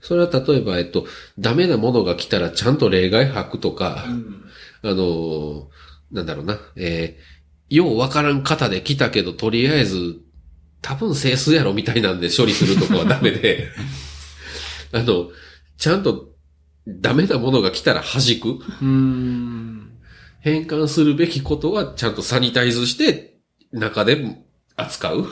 [0.00, 1.06] それは例えば、えっと、
[1.38, 4.04] ダメなものが来たらちゃんと例外吐くとか、
[4.82, 5.64] あのー
[6.12, 10.20] なんだろうな、えー、ようわからん型で来たけど、とりあえず、
[10.80, 13.68] 多分整数やろみたいなんで処理するとこはダメで、
[14.92, 15.30] あの、
[15.76, 16.34] ちゃんと
[16.86, 18.58] ダメなものが来たら弾く。
[20.40, 23.38] 変換するべきことはちゃんとサニタイズして、
[23.72, 24.38] 中で
[24.76, 25.26] 扱う。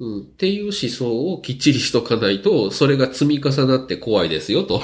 [0.00, 4.80] っていう思想をきっちりしとかないと、それが積み重なって怖いですよと。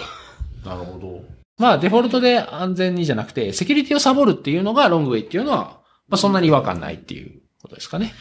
[0.65, 1.25] なるほど。
[1.57, 8.13] まあ、デフォルトで安全にじゃなくて、セキュリティをサボるっていうのがロングウェイっていうのは、まあ、そんなに違和感ないっていうことですかね。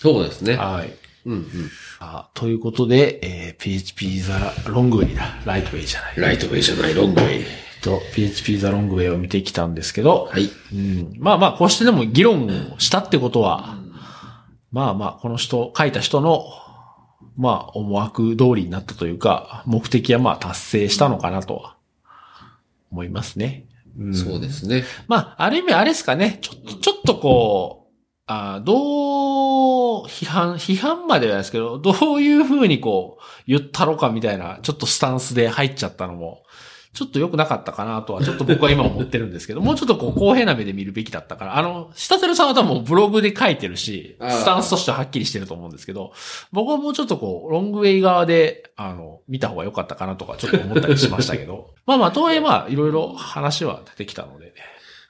[0.00, 0.56] そうですね。
[0.56, 0.92] はい。
[1.26, 1.70] うんうん。
[2.00, 5.36] あということで、えー、PHP ザロングウェイだ。
[5.44, 6.14] ライトウェイじゃない。
[6.16, 7.44] ライトウェイじゃない、ロングウェイ。
[7.82, 10.50] と、PHP ザロングウェイを見てきたんですけど、はい。
[10.72, 13.76] うん、まあまあ、こうしてでも議論をしたってことは、
[14.70, 16.46] まあまあ、この人、書いた人の、
[17.36, 21.76] まあ、思惑通りになったというか、目的はまあ達成したのかなとは、
[22.90, 23.66] 思いますね。
[23.98, 24.84] うんそうですね。
[25.08, 26.38] まあ、ある意味あれですかね。
[26.40, 27.81] ちょっと、ちょっとこう、
[28.26, 36.42] あーどう、批判、批判まではないですけど、どういう風にこう、言ったろかみたいな、ちょっとスタンスで入っちゃったのも、
[36.92, 46.12] ちょっと良くなかったかなとは、ちょっと僕は今思ってるんですけど、 もうちょっとこう、公平な目で見るべきだったから、あの、下テルさんは多分ブログで書いてるし、スタンスとしてははっきりしてると思うんですけど、
[46.52, 54.52] 僕はもうちょっとこう、ロングウェイ側で、あの、見た方が良かったかなとか、ちょっと思ったりしましたけど、 まあまあ、とはいえまあ、いろいろ話は出てきたので、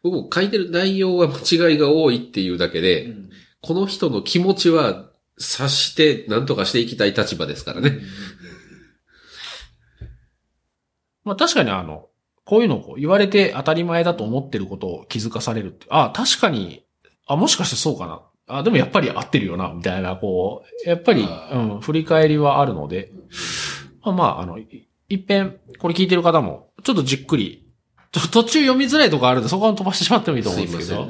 [0.02, 3.14] 僕も書いてる内容は間違いが多いっていうだけで、
[3.60, 7.98] この人の気持ちは察して何とかしていきたい立場ですからね。
[11.24, 12.08] まあ確かにあの、
[12.44, 16.84] こういうのをこう言われて当たり前だと思ってることを気づかされるって、あ確かに、
[17.26, 18.22] あ、もしかしてそうかな。
[18.48, 23.12] あ、でもやっぱり合ってるよな、みたいな、こう、やっぱり、あうん、振り返りはあるので、
[24.02, 27.61] まあまあ、あの、い一遍、これ聞いてる方も、ちょっとじっくり、
[28.12, 31.04] ちょ途中読みづらいとこあるんで、そこは飛ばしてしまってもいいと思すうんですけど。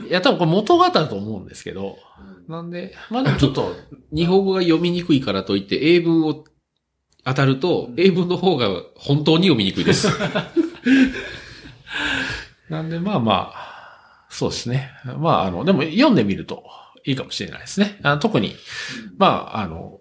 [0.00, 0.08] いね。
[0.08, 1.98] いや、多分これ元がだと思うんですけど、
[2.48, 3.76] なんで、まあでもちょっと、
[4.10, 6.44] 日本語が読みにくいからといって英文を
[7.24, 10.08] 当たると、英文の方が本当に読みにくいです。
[12.70, 14.90] なんで、まあまあ、そうですね。
[15.18, 16.64] まあ、あの、でも読んでみると
[17.04, 17.98] いいかもしれないですね。
[18.02, 18.54] あの特に、
[19.18, 20.00] まあ、あの、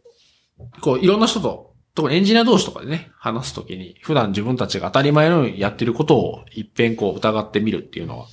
[0.81, 1.66] こう、いろんな人と、
[1.97, 8.27] 特にエンジニア同士とかでね、話すときに、普段自分たちが当たり前のようにやってることを一遍こう疑ってみるっていうのは、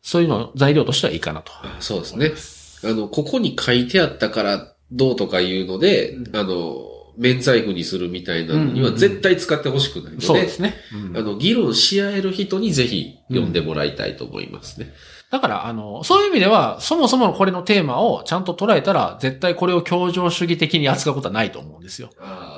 [0.00, 1.52] そういうの材料としてはいいかなと。
[1.78, 2.90] そうですね。
[2.90, 6.88] あの、ここに書いてあったからどうとかいうので、うんあの、
[7.18, 10.74] 免罪符にするみたいなのには絶対使ってほしくないので、そうですね。
[10.94, 14.94] うんあの、議論し合える人にぜひ読んでもらいたいと思いますね。
[15.30, 22.10] だから、あの、そういう意味では、そもそものこれのテーマをちゃんと捉えたら、絶対これを協情主義的に扱うことはないと思うんですよ。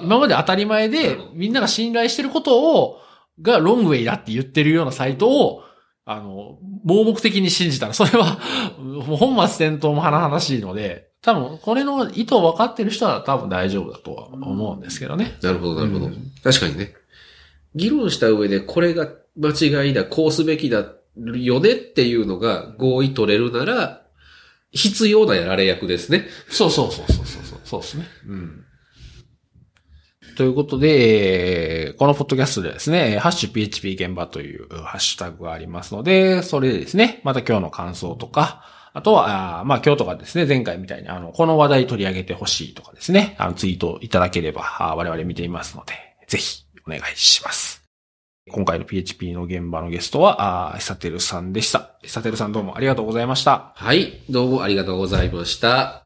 [0.03, 2.99] 今まで当たり前で、みんなが信頼してることを、
[3.41, 5.63] がロングウェイだって言ってるようなサイトを、
[6.05, 8.39] あの、盲目的に信じたら、それは、
[8.79, 15.37] もう本末転倒も甚しいので、多分、これの意図を分かってる人は多分大丈夫だとは思うんですけどね。
[15.43, 16.95] なるほど、なるほど、うん確かにね。
[17.75, 20.85] 議論した上でこれが間違いだ、こうすべきだ
[21.37, 24.03] よねっていうのが合意取れるなら、
[24.71, 26.27] 必要なやられ役ですね。
[26.49, 27.61] そうそうそうそうそうそう。
[27.65, 28.05] そうですね。
[28.27, 28.65] うん。
[30.37, 38.63] ということで、えーこのポッドキャストではですね、ハッシュ PHP 現場というハッシュタグがありますので、それでですね、また今日の感想とか、
[38.93, 45.95] あとは、あーまあ今日とかですね、前回みたいにあの、この話題取り上げてほしいとかですね、あの、ツイートいただければ、我々見ていますので、
[46.29, 47.78] ぜひお願いします。
[48.51, 51.91] 今回の PHP の現場のゲストは、あーサテルさんでした。
[52.05, 53.73] サテルさんどうもありがとうございました。
[53.75, 55.97] はい、どうもありがとうございました。